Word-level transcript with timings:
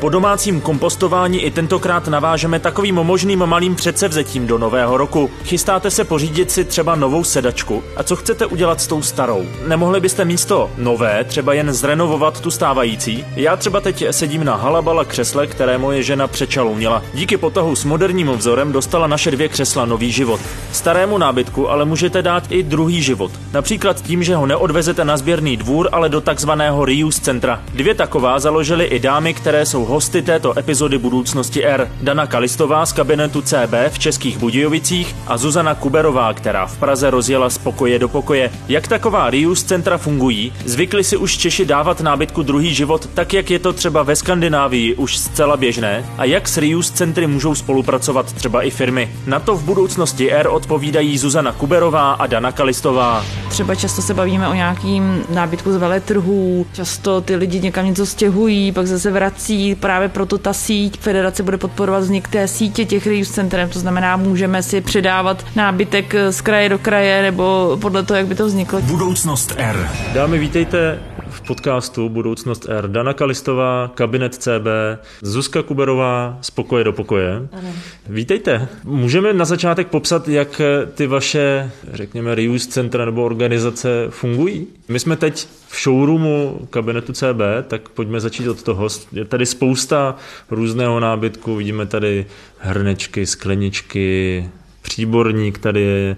Po 0.00 0.08
domácím 0.08 0.60
kompostování 0.60 1.40
i 1.40 1.50
tentokrát 1.50 2.08
navážeme 2.08 2.58
takovým 2.58 2.94
možným 2.94 3.46
malým 3.46 3.74
předsevzetím 3.74 4.46
do 4.46 4.58
nového 4.58 4.96
roku. 4.96 5.30
Chystáte 5.44 5.90
se 5.90 6.04
pořídit 6.04 6.50
si 6.50 6.64
třeba 6.64 6.94
novou 6.94 7.24
sedačku. 7.24 7.82
A 7.96 8.02
co 8.02 8.16
chcete 8.16 8.46
udělat 8.46 8.80
s 8.80 8.86
tou 8.86 9.02
starou? 9.02 9.46
Nemohli 9.66 10.00
byste 10.00 10.24
místo 10.24 10.70
nové 10.76 11.24
třeba 11.24 11.52
jen 11.52 11.72
zrenovovat 11.72 12.40
tu 12.40 12.50
stávající? 12.50 13.24
Já 13.36 13.56
třeba 13.56 13.80
teď 13.80 14.04
sedím 14.10 14.44
na 14.44 14.56
halabala 14.56 15.04
křesle, 15.04 15.46
které 15.46 15.78
moje 15.78 16.02
žena 16.02 16.26
přečalounila. 16.26 17.02
Díky 17.14 17.36
potahu 17.36 17.76
s 17.76 17.84
moderním 17.84 18.28
vzorem 18.28 18.72
dostala 18.72 19.06
naše 19.06 19.30
dvě 19.30 19.48
křesla 19.48 19.84
nový 19.84 20.12
život. 20.12 20.40
Starému 20.72 21.18
nábytku 21.18 21.70
ale 21.70 21.84
můžete 21.84 22.22
dát 22.22 22.44
i 22.50 22.62
druhý 22.62 23.02
život. 23.02 23.30
Například 23.52 24.02
tím, 24.02 24.22
že 24.22 24.36
ho 24.36 24.46
neodvezete 24.46 25.04
na 25.04 25.16
sběrný 25.16 25.56
dvůr, 25.56 25.88
ale 25.92 26.08
do 26.08 26.20
takzvaného 26.20 26.84
reuse 26.84 27.20
centra. 27.20 27.62
Dvě 27.74 27.94
taková 27.94 28.38
založily 28.38 28.84
i 28.84 28.98
dámy, 28.98 29.34
které 29.34 29.66
jsou 29.66 29.87
hosty 29.88 30.22
této 30.22 30.58
epizody 30.58 30.98
Budoucnosti 30.98 31.64
R. 31.64 31.90
Dana 32.00 32.26
Kalistová 32.26 32.86
z 32.86 32.92
kabinetu 32.92 33.42
CB 33.42 33.74
v 33.90 33.98
Českých 33.98 34.38
Budějovicích 34.38 35.16
a 35.26 35.36
Zuzana 35.36 35.74
Kuberová, 35.74 36.34
která 36.34 36.66
v 36.66 36.76
Praze 36.76 37.10
rozjela 37.10 37.50
z 37.50 37.58
pokoje 37.58 37.98
do 37.98 38.08
pokoje. 38.08 38.50
Jak 38.68 38.88
taková 38.88 39.30
reuse 39.30 39.66
centra 39.66 39.98
fungují? 39.98 40.52
Zvykli 40.64 41.04
si 41.04 41.16
už 41.16 41.36
Češi 41.36 41.64
dávat 41.64 42.00
nábytku 42.00 42.42
druhý 42.42 42.74
život, 42.74 43.08
tak 43.14 43.32
jak 43.34 43.50
je 43.50 43.58
to 43.58 43.72
třeba 43.72 44.02
ve 44.02 44.16
Skandinávii 44.16 44.94
už 44.94 45.18
zcela 45.18 45.56
běžné? 45.56 46.04
A 46.18 46.24
jak 46.24 46.48
s 46.48 46.56
reuse 46.56 46.92
centry 46.92 47.26
můžou 47.26 47.54
spolupracovat 47.54 48.32
třeba 48.32 48.62
i 48.62 48.70
firmy? 48.70 49.10
Na 49.26 49.40
to 49.40 49.56
v 49.56 49.62
Budoucnosti 49.62 50.32
R 50.32 50.48
odpovídají 50.48 51.18
Zuzana 51.18 51.52
Kuberová 51.52 52.12
a 52.12 52.26
Dana 52.26 52.52
Kalistová. 52.52 53.24
Třeba 53.48 53.74
často 53.74 54.02
se 54.02 54.14
bavíme 54.14 54.48
o 54.48 54.54
nějakým 54.54 55.24
nábytku 55.30 55.72
z 55.72 55.76
veletrhů, 55.76 56.66
často 56.72 57.20
ty 57.20 57.36
lidi 57.36 57.60
někam 57.60 57.86
něco 57.86 58.06
stěhují, 58.06 58.72
pak 58.72 58.86
zase 58.86 59.10
vrací, 59.10 59.74
právě 59.80 60.08
proto 60.08 60.38
ta 60.38 60.52
síť 60.52 60.98
federace 61.00 61.42
bude 61.42 61.58
podporovat 61.58 61.98
vznik 61.98 62.28
té 62.28 62.48
sítě 62.48 62.84
těch 62.84 63.06
reuse 63.06 63.32
centrem, 63.32 63.68
to 63.70 63.78
znamená, 63.78 64.16
můžeme 64.16 64.62
si 64.62 64.80
předávat 64.80 65.44
nábytek 65.56 66.14
z 66.30 66.40
kraje 66.40 66.68
do 66.68 66.78
kraje 66.78 67.22
nebo 67.22 67.78
podle 67.80 68.02
toho, 68.02 68.18
jak 68.18 68.26
by 68.26 68.34
to 68.34 68.46
vzniklo. 68.46 68.80
Budoucnost 68.80 69.54
R. 69.56 69.88
Dámy, 70.14 70.38
vítejte 70.38 70.98
v 71.30 71.40
podcastu 71.40 72.08
Budoucnost 72.08 72.66
R. 72.68 72.88
Dana 72.88 73.14
Kalistová, 73.14 73.90
kabinet 73.94 74.34
CB, 74.34 74.66
Zuzka 75.22 75.62
Kuberová 75.62 76.38
z 76.40 76.50
pokoje 76.50 76.84
do 76.84 76.92
pokoje. 76.92 77.48
Ano. 77.52 77.68
Vítejte. 78.08 78.68
Můžeme 78.84 79.32
na 79.32 79.44
začátek 79.44 79.88
popsat, 79.88 80.28
jak 80.28 80.60
ty 80.94 81.06
vaše, 81.06 81.70
řekněme, 81.92 82.34
reuse 82.34 82.68
centra 82.68 83.04
nebo 83.04 83.24
organizace 83.24 84.06
fungují? 84.10 84.66
My 84.88 85.00
jsme 85.00 85.16
teď 85.16 85.46
v 85.68 85.82
showroomu 85.82 86.66
kabinetu 86.70 87.12
CB, 87.12 87.40
tak 87.68 87.88
pojďme 87.88 88.20
začít 88.20 88.48
od 88.48 88.62
toho. 88.62 88.88
Je 89.12 89.24
tady 89.24 89.46
spousta 89.46 90.16
různého 90.50 91.00
nábytku, 91.00 91.56
vidíme 91.56 91.86
tady 91.86 92.26
hrnečky, 92.58 93.26
skleničky, 93.26 94.48
příborník, 94.82 95.58
tady 95.58 95.80
je 95.80 96.16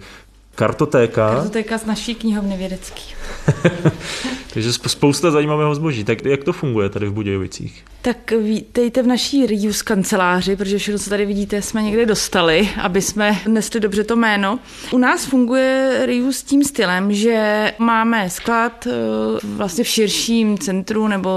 kartotéka. 0.55 1.35
Kartotéka 1.35 1.79
z 1.79 1.87
naší 1.87 2.15
knihovny 2.15 2.57
vědecký. 2.57 3.03
Takže 4.55 4.73
spousta 4.73 5.31
zajímavého 5.31 5.75
zboží. 5.75 6.05
Tak 6.05 6.25
jak 6.25 6.45
to 6.45 6.53
funguje 6.53 6.89
tady 6.89 7.07
v 7.07 7.13
Budějovicích? 7.13 7.85
Tak 8.03 8.31
vítejte 8.31 9.03
v 9.03 9.07
naší 9.07 9.47
reuse 9.47 9.85
kanceláři, 9.85 10.57
protože 10.57 10.79
všechno, 10.79 10.99
co 10.99 11.11
tady 11.11 11.27
vidíte, 11.27 11.63
jsme 11.63 11.83
někde 11.83 12.07
dostali, 12.07 12.69
aby 12.81 13.03
jsme 13.03 13.39
nesli 13.49 13.81
dobře 13.81 14.05
to 14.05 14.17
jméno. 14.17 14.59
U 14.93 14.99
nás 14.99 15.25
funguje 15.25 16.03
reuse 16.07 16.47
tím 16.47 16.65
stylem, 16.65 17.13
že 17.13 17.73
máme 17.79 18.31
sklad 18.31 18.87
eh, 18.87 18.91
vlastně 19.45 19.85
v 19.85 19.89
širším 19.89 20.59
centru 20.59 21.09
nebo 21.09 21.31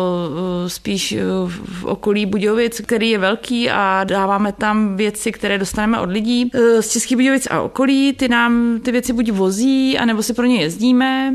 eh, 0.66 0.69
spíš 0.69 1.11
eh, 1.11 1.23
v 1.66 1.85
okolí 1.85 2.25
Budějovic, 2.25 2.81
který 2.81 3.09
je 3.09 3.17
velký 3.17 3.69
a 3.69 4.03
dáváme 4.03 4.52
tam 4.52 4.97
věci, 4.97 5.31
které 5.31 5.57
dostaneme 5.57 6.00
od 6.00 6.09
lidí 6.09 6.51
z 6.79 6.89
Českých 6.89 7.18
Budějovic 7.18 7.47
a 7.51 7.62
okolí. 7.62 8.13
Ty 8.13 8.28
nám 8.28 8.79
ty 8.84 8.91
věci 8.91 9.13
buď 9.13 9.31
vozí, 9.31 9.97
anebo 9.97 10.23
si 10.23 10.34
pro 10.34 10.45
ně 10.45 10.62
jezdíme 10.62 11.34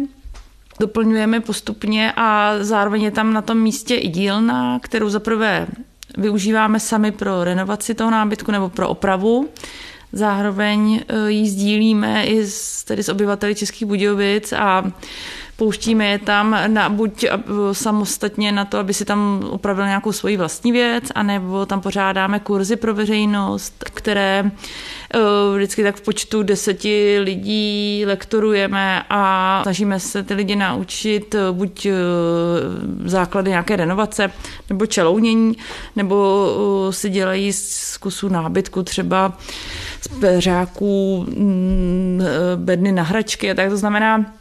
doplňujeme 0.80 1.40
postupně 1.40 2.12
a 2.16 2.54
zároveň 2.60 3.02
je 3.02 3.10
tam 3.10 3.32
na 3.32 3.42
tom 3.42 3.58
místě 3.58 3.94
i 3.94 4.08
dílna, 4.08 4.78
kterou 4.82 5.08
zaprvé 5.08 5.66
využíváme 6.18 6.80
sami 6.80 7.12
pro 7.12 7.44
renovaci 7.44 7.94
toho 7.94 8.10
nábytku 8.10 8.52
nebo 8.52 8.68
pro 8.68 8.88
opravu. 8.88 9.48
Zároveň 10.12 11.00
eh, 11.08 11.30
ji 11.30 11.48
sdílíme 11.48 12.24
i 12.26 12.46
s, 12.46 12.84
tedy 12.84 13.02
s 13.02 13.08
obyvateli 13.08 13.54
Českých 13.54 13.88
Budějovic 13.88 14.52
a 14.52 14.92
pouštíme 15.58 16.06
je 16.06 16.18
tam 16.18 16.58
na, 16.66 16.88
buď 16.88 17.24
eh, 17.24 17.38
samostatně 17.72 18.52
na 18.52 18.64
to, 18.64 18.78
aby 18.78 18.94
si 18.94 19.04
tam 19.04 19.44
upravil 19.50 19.86
nějakou 19.86 20.12
svoji 20.12 20.36
vlastní 20.36 20.72
věc, 20.72 21.04
anebo 21.14 21.66
tam 21.66 21.80
pořádáme 21.80 22.40
kurzy 22.40 22.76
pro 22.76 22.94
veřejnost, 22.94 23.84
které 23.94 24.44
eh, 24.44 25.18
vždycky 25.56 25.82
tak 25.82 25.96
v 25.96 26.00
počtu 26.00 26.42
deseti 26.42 27.18
lidí 27.22 28.02
lektorujeme 28.06 29.02
a 29.10 29.60
snažíme 29.62 30.00
se 30.00 30.22
ty 30.22 30.34
lidi 30.34 30.56
naučit 30.56 31.34
eh, 31.34 31.52
buď 31.52 31.86
základy 33.04 33.50
nějaké 33.50 33.76
renovace, 33.76 34.32
nebo 34.70 34.86
čelounění, 34.86 35.56
nebo 35.96 36.88
si 36.90 37.10
dělají 37.10 37.52
z 37.52 37.96
kusů 37.96 38.28
nábytku 38.28 38.82
třeba 38.82 39.38
z 40.00 40.08
peřáků 40.08 41.26
mm, 41.28 42.22
bedny 42.56 42.92
na 42.92 43.02
hračky 43.02 43.50
a 43.50 43.54
tak. 43.54 43.70
To 43.70 43.76
znamená, 43.76 44.37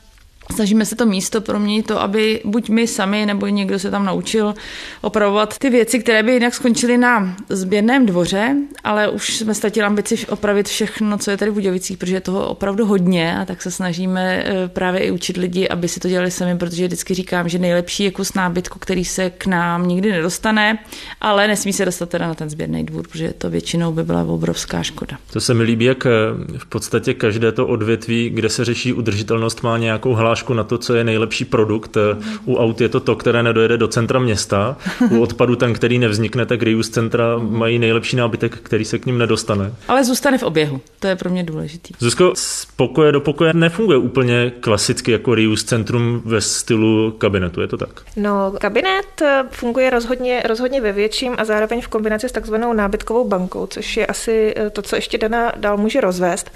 Snažíme 0.58 0.86
se 0.86 0.96
to 0.96 1.06
místo 1.06 1.42
proměnit 1.42 1.88
to, 1.88 2.02
aby 2.02 2.42
buď 2.46 2.70
my 2.70 2.88
sami 2.88 3.26
nebo 3.26 3.48
někdo 3.48 3.80
se 3.80 3.92
tam 3.92 4.06
naučil 4.06 4.54
opravovat 5.02 5.58
ty 5.58 5.70
věci, 5.70 6.00
které 6.00 6.24
by 6.24 6.34
jinak 6.34 6.54
skončily 6.54 6.98
na 6.98 7.36
sběrném 7.50 8.06
dvoře, 8.06 8.56
ale 8.84 9.10
už 9.10 9.38
jsme 9.38 9.54
ztratili 9.54 9.86
ambici 9.86 10.28
opravit 10.28 10.68
všechno, 10.68 11.18
co 11.18 11.32
je 11.32 11.38
tady 11.38 11.52
v 11.52 11.54
Budějovicích, 11.54 11.98
protože 11.98 12.16
je 12.16 12.22
toho 12.22 12.48
opravdu 12.48 12.86
hodně 12.86 13.38
a 13.38 13.46
tak 13.46 13.62
se 13.62 13.72
snažíme 13.72 14.44
eh, 14.46 14.68
právě 14.68 15.02
i 15.02 15.12
učit 15.12 15.38
lidi, 15.38 15.68
aby 15.68 15.88
si 15.88 16.00
to 16.00 16.10
dělali 16.10 16.32
sami, 16.32 16.58
protože 16.58 16.88
vždycky 16.88 17.14
říkám, 17.14 17.50
že 17.50 17.60
nejlepší 17.60 18.04
je 18.04 18.12
kus 18.12 18.34
nábytku, 18.34 18.80
který 18.80 19.06
se 19.06 19.30
k 19.30 19.46
nám 19.46 19.88
nikdy 19.88 20.12
nedostane, 20.12 20.80
ale 21.22 21.48
nesmí 21.48 21.74
se 21.74 21.86
dostat 21.86 22.10
teda 22.10 22.28
na 22.28 22.34
ten 22.34 22.50
sběrný 22.50 22.84
dvůr, 22.84 23.08
protože 23.08 23.34
to 23.38 23.50
většinou 23.50 23.92
by 23.92 24.04
byla 24.04 24.24
obrovská 24.24 24.84
škoda. 24.84 25.18
To 25.34 25.42
se 25.42 25.54
mi 25.54 25.64
líbí, 25.64 25.86
jak 25.86 26.06
eh, 26.06 26.10
v 26.58 26.66
podstatě 26.66 27.14
každé 27.14 27.52
to 27.52 27.68
odvětví, 27.68 28.30
kde 28.30 28.50
se 28.50 28.66
řeší 28.66 28.94
udržitelnost, 28.94 29.64
má 29.64 29.78
nějakou 29.78 30.14
hlášku 30.14 30.47
hlášku 30.48 30.54
na 30.54 30.64
to, 30.64 30.78
co 30.78 30.96
je 30.96 31.04
nejlepší 31.04 31.46
produkt. 31.46 31.98
U 32.46 32.56
aut 32.56 32.82
je 32.82 32.90
to 32.90 33.00
to, 33.00 33.16
které 33.16 33.44
nedojede 33.44 33.78
do 33.78 33.88
centra 33.88 34.20
města. 34.20 34.78
U 35.10 35.22
odpadu 35.26 35.56
ten, 35.56 35.74
který 35.74 36.00
nevznikne, 36.00 36.46
tak 36.46 36.64
reuse 36.64 36.92
centra 36.92 37.38
mají 37.38 37.80
nejlepší 37.80 38.16
nábytek, 38.16 38.58
který 38.64 38.86
se 38.86 39.00
k 39.00 39.06
ním 39.06 39.18
nedostane. 39.18 39.74
Ale 39.88 40.04
zůstane 40.04 40.38
v 40.38 40.44
oběhu. 40.44 40.82
To 41.00 41.08
je 41.08 41.16
pro 41.16 41.30
mě 41.30 41.44
důležitý. 41.44 41.94
Zuzko, 42.00 42.34
z 42.36 42.66
pokoje 42.76 43.12
do 43.12 43.22
pokoje 43.22 43.54
nefunguje 43.54 43.98
úplně 43.98 44.52
klasicky 44.60 45.12
jako 45.12 45.36
reuse 45.36 45.66
centrum 45.66 46.22
ve 46.26 46.42
stylu 46.42 47.12
kabinetu, 47.12 47.62
je 47.62 47.68
to 47.68 47.78
tak? 47.78 48.02
No, 48.16 48.54
kabinet 48.60 49.22
eh, 49.22 49.44
funguje 49.52 49.90
rozhodně, 49.90 50.44
rozhodně 50.46 50.82
ve 50.82 50.92
větším 50.92 51.36
a 51.38 51.46
zároveň 51.46 51.82
v 51.82 51.88
kombinaci 51.88 52.30
s 52.30 52.32
takzvanou 52.32 52.74
nábytkovou 52.74 53.28
bankou, 53.28 53.68
což 53.68 53.98
je 53.98 54.06
asi 54.06 54.54
eh, 54.58 54.70
to, 54.70 54.82
co 54.82 54.96
ještě 54.96 55.18
Dana 55.18 55.52
dál 55.56 55.78
může 55.78 56.02
rozvést. 56.02 56.52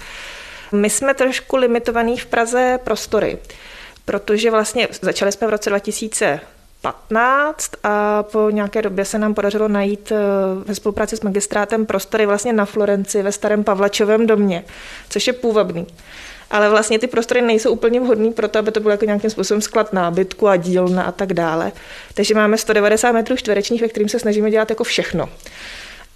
My 0.72 0.90
jsme 0.90 1.14
trošku 1.14 1.56
limitovaní 1.56 2.18
v 2.18 2.26
Praze 2.26 2.78
prostory 2.84 3.38
protože 4.04 4.50
vlastně 4.50 4.88
začali 5.02 5.32
jsme 5.32 5.46
v 5.46 5.50
roce 5.50 5.70
2015 5.70 7.70
a 7.84 8.22
po 8.22 8.50
nějaké 8.50 8.82
době 8.82 9.04
se 9.04 9.18
nám 9.18 9.34
podařilo 9.34 9.68
najít 9.68 10.12
eh, 10.12 10.16
ve 10.64 10.74
spolupráci 10.74 11.16
s 11.16 11.20
magistrátem 11.20 11.86
prostory 11.86 12.26
vlastně 12.26 12.52
na 12.52 12.64
Florenci 12.64 13.22
ve 13.22 13.32
starém 13.32 13.64
Pavlačovém 13.64 14.26
domě, 14.26 14.64
což 15.08 15.26
je 15.26 15.32
půvabný. 15.32 15.86
Ale 16.50 16.70
vlastně 16.70 16.98
ty 16.98 17.06
prostory 17.06 17.42
nejsou 17.42 17.72
úplně 17.72 18.00
vhodné 18.00 18.30
pro 18.30 18.48
to, 18.48 18.58
aby 18.58 18.72
to 18.72 18.80
bylo 18.80 18.90
jako 18.90 19.04
nějakým 19.04 19.30
způsobem 19.30 19.60
sklad 19.60 19.92
nábytku 19.92 20.48
a 20.48 20.56
dílna 20.56 21.02
a 21.02 21.12
tak 21.12 21.32
dále. 21.32 21.72
Takže 22.14 22.34
máme 22.34 22.58
190 22.58 23.12
metrů 23.12 23.36
čtverečních, 23.36 23.82
ve 23.82 23.88
kterým 23.88 24.08
se 24.08 24.18
snažíme 24.18 24.50
dělat 24.50 24.70
jako 24.70 24.84
všechno. 24.84 25.28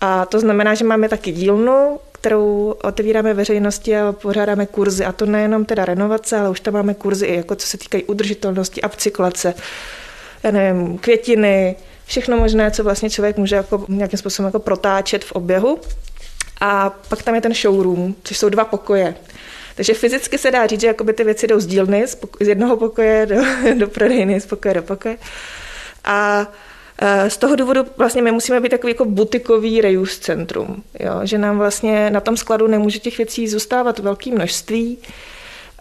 A 0.00 0.26
to 0.26 0.40
znamená, 0.40 0.74
že 0.74 0.84
máme 0.84 1.08
taky 1.08 1.32
dílnu, 1.32 2.00
kterou 2.20 2.74
otevíráme 2.82 3.34
veřejnosti 3.34 3.96
a 3.96 4.12
pořádáme 4.12 4.66
kurzy. 4.66 5.04
A 5.04 5.12
to 5.12 5.26
nejenom 5.26 5.64
teda 5.64 5.84
renovace, 5.84 6.38
ale 6.38 6.50
už 6.50 6.60
tam 6.60 6.74
máme 6.74 6.94
kurzy 6.94 7.26
i 7.26 7.36
jako 7.36 7.56
co 7.56 7.66
se 7.66 7.78
týkají 7.78 8.04
udržitelnosti, 8.04 8.82
upcyklace, 8.82 9.54
já 10.42 10.50
nevím, 10.50 10.98
květiny, 10.98 11.76
všechno 12.06 12.36
možné, 12.36 12.70
co 12.70 12.84
vlastně 12.84 13.10
člověk 13.10 13.36
může 13.36 13.56
jako 13.56 13.84
nějakým 13.88 14.18
způsobem 14.18 14.46
jako 14.46 14.58
protáčet 14.58 15.24
v 15.24 15.32
oběhu. 15.32 15.80
A 16.60 16.90
pak 17.08 17.22
tam 17.22 17.34
je 17.34 17.40
ten 17.40 17.54
showroom, 17.54 18.14
což 18.22 18.38
jsou 18.38 18.48
dva 18.48 18.64
pokoje. 18.64 19.14
Takže 19.74 19.94
fyzicky 19.94 20.38
se 20.38 20.50
dá 20.50 20.66
říct, 20.66 20.80
že 20.80 20.94
ty 21.14 21.24
věci 21.24 21.46
jdou 21.46 21.60
z 21.60 21.66
dílny, 21.66 22.06
z 22.40 22.48
jednoho 22.48 22.76
pokoje 22.76 23.26
do, 23.26 23.36
do 23.78 23.88
prodejny, 23.88 24.40
z 24.40 24.46
pokoje 24.46 24.74
do 24.74 24.82
pokoje. 24.82 25.18
A 26.04 26.46
z 27.28 27.36
toho 27.36 27.56
důvodu 27.56 27.84
vlastně 27.96 28.22
my 28.22 28.32
musíme 28.32 28.60
být 28.60 28.68
takový 28.68 28.90
jako 28.90 29.04
butikový 29.04 29.80
reuse 29.80 30.20
centrum, 30.20 30.82
jo? 31.00 31.20
že 31.22 31.38
nám 31.38 31.58
vlastně 31.58 32.10
na 32.10 32.20
tom 32.20 32.36
skladu 32.36 32.66
nemůže 32.66 32.98
těch 32.98 33.18
věcí 33.18 33.48
zůstávat 33.48 33.98
velké 33.98 34.30
množství 34.30 34.98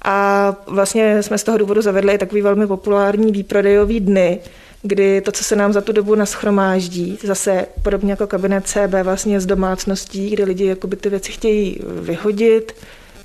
A 0.05 0.55
vlastně 0.67 1.23
jsme 1.23 1.37
z 1.37 1.43
toho 1.43 1.57
důvodu 1.57 1.81
zavedli 1.81 2.17
takový 2.17 2.41
velmi 2.41 2.67
populární 2.67 3.31
výprodejový 3.31 3.99
dny, 3.99 4.39
kdy 4.81 5.21
to, 5.21 5.31
co 5.31 5.43
se 5.43 5.55
nám 5.55 5.73
za 5.73 5.81
tu 5.81 5.91
dobu 5.91 6.15
naschromáždí, 6.15 7.19
zase 7.23 7.65
podobně 7.83 8.11
jako 8.11 8.27
kabinet 8.27 8.67
CB 8.67 8.93
vlastně 9.03 9.39
z 9.39 9.45
domácností, 9.45 10.29
kde 10.29 10.43
lidi 10.43 10.65
jakoby 10.65 10.95
ty 10.95 11.09
věci 11.09 11.31
chtějí 11.31 11.79
vyhodit, 12.01 12.75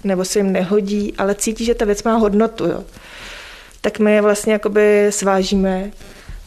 nebo 0.04 0.24
se 0.24 0.38
jim 0.38 0.52
nehodí, 0.52 1.14
ale 1.18 1.34
cítí, 1.34 1.64
že 1.64 1.74
ta 1.74 1.84
věc 1.84 2.02
má 2.02 2.16
hodnotu. 2.16 2.64
Jo. 2.64 2.84
Tak 3.80 3.98
my 3.98 4.14
je 4.14 4.22
vlastně 4.22 4.52
jakoby 4.52 5.06
svážíme 5.10 5.90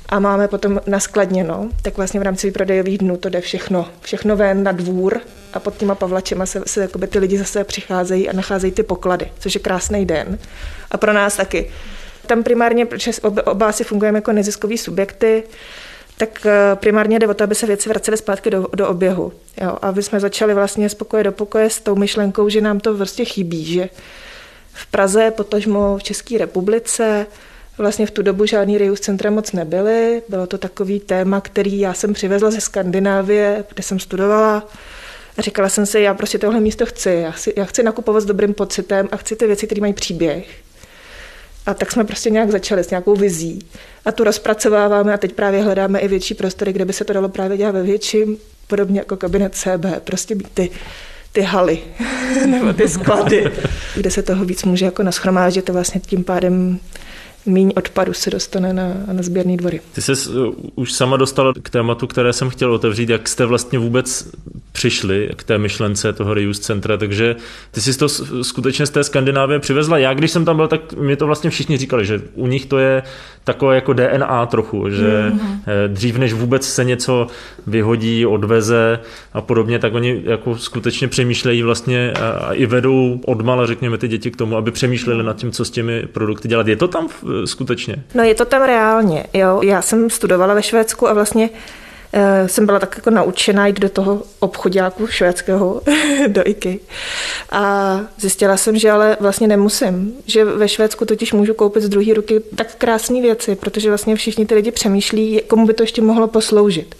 a 0.10 0.20
máme 0.20 0.48
potom 0.48 0.82
naskladněno, 0.88 1.70
tak 1.82 1.98
vlastně 1.98 2.20
v 2.20 2.24
rámci 2.24 2.48
výprodejových 2.48 2.98
dnů 2.98 3.18
to 3.18 3.30
jde 3.30 3.42
všechno, 3.42 3.90
všechno 4.02 4.36
ven 4.36 4.64
na 4.64 4.72
dvůr 4.72 5.20
a 5.54 5.60
pod 5.60 5.78
těma 5.78 5.96
pavlačema 5.96 6.46
se, 6.46 6.64
se 6.66 6.82
jakoby 6.82 7.08
ty 7.08 7.20
lidi 7.20 7.38
zase 7.38 7.64
přicházejí 7.64 8.30
a 8.30 8.34
nacházejí 8.34 8.74
ty 8.74 8.84
poklady, 8.84 9.32
což 9.40 9.56
je 9.56 9.62
krásný 9.62 10.06
den. 10.06 10.38
A 10.92 10.98
pro 10.98 11.14
nás 11.14 11.36
taky. 11.36 11.72
Tam 12.26 12.44
primárně, 12.44 12.86
protože 12.86 13.12
oba, 13.46 13.72
si 13.72 13.84
fungujeme 13.84 14.18
jako 14.18 14.32
neziskový 14.32 14.78
subjekty, 14.78 15.44
tak 16.18 16.46
eh, 16.46 16.76
primárně 16.76 17.20
jde 17.20 17.28
o 17.28 17.34
to, 17.34 17.44
aby 17.44 17.56
se 17.56 17.66
věci 17.66 17.90
vracely 17.90 18.18
zpátky 18.18 18.50
do, 18.50 18.68
do 18.76 18.90
oběhu. 18.90 19.34
Jo, 19.62 19.78
aby 19.82 20.04
jsme 20.04 20.20
začali 20.20 20.54
vlastně 20.54 20.90
z 20.90 20.94
pokoje 20.94 21.24
do 21.24 21.32
pokoje 21.32 21.70
s 21.70 21.80
tou 21.80 21.96
myšlenkou, 21.96 22.50
že 22.50 22.62
nám 22.62 22.80
to 22.80 22.98
vlastně 22.98 23.26
chybí, 23.26 23.66
že 23.66 23.90
v 24.74 24.86
Praze, 24.86 25.32
potažmo 25.32 25.98
v 25.98 26.04
České 26.04 26.38
republice, 26.38 27.26
Vlastně 27.78 28.06
v 28.06 28.12
tu 28.12 28.22
dobu 28.22 28.46
žádný 28.46 28.78
Rius 28.78 29.00
centra 29.00 29.30
moc 29.30 29.52
nebyly. 29.52 30.22
Bylo 30.30 30.48
to 30.48 30.58
takový 30.58 31.00
téma, 31.00 31.42
který 31.42 31.80
já 31.80 31.94
jsem 31.94 32.14
přivezla 32.14 32.52
ze 32.52 32.62
Skandinávie, 32.62 33.64
kde 33.74 33.84
jsem 33.84 34.00
studovala. 34.00 34.68
A 35.38 35.42
říkala 35.42 35.70
jsem 35.70 35.86
si, 35.86 36.00
já 36.00 36.14
prostě 36.14 36.38
tohle 36.38 36.60
místo 36.60 36.86
chci. 36.86 37.10
Já 37.10 37.32
chci, 37.32 37.54
já 37.58 37.66
chci 37.66 37.84
nakupovat 37.84 38.22
s 38.22 38.26
dobrým 38.26 38.54
pocitem 38.54 39.10
a 39.12 39.18
chci 39.18 39.36
ty 39.36 39.48
věci, 39.48 39.66
které 39.66 39.82
mají 39.82 39.94
příběh. 39.94 40.48
A 41.66 41.74
tak 41.74 41.92
jsme 41.92 42.04
prostě 42.04 42.30
nějak 42.30 42.52
začali 42.52 42.84
s 42.84 42.90
nějakou 42.90 43.16
vizí. 43.16 43.60
A 44.06 44.12
tu 44.12 44.24
rozpracováváme 44.24 45.14
a 45.14 45.18
teď 45.18 45.34
právě 45.34 45.64
hledáme 45.64 46.00
i 46.00 46.08
větší 46.08 46.34
prostory, 46.34 46.74
kde 46.74 46.86
by 46.86 46.94
se 46.94 47.04
to 47.04 47.14
dalo 47.14 47.30
právě 47.30 47.58
dělat 47.58 47.72
ve 47.72 47.84
větším, 47.84 48.38
podobně 48.68 49.00
jako 49.00 49.18
kabinet 49.18 49.56
CB. 49.56 49.86
Prostě 50.04 50.36
být 50.36 50.50
ty, 50.54 50.70
ty 51.32 51.42
haly 51.42 51.80
nebo 52.46 52.74
ty 52.74 52.90
sklady, 52.90 53.52
kde 53.96 54.12
se 54.12 54.24
toho 54.24 54.46
víc 54.46 54.64
může 54.64 54.86
jako 54.86 55.04
naschromáždit 55.04 55.70
a 55.70 55.74
vlastně 55.74 56.02
tím 56.02 56.24
pádem 56.24 56.80
míň 57.46 57.72
odpadu 57.76 58.14
se 58.14 58.30
dostane 58.30 58.74
na, 58.74 58.94
na 59.12 59.24
sběrný 59.24 59.58
dvory. 59.58 59.82
Ty 59.96 60.02
jsi 60.02 60.12
uh, 60.30 60.54
už 60.76 60.94
sama 60.94 61.18
dostala 61.18 61.54
k 61.64 61.70
tématu, 61.70 62.08
které 62.08 62.34
jsem 62.34 62.50
chtěl 62.50 62.74
otevřít, 62.74 63.10
jak 63.10 63.28
jste 63.28 63.46
vlastně 63.46 63.80
vůbec 63.80 64.28
přišli 64.72 65.30
k 65.36 65.44
té 65.44 65.58
myšlence 65.58 66.14
toho 66.14 66.34
reuse 66.34 66.62
centra, 66.62 66.98
takže 66.98 67.36
ty 67.72 67.82
jsi 67.82 67.98
to 67.98 68.10
skutečně 68.44 68.86
z 68.86 68.90
té 68.90 69.04
Skandinávie 69.04 69.60
přivezla. 69.60 69.98
Já, 69.98 70.14
když 70.14 70.32
jsem 70.32 70.46
tam 70.46 70.56
byl, 70.56 70.68
tak 70.68 70.94
mi 70.94 71.16
to 71.16 71.26
vlastně 71.26 71.50
všichni 71.50 71.78
říkali, 71.78 72.06
že 72.06 72.22
u 72.36 72.48
nich 72.48 72.66
to 72.66 72.78
je 72.78 73.04
takové 73.44 73.76
jako 73.76 73.94
DNA 73.94 74.46
trochu, 74.46 74.90
že 74.90 75.32
mm-hmm. 75.32 75.88
dřív 75.88 76.18
než 76.18 76.34
vůbec 76.34 76.70
se 76.70 76.84
něco 76.84 77.28
vyhodí, 77.68 78.26
odveze 78.26 79.00
a 79.34 79.42
podobně, 79.42 79.80
tak 79.80 79.94
oni 79.94 80.22
jako 80.26 80.58
skutečně 80.58 81.08
přemýšlejí 81.08 81.64
vlastně 81.64 82.12
a 82.12 82.54
i 82.54 82.66
vedou 82.66 83.20
odmala, 83.26 83.66
řekněme, 83.66 83.98
ty 83.98 84.08
děti 84.08 84.32
k 84.32 84.38
tomu, 84.38 84.58
aby 84.58 84.72
přemýšleli 84.72 85.24
nad 85.24 85.38
tím, 85.38 85.52
co 85.52 85.66
s 85.66 85.70
těmi 85.70 86.08
produkty 86.12 86.48
dělat. 86.48 86.68
Je 86.68 86.76
to 86.76 86.88
tam 86.88 87.08
skutečně? 87.46 87.96
No 88.14 88.24
je 88.24 88.36
to 88.36 88.46
tam 88.46 88.62
reálně, 88.62 89.26
jo. 89.34 89.62
Já 89.64 89.82
jsem 89.82 90.10
studovala 90.10 90.54
ve 90.54 90.64
Švédsku 90.64 91.08
a 91.08 91.14
vlastně 91.14 91.50
Eh, 92.16 92.48
jsem 92.48 92.66
byla 92.66 92.80
tak 92.80 92.96
jako 92.96 93.10
naučená 93.10 93.68
jít 93.68 93.80
do 93.80 93.90
toho 93.90 94.24
obchodáku 94.40 95.08
švédského, 95.08 95.82
do 96.28 96.48
IKEA. 96.48 96.78
A 97.52 98.00
zjistila 98.18 98.58
jsem, 98.58 98.78
že 98.78 98.92
ale 98.92 99.18
vlastně 99.20 99.48
nemusím. 99.48 100.14
Že 100.26 100.46
ve 100.46 100.70
Švédsku 100.70 101.06
totiž 101.06 101.34
můžu 101.34 101.54
koupit 101.54 101.84
z 101.84 101.90
druhé 101.90 102.14
ruky 102.14 102.40
tak 102.56 102.76
krásné 102.76 103.22
věci, 103.22 103.56
protože 103.56 103.90
vlastně 103.90 104.16
všichni 104.16 104.46
ty 104.46 104.56
lidi 104.56 104.72
přemýšlí, 104.72 105.42
komu 105.48 105.68
by 105.68 105.74
to 105.74 105.84
ještě 105.84 106.02
mohlo 106.02 106.28
posloužit. 106.28 106.96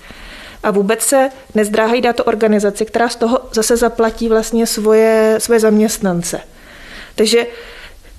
A 0.64 0.72
vůbec 0.72 1.02
se 1.02 1.30
nezdráhají 1.56 2.02
dát 2.02 2.16
to 2.16 2.24
organizaci, 2.24 2.86
která 2.86 3.10
z 3.10 3.16
toho 3.16 3.40
zase 3.52 3.78
zaplatí 3.78 4.30
vlastně 4.30 4.68
svoje, 4.68 5.36
svoje 5.40 5.60
zaměstnance. 5.60 6.42
Takže 7.16 7.46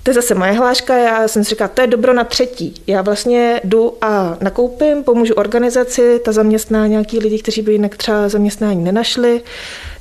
to 0.05 0.11
je 0.11 0.15
zase 0.15 0.35
moje 0.35 0.51
hláška, 0.51 0.97
já 0.97 1.27
jsem 1.27 1.43
si 1.43 1.49
říkala, 1.49 1.67
to 1.67 1.81
je 1.81 1.87
dobro 1.87 2.13
na 2.13 2.23
třetí. 2.23 2.73
Já 2.87 3.01
vlastně 3.01 3.61
jdu 3.63 3.93
a 4.01 4.37
nakoupím, 4.41 5.03
pomůžu 5.03 5.33
organizaci, 5.33 6.19
ta 6.25 6.31
zaměstná 6.31 6.87
nějaký 6.87 7.19
lidi, 7.19 7.39
kteří 7.39 7.61
by 7.61 7.71
jinak 7.71 7.97
třeba 7.97 8.29
zaměstnání 8.29 8.83
nenašli. 8.83 9.41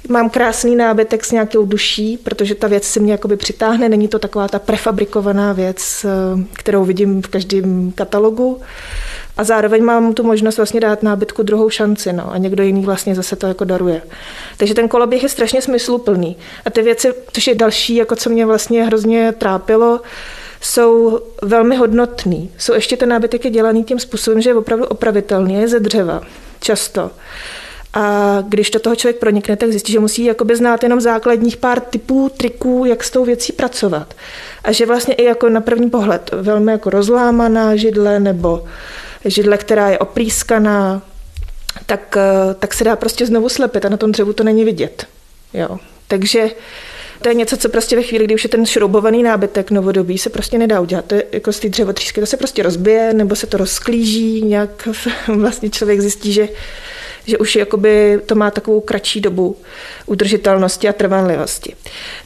Mám 0.08 0.30
krásný 0.30 0.76
nábytek 0.76 1.24
s 1.24 1.32
nějakou 1.32 1.66
duší, 1.66 2.16
protože 2.16 2.54
ta 2.54 2.68
věc 2.68 2.84
si 2.84 3.00
mě 3.00 3.12
jakoby 3.12 3.36
přitáhne, 3.36 3.88
není 3.88 4.08
to 4.08 4.18
taková 4.18 4.48
ta 4.48 4.58
prefabrikovaná 4.58 5.52
věc, 5.52 6.04
eh, 6.04 6.44
kterou 6.52 6.84
vidím 6.84 7.22
v 7.22 7.28
každém 7.28 7.92
katalogu. 7.94 8.60
A 9.36 9.44
zároveň 9.44 9.84
mám 9.84 10.14
tu 10.14 10.22
možnost 10.22 10.56
vlastně 10.56 10.80
dát 10.80 11.02
nábytku 11.02 11.42
druhou 11.42 11.70
šanci, 11.70 12.12
no, 12.12 12.32
a 12.32 12.38
někdo 12.38 12.62
jiný 12.62 12.84
vlastně 12.84 13.14
zase 13.14 13.36
to 13.36 13.46
jako 13.46 13.64
daruje. 13.64 14.02
Takže 14.56 14.74
ten 14.74 14.88
koloběh 14.88 15.22
je 15.22 15.28
strašně 15.28 15.62
smysluplný. 15.62 16.36
A 16.64 16.70
ty 16.70 16.82
věci, 16.82 17.14
což 17.32 17.46
je 17.46 17.54
další, 17.54 17.94
jako 17.96 18.16
co 18.16 18.30
mě 18.30 18.46
vlastně 18.46 18.84
hrozně 18.84 19.32
trápilo, 19.32 20.00
jsou 20.60 21.20
velmi 21.42 21.76
hodnotný. 21.76 22.50
Jsou 22.58 22.74
ještě 22.74 22.96
ten 22.96 23.08
nábytek 23.08 23.44
je 23.44 23.50
dělaný 23.50 23.84
tím 23.84 23.98
způsobem, 23.98 24.40
že 24.40 24.50
je 24.50 24.54
opravdu 24.54 24.84
opravitelný, 24.86 25.54
je 25.54 25.68
ze 25.68 25.80
dřeva, 25.80 26.20
často. 26.60 27.10
A 27.94 28.38
když 28.48 28.70
do 28.70 28.80
toho 28.80 28.96
člověk 28.96 29.18
pronikne, 29.18 29.56
tak 29.56 29.70
zjistí, 29.70 29.92
že 29.92 30.00
musí 30.00 30.24
jakoby 30.24 30.56
znát 30.56 30.82
jenom 30.82 31.00
základních 31.00 31.56
pár 31.56 31.80
typů, 31.80 32.30
triků, 32.36 32.84
jak 32.84 33.04
s 33.04 33.10
tou 33.10 33.24
věcí 33.24 33.52
pracovat. 33.52 34.14
A 34.64 34.72
že 34.72 34.86
vlastně 34.86 35.14
i 35.14 35.24
jako 35.24 35.48
na 35.48 35.60
první 35.60 35.90
pohled 35.90 36.30
velmi 36.32 36.72
jako 36.72 36.90
rozlámaná 36.90 37.76
židle 37.76 38.20
nebo 38.20 38.64
židle, 39.24 39.58
která 39.58 39.90
je 39.90 39.98
oprýskaná, 39.98 41.02
tak, 41.86 42.16
eh, 42.16 42.54
tak 42.54 42.74
se 42.74 42.84
dá 42.84 42.96
prostě 42.96 43.26
znovu 43.26 43.48
slepit 43.48 43.84
a 43.84 43.88
na 43.88 43.96
tom 43.96 44.12
dřevu 44.12 44.32
to 44.32 44.44
není 44.44 44.64
vidět. 44.64 45.06
Jo. 45.54 45.78
Takže 46.08 46.50
to 47.22 47.28
je 47.28 47.34
něco, 47.34 47.56
co 47.56 47.68
prostě 47.68 47.96
ve 47.96 48.02
chvíli, 48.02 48.24
kdy 48.24 48.34
už 48.34 48.44
je 48.44 48.50
ten 48.50 48.66
šroubovaný 48.66 49.22
nábytek 49.22 49.70
novodobý, 49.70 50.18
se 50.18 50.30
prostě 50.30 50.58
nedá 50.58 50.80
udělat. 50.80 51.04
To 51.04 51.14
je 51.14 51.24
jako 51.32 51.52
z 51.52 51.60
té 51.60 51.68
dřevotřísky, 51.68 52.20
to 52.20 52.26
se 52.26 52.36
prostě 52.36 52.62
rozbije, 52.62 53.14
nebo 53.14 53.36
se 53.36 53.46
to 53.46 53.56
rozklíží, 53.56 54.42
nějak 54.42 54.88
vlastně 55.28 55.70
člověk 55.70 56.00
zjistí, 56.00 56.32
že 56.32 56.48
že 57.26 57.38
už 57.38 57.56
jakoby 57.56 58.20
to 58.26 58.34
má 58.34 58.50
takovou 58.50 58.80
kratší 58.80 59.20
dobu 59.20 59.56
udržitelnosti 60.06 60.88
a 60.88 60.92
trvanlivosti. 60.92 61.74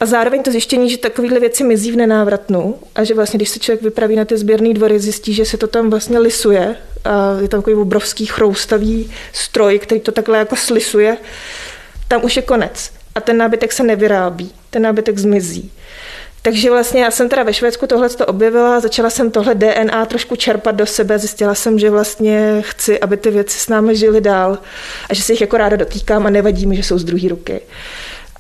A 0.01 0.07
zároveň 0.07 0.43
to 0.43 0.51
zjištění, 0.51 0.91
že 0.91 0.99
takovéhle 0.99 1.41
věci 1.41 1.65
mizí 1.65 1.93
v 1.93 1.97
nenávratnu 1.97 2.75
a 2.95 3.05
že 3.05 3.15
vlastně, 3.15 3.37
když 3.37 3.49
se 3.49 3.59
člověk 3.59 3.83
vypraví 3.83 4.17
na 4.17 4.25
ty 4.25 4.37
sběrné 4.37 4.75
dvory, 4.75 5.01
zjistí, 5.01 5.35
že 5.35 5.45
se 5.45 5.57
to 5.57 5.67
tam 5.67 5.91
vlastně 5.91 6.19
lisuje 6.19 6.77
a 7.05 7.37
je 7.43 7.49
tam 7.49 7.61
takový 7.61 7.77
obrovský 7.77 8.27
chroustavý 8.27 9.13
stroj, 9.33 9.79
který 9.79 10.01
to 10.01 10.13
takhle 10.13 10.39
jako 10.39 10.57
slisuje, 10.57 11.17
tam 12.09 12.25
už 12.25 12.37
je 12.37 12.43
konec. 12.43 12.91
A 13.15 13.21
ten 13.21 13.37
nábytek 13.37 13.73
se 13.73 13.83
nevyrábí, 13.83 14.53
ten 14.71 14.83
nábytek 14.83 15.19
zmizí. 15.19 15.71
Takže 16.49 16.71
vlastně 16.71 17.03
já 17.03 17.11
jsem 17.11 17.29
teda 17.29 17.43
ve 17.43 17.53
Švédsku 17.53 17.87
tohle 17.87 18.09
to 18.09 18.27
objevila, 18.27 18.81
začala 18.81 19.11
jsem 19.11 19.31
tohle 19.31 19.55
DNA 19.55 20.07
trošku 20.07 20.37
čerpat 20.37 20.75
do 20.75 20.87
sebe, 20.87 21.19
zjistila 21.19 21.55
jsem, 21.55 21.79
že 21.79 21.91
vlastně 21.91 22.57
chci, 22.61 23.01
aby 23.01 23.17
ty 23.17 23.31
věci 23.31 23.59
s 23.59 23.69
námi 23.69 23.97
žily 23.97 24.21
dál 24.21 24.59
a 25.09 25.15
že 25.15 25.23
se 25.23 25.33
jich 25.33 25.41
jako 25.41 25.57
ráda 25.57 25.77
dotýkám 25.77 26.27
a 26.27 26.31
nevadí 26.31 26.67
mi, 26.67 26.77
že 26.77 26.83
jsou 26.83 26.99
z 26.99 27.05
druhé 27.05 27.29
ruky. 27.29 27.61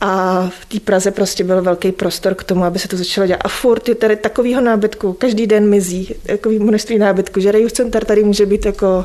A 0.00 0.42
v 0.60 0.66
té 0.66 0.80
Praze 0.80 1.10
prostě 1.10 1.44
byl 1.44 1.62
velký 1.62 1.92
prostor 1.92 2.34
k 2.34 2.44
tomu, 2.44 2.64
aby 2.64 2.78
se 2.78 2.88
to 2.88 2.96
začalo 2.96 3.26
dělat. 3.26 3.40
A 3.44 3.48
furt 3.48 3.88
je 3.88 3.94
tady 3.94 4.16
takovýho 4.16 4.60
nábytku, 4.60 5.12
každý 5.12 5.46
den 5.46 5.68
mizí 5.68 6.14
takový 6.26 6.58
množství 6.58 6.98
nábytku, 6.98 7.40
že 7.40 7.52
Rejův 7.52 7.72
center 7.72 8.04
tady 8.04 8.24
může 8.24 8.46
být 8.46 8.66
jako 8.66 9.04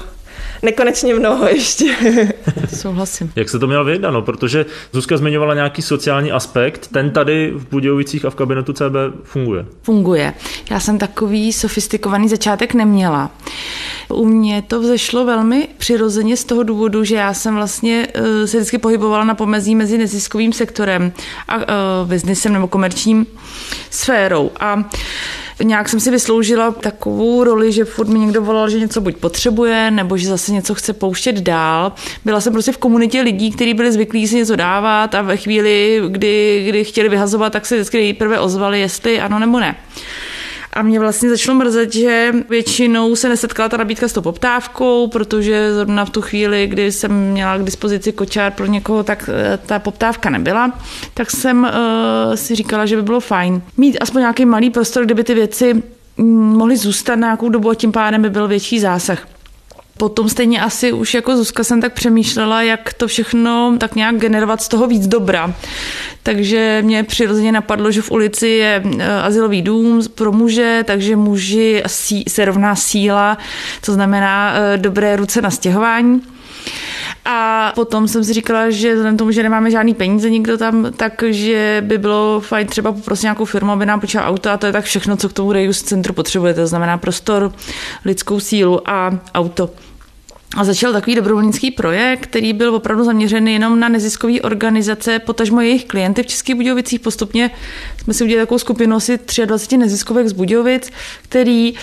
nekonečně 0.62 1.16
mnoho 1.16 1.48
ještě. 1.48 1.96
Souhlasím. 2.76 3.32
Jak 3.36 3.50
se 3.50 3.60
to 3.60 3.68
mělo 3.68 3.84
vyjednáno? 3.84 4.22
Protože 4.22 4.66
Zuzka 4.92 5.18
zmiňovala 5.18 5.54
nějaký 5.54 5.82
sociální 5.82 6.32
aspekt, 6.32 6.88
ten 6.88 7.12
tady 7.12 7.52
v 7.56 7.70
Budějovicích 7.70 8.26
a 8.26 8.30
v 8.30 8.36
kabinetu 8.36 8.74
CB 8.74 8.96
funguje. 9.24 9.66
Funguje. 9.82 10.34
Já 10.72 10.80
jsem 10.80 10.98
takový 10.98 11.54
sofistikovaný 11.54 12.30
začátek 12.30 12.74
neměla. 12.74 13.32
U 14.10 14.26
mě 14.26 14.62
to 14.62 14.82
vzešlo 14.82 15.26
velmi 15.26 15.68
přirozeně 15.78 16.38
z 16.38 16.44
toho 16.44 16.64
důvodu, 16.64 17.04
že 17.04 17.16
já 17.16 17.34
jsem 17.34 17.56
vlastně 17.56 18.08
uh, 18.20 18.26
se 18.46 18.58
vždycky 18.58 18.78
pohybovala 18.78 19.24
na 19.24 19.36
pomezí 19.36 19.76
mezi 19.76 19.98
neziskovým 19.98 20.54
sektorem 20.54 21.12
a 21.48 21.56
uh, 21.56 21.64
biznesem 22.06 22.54
nebo 22.54 22.68
komerčním 22.68 23.26
sférou. 23.90 24.52
A 24.60 24.90
nějak 25.64 25.90
jsem 25.90 26.00
si 26.00 26.12
vysloužila 26.12 26.72
takovou 26.72 27.44
roli, 27.44 27.72
že 27.72 27.86
furt 27.86 28.08
mi 28.08 28.20
někdo 28.20 28.42
volal, 28.42 28.70
že 28.70 28.80
něco 28.80 29.02
buď 29.02 29.18
potřebuje, 29.18 29.92
nebo 29.92 30.18
že 30.18 30.28
zase 30.28 30.52
něco 30.52 30.76
chce 30.76 30.94
pouštět 30.94 31.36
dál. 31.36 31.92
Byla 32.26 32.42
jsem 32.42 32.54
prostě 32.54 32.72
v 32.72 32.78
komunitě 32.78 33.22
lidí, 33.22 33.52
kteří 33.52 33.74
byli 33.74 33.92
zvyklí 33.92 34.28
si 34.28 34.36
něco 34.36 34.56
dávat 34.56 35.16
a 35.16 35.22
ve 35.22 35.38
chvíli, 35.38 36.02
kdy, 36.08 36.66
kdy 36.68 36.84
chtěli 36.84 37.10
vyhazovat, 37.10 37.54
tak 37.54 37.66
se 37.66 37.76
vždycky 37.76 37.98
nejprve 37.98 38.40
ozvali, 38.40 38.80
jestli 38.80 39.20
ano 39.20 39.40
nebo 39.40 39.60
ne. 39.60 39.76
A 40.74 40.82
mě 40.82 41.00
vlastně 41.00 41.30
začalo 41.30 41.58
mrzet, 41.58 41.94
že 41.94 42.34
většinou 42.50 43.16
se 43.16 43.30
nesetkala 43.30 43.70
ta 43.70 43.78
nabídka 43.78 44.08
s 44.08 44.14
tou 44.14 44.22
poptávkou, 44.22 45.08
protože 45.08 45.74
zrovna 45.74 46.06
v 46.06 46.10
tu 46.10 46.22
chvíli, 46.22 46.68
kdy 46.68 46.92
jsem 46.92 47.32
měla 47.32 47.58
k 47.58 47.64
dispozici 47.64 48.12
kočár 48.12 48.52
pro 48.52 48.66
někoho, 48.66 49.04
tak 49.04 49.30
eh, 49.34 49.58
ta 49.66 49.80
poptávka 49.80 50.30
nebyla. 50.30 50.80
Tak 51.14 51.32
jsem 51.32 51.64
uh, 51.64 52.36
si 52.36 52.56
říkala, 52.56 52.86
že 52.86 52.96
by 52.96 53.02
bylo 53.02 53.20
fajn 53.20 53.62
mít 53.78 53.98
aspoň 54.02 54.22
nějaký 54.22 54.46
malý 54.46 54.70
prostor, 54.70 55.06
kde 55.06 55.16
by 55.16 55.24
ty 55.24 55.34
věci 55.34 55.74
mm, 56.18 56.58
mohly 56.58 56.78
zůstat 56.78 57.16
nějakou 57.16 57.50
dobu 57.50 57.70
a 57.70 57.76
tím 57.76 57.92
pádem 57.92 58.22
by 58.22 58.30
byl 58.30 58.48
větší 58.48 58.80
zásah. 58.80 59.33
Potom 59.98 60.30
stejně 60.30 60.62
asi 60.62 60.94
už 60.94 61.14
jako 61.14 61.38
Zuzka 61.38 61.64
jsem 61.64 61.82
tak 61.82 61.94
přemýšlela, 61.94 62.62
jak 62.62 62.94
to 62.94 63.08
všechno 63.08 63.76
tak 63.80 63.96
nějak 63.96 64.16
generovat 64.16 64.62
z 64.62 64.68
toho 64.68 64.88
víc 64.88 65.08
dobra. 65.08 65.54
Takže 66.24 66.82
mě 66.86 67.04
přirozeně 67.04 67.52
napadlo, 67.52 67.92
že 67.92 68.02
v 68.02 68.12
ulici 68.12 68.48
je 68.48 68.84
e, 69.00 69.22
asilový 69.22 69.62
dům 69.62 70.02
pro 70.16 70.32
muže, 70.32 70.84
takže 70.88 71.16
muži 71.16 71.84
se 72.28 72.46
rovná 72.46 72.76
síla, 72.76 73.38
to 73.86 73.94
znamená 73.94 74.54
e, 74.54 74.78
dobré 74.78 75.16
ruce 75.16 75.42
na 75.42 75.52
stěhování. 75.52 76.22
A 77.26 77.72
potom 77.76 78.08
jsem 78.08 78.24
si 78.24 78.34
říkala, 78.34 78.70
že 78.70 78.94
vzhledem 78.94 79.18
tomu, 79.18 79.32
že 79.32 79.44
nemáme 79.44 79.72
žádný 79.72 79.94
peníze 79.94 80.30
nikdo 80.30 80.58
tam, 80.58 80.92
takže 80.98 81.84
by 81.86 81.98
bylo 81.98 82.40
fajn 82.40 82.68
třeba 82.68 82.92
poprosit 82.92 83.24
nějakou 83.24 83.46
firmu, 83.46 83.72
aby 83.72 83.86
nám 83.86 84.00
počala 84.00 84.28
auto 84.28 84.50
a 84.50 84.58
to 84.58 84.66
je 84.66 84.72
tak 84.72 84.86
všechno, 84.86 85.18
co 85.18 85.30
k 85.30 85.34
tomu 85.34 85.52
Reuse 85.52 85.86
centru 85.86 86.14
potřebujete. 86.14 86.62
To 86.62 86.68
znamená 86.68 86.98
prostor, 86.98 87.54
lidskou 88.06 88.40
sílu 88.40 88.90
a 88.90 89.20
auto. 89.34 89.70
A 90.58 90.64
začal 90.64 90.94
takový 90.94 91.16
dobrovolnický 91.16 91.72
projekt, 91.72 92.20
který 92.24 92.54
byl 92.54 92.76
opravdu 92.76 93.04
zaměřený 93.04 93.54
jenom 93.54 93.80
na 93.80 93.90
neziskové 93.90 94.42
organizace, 94.42 95.20
potažmo 95.20 95.62
jejich 95.62 95.86
klienty 95.86 96.24
v 96.24 96.28
Českých 96.28 96.56
Budějovicích. 96.56 97.00
Postupně 97.00 97.52
jsme 98.04 98.14
si 98.14 98.24
udělali 98.24 98.46
takovou 98.46 98.60
skupinu 98.60 98.96
asi 98.96 99.20
23 99.46 99.78
neziskovek 99.78 100.28
z 100.28 100.32
Budějovic, 100.32 100.92
který 101.22 101.74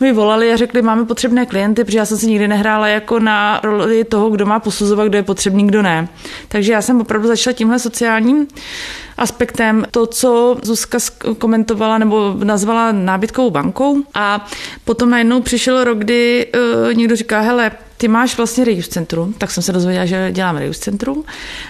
mi 0.00 0.12
volali 0.12 0.52
a 0.52 0.56
řekli, 0.56 0.82
máme 0.82 1.04
potřebné 1.04 1.46
klienty, 1.46 1.84
protože 1.84 1.98
já 1.98 2.06
jsem 2.06 2.18
si 2.18 2.26
nikdy 2.26 2.48
nehrála 2.48 2.88
jako 2.88 3.18
na 3.18 3.60
roli 3.62 4.04
toho, 4.04 4.30
kdo 4.30 4.46
má 4.46 4.60
posuzovat, 4.60 5.08
kdo 5.08 5.18
je 5.18 5.22
potřebný, 5.22 5.66
kdo 5.66 5.82
ne. 5.82 6.08
Takže 6.48 6.72
já 6.72 6.82
jsem 6.82 7.00
opravdu 7.00 7.28
začala 7.28 7.54
tímhle 7.54 7.78
sociálním 7.78 8.48
aspektem 9.18 9.84
to, 9.90 10.06
co 10.06 10.56
Zuzka 10.62 10.98
komentovala 11.38 11.98
nebo 11.98 12.34
nazvala 12.44 12.92
nábytkovou 12.92 13.50
bankou 13.50 14.02
a 14.14 14.46
potom 14.84 15.10
najednou 15.10 15.40
přišel 15.40 15.84
rok, 15.84 15.98
kdy 15.98 16.46
uh, 16.54 16.94
někdo 16.94 17.16
říká, 17.16 17.40
hele, 17.40 17.70
ty 18.00 18.08
máš 18.08 18.36
vlastně 18.36 18.64
Reuse 18.64 18.90
Centrum, 18.90 19.32
tak 19.32 19.50
jsem 19.50 19.62
se 19.62 19.72
dozvěděla, 19.72 20.06
že 20.06 20.32
dělám 20.32 20.56
Reuse 20.56 20.80
Centrum 20.80 21.24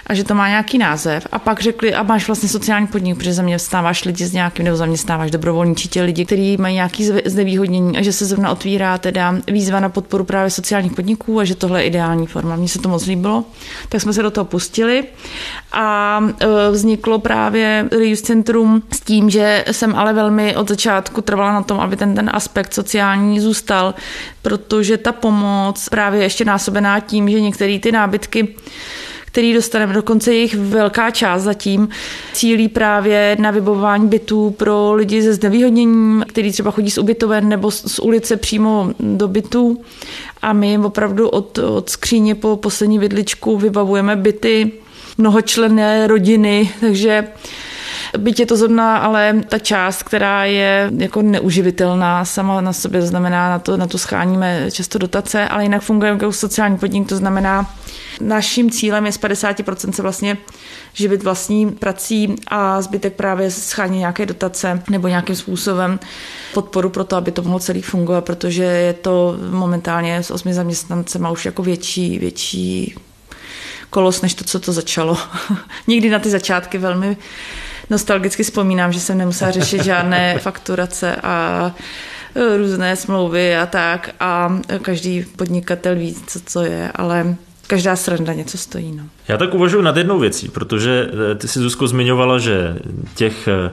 a 0.06 0.14
že 0.14 0.24
to 0.24 0.34
má 0.34 0.48
nějaký 0.48 0.78
název. 0.78 1.26
A 1.32 1.38
pak 1.38 1.60
řekli, 1.60 1.94
a 1.94 2.02
máš 2.02 2.26
vlastně 2.26 2.48
sociální 2.48 2.86
podnik, 2.86 3.18
protože 3.18 3.32
zaměstnáváš 3.32 4.04
lidi 4.04 4.26
s 4.26 4.32
nějakým, 4.32 4.64
nebo 4.64 4.76
zaměstnáváš 4.76 5.30
dobrovolničitě 5.30 6.02
lidi, 6.02 6.24
kteří 6.24 6.56
mají 6.56 6.74
nějaký 6.74 7.10
znevýhodnění 7.24 7.98
a 7.98 8.02
že 8.02 8.12
se 8.12 8.24
zrovna 8.24 8.50
otvírá 8.50 8.98
teda 8.98 9.34
výzva 9.46 9.80
na 9.80 9.88
podporu 9.88 10.24
právě 10.24 10.50
sociálních 10.50 10.92
podniků 10.92 11.40
a 11.40 11.44
že 11.44 11.54
tohle 11.54 11.82
je 11.82 11.86
ideální 11.86 12.26
forma. 12.26 12.56
Mně 12.56 12.68
se 12.68 12.78
to 12.78 12.88
moc 12.88 13.06
líbilo, 13.06 13.44
tak 13.88 14.00
jsme 14.00 14.12
se 14.12 14.22
do 14.22 14.30
toho 14.30 14.44
pustili 14.44 15.04
a 15.72 16.20
e, 16.40 16.70
vzniklo 16.70 17.18
právě 17.18 17.88
Reuse 17.90 18.22
Centrum 18.22 18.82
s 18.92 19.00
tím, 19.00 19.30
že 19.30 19.64
jsem 19.72 19.94
ale 19.94 20.12
velmi 20.12 20.56
od 20.56 20.68
začátku 20.68 21.20
trvala 21.20 21.52
na 21.52 21.62
tom, 21.62 21.80
aby 21.80 21.96
ten, 21.96 22.14
ten 22.14 22.30
aspekt 22.32 22.74
sociální 22.74 23.40
zůstal, 23.40 23.94
protože 24.42 24.96
ta 24.96 25.12
pomoc 25.12 25.88
právě 25.88 26.19
ještě 26.22 26.44
násobená 26.44 27.00
tím, 27.00 27.30
že 27.30 27.40
některé 27.40 27.78
ty 27.78 27.92
nábytky 27.92 28.48
který 29.30 29.54
dostaneme, 29.54 29.94
dokonce 29.94 30.34
jejich 30.34 30.54
velká 30.54 31.10
část 31.10 31.42
zatím 31.42 31.88
cílí 32.32 32.68
právě 32.68 33.36
na 33.40 33.50
vybovování 33.50 34.08
bytů 34.08 34.50
pro 34.50 34.92
lidi 34.92 35.22
se 35.22 35.34
znevýhodněním, 35.34 36.24
který 36.28 36.52
třeba 36.52 36.70
chodí 36.70 36.90
z 36.90 36.98
ubytoven 36.98 37.48
nebo 37.48 37.70
z 37.70 37.98
ulice 37.98 38.36
přímo 38.36 38.90
do 39.00 39.28
bytů. 39.28 39.80
A 40.42 40.52
my 40.52 40.68
jim 40.70 40.84
opravdu 40.84 41.28
od, 41.28 41.58
od 41.58 41.90
skříně 41.90 42.34
po 42.34 42.56
poslední 42.56 42.98
vidličku 42.98 43.56
vybavujeme 43.56 44.16
byty 44.16 44.72
mnohočlenné 45.18 46.06
rodiny, 46.06 46.70
takže 46.80 47.26
Byť 48.18 48.40
je 48.40 48.46
to 48.46 48.56
zrovna 48.56 48.96
ale 48.96 49.34
ta 49.48 49.58
část, 49.58 50.02
která 50.02 50.44
je 50.44 50.90
jako 50.96 51.22
neuživitelná 51.22 52.24
sama 52.24 52.60
na 52.60 52.72
sobě, 52.72 53.02
znamená, 53.02 53.50
na 53.50 53.58
to, 53.58 53.76
na 53.76 53.86
to 53.86 53.98
scháníme 53.98 54.70
často 54.70 54.98
dotace, 54.98 55.48
ale 55.48 55.62
jinak 55.62 55.82
fungujeme 55.82 56.16
jako 56.16 56.32
sociální 56.32 56.78
podnik, 56.78 57.08
to 57.08 57.16
znamená, 57.16 57.74
naším 58.20 58.70
cílem 58.70 59.06
je 59.06 59.12
z 59.12 59.20
50% 59.20 59.92
se 59.92 60.02
vlastně 60.02 60.36
živit 60.92 61.22
vlastní 61.22 61.70
prací 61.70 62.34
a 62.46 62.82
zbytek 62.82 63.14
právě 63.14 63.50
schání 63.50 63.98
nějaké 63.98 64.26
dotace 64.26 64.82
nebo 64.90 65.08
nějakým 65.08 65.36
způsobem 65.36 66.00
podporu 66.54 66.90
pro 66.90 67.04
to, 67.04 67.16
aby 67.16 67.32
to 67.32 67.42
mohlo 67.42 67.58
celý 67.58 67.82
fungovat, 67.82 68.24
protože 68.24 68.62
je 68.62 68.92
to 68.92 69.36
momentálně 69.50 70.22
s 70.22 70.30
osmi 70.30 70.54
zaměstnancema 70.54 71.30
už 71.30 71.44
jako 71.44 71.62
větší, 71.62 72.18
větší 72.18 72.94
kolos, 73.90 74.22
než 74.22 74.34
to, 74.34 74.44
co 74.44 74.60
to 74.60 74.72
začalo. 74.72 75.18
Nikdy 75.86 76.10
na 76.10 76.18
ty 76.18 76.30
začátky 76.30 76.78
velmi 76.78 77.16
nostalgicky 77.90 78.42
vzpomínám, 78.42 78.92
že 78.92 79.00
jsem 79.00 79.18
nemusela 79.18 79.50
řešit 79.50 79.84
žádné 79.84 80.38
fakturace 80.42 81.16
a 81.16 81.66
e, 82.34 82.56
různé 82.56 82.96
smlouvy 82.96 83.56
a 83.56 83.66
tak 83.66 84.10
a 84.20 84.60
každý 84.82 85.24
podnikatel 85.36 85.94
ví, 85.94 86.16
co, 86.26 86.40
co 86.46 86.62
je, 86.62 86.90
ale 86.94 87.36
každá 87.66 87.96
sranda 87.96 88.32
něco 88.32 88.58
stojí. 88.58 88.92
No. 88.92 89.02
Já 89.28 89.36
tak 89.36 89.54
uvažuji 89.54 89.82
nad 89.82 89.96
jednou 89.96 90.18
věcí, 90.18 90.48
protože 90.48 91.10
e, 91.32 91.34
ty 91.34 91.48
si 91.48 91.58
Zuzko 91.58 91.86
zmiňovala, 91.86 92.38
že 92.38 92.78
těch 93.14 93.48
e, 93.48 93.70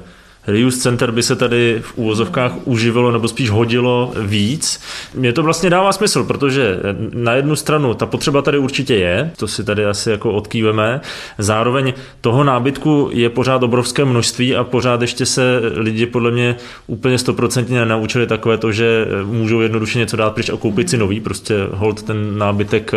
Reuse 0.48 0.80
Center 0.80 1.12
by 1.12 1.24
se 1.24 1.36
tady 1.36 1.80
v 1.82 1.98
úvozovkách 1.98 2.52
uživilo 2.64 3.12
nebo 3.12 3.28
spíš 3.28 3.50
hodilo 3.50 4.14
víc. 4.22 4.82
Mně 5.16 5.34
to 5.34 5.44
vlastně 5.44 5.70
dává 5.70 5.92
smysl, 5.92 6.24
protože 6.24 6.80
na 7.14 7.34
jednu 7.34 7.56
stranu 7.56 7.94
ta 7.94 8.06
potřeba 8.06 8.42
tady 8.42 8.58
určitě 8.58 8.96
je, 8.96 9.32
to 9.38 9.48
si 9.48 9.64
tady 9.64 9.86
asi 9.86 10.10
jako 10.10 10.32
odkýveme, 10.32 11.02
zároveň 11.38 11.94
toho 12.22 12.44
nábytku 12.44 13.10
je 13.14 13.30
pořád 13.30 13.64
obrovské 13.64 14.06
množství 14.06 14.56
a 14.56 14.64
pořád 14.64 15.02
ještě 15.02 15.26
se 15.26 15.62
lidi 15.76 16.06
podle 16.06 16.32
mě 16.32 16.56
úplně 16.88 17.18
stoprocentně 17.18 17.80
nenaučili 17.80 18.28
takové 18.28 18.58
to, 18.58 18.72
že 18.72 19.08
můžou 19.24 19.62
jednoduše 19.62 20.00
něco 20.00 20.18
dát 20.18 20.34
pryč 20.34 20.50
a 20.50 20.58
koupit 20.58 20.90
si 20.90 20.98
nový, 20.98 21.20
prostě 21.20 21.56
hold 21.72 22.04
ten 22.04 22.38
nábytek 22.38 22.92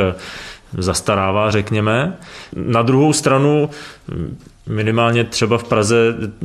zastarává, 0.79 1.51
řekněme. 1.51 2.17
Na 2.57 2.83
druhou 2.83 3.13
stranu 3.13 3.71
minimálně 4.71 5.25
třeba 5.25 5.59
v 5.59 5.65
Praze 5.65 5.97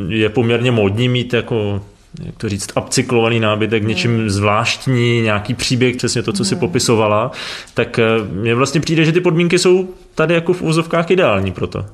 je 0.08 0.30
poměrně 0.30 0.72
módní 0.72 1.10
mít 1.10 1.34
jako 1.34 1.82
jak 2.24 2.38
to 2.38 2.50
říct, 2.50 2.70
upcyklovaný 2.78 3.40
nábytek, 3.40 3.84
mm. 3.84 3.90
něčím 3.90 4.30
zvláštní, 4.30 5.22
nějaký 5.22 5.54
příběh, 5.54 5.96
přesně 5.96 6.24
to, 6.24 6.34
co 6.34 6.44
mm. 6.44 6.46
si 6.46 6.56
popisovala, 6.56 7.32
tak 7.74 8.00
eh, 8.00 8.04
mně 8.32 8.56
vlastně 8.56 8.82
přijde, 8.82 9.06
že 9.06 9.12
ty 9.12 9.22
podmínky 9.22 9.60
jsou 9.60 9.90
tady 10.16 10.34
jako 10.34 10.54
v 10.54 10.62
úzovkách 10.62 11.12
ideální 11.12 11.52
pro 11.52 11.68
to. 11.68 11.86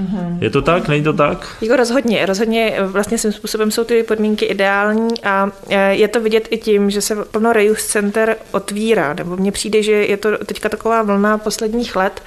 Mm-hmm. 0.00 0.38
Je 0.40 0.50
to 0.50 0.62
tak? 0.62 0.88
Není 0.88 1.04
to 1.04 1.12
tak? 1.12 1.56
Jako 1.60 1.76
rozhodně. 1.76 2.26
Rozhodně 2.26 2.76
vlastně 2.82 3.18
svým 3.18 3.32
způsobem 3.32 3.70
jsou 3.70 3.84
ty 3.84 4.02
podmínky 4.02 4.44
ideální 4.44 5.24
a 5.24 5.50
eh, 5.70 5.94
je 5.94 6.08
to 6.08 6.20
vidět 6.20 6.48
i 6.50 6.58
tím, 6.58 6.90
že 6.90 7.00
se 7.00 7.16
plno 7.24 7.52
Reuse 7.52 7.88
Center 7.88 8.36
otvírá. 8.50 9.14
Nebo 9.14 9.36
mně 9.36 9.52
přijde, 9.52 9.82
že 9.82 9.92
je 9.92 10.16
to 10.16 10.38
teďka 10.38 10.68
taková 10.68 11.02
vlna 11.02 11.38
posledních 11.38 11.96
let, 11.96 12.22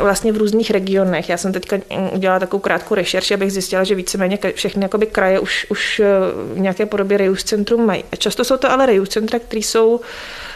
vlastně 0.00 0.32
v 0.32 0.36
různých 0.36 0.70
regionech. 0.70 1.28
Já 1.28 1.36
jsem 1.36 1.52
teďka 1.52 1.76
udělala 2.12 2.40
takovou 2.40 2.60
krátkou 2.60 2.94
rešerši, 2.94 3.34
abych 3.34 3.52
zjistila, 3.52 3.84
že 3.84 3.94
víceméně 3.94 4.38
všechny 4.54 4.84
jakoby 4.84 5.06
kraje 5.06 5.40
už, 5.40 5.66
už 5.68 6.00
eh, 6.00 6.06
v 6.54 6.58
nějaké 6.58 6.86
podobě 6.86 7.18
reuse 7.18 7.46
centrum 7.46 7.86
mají. 7.86 8.04
A 8.12 8.16
často 8.16 8.44
jsou 8.44 8.56
to 8.56 8.70
ale 8.70 8.86
reuse 8.86 9.12
centra, 9.12 9.38
které 9.38 9.60
jsou 9.60 10.00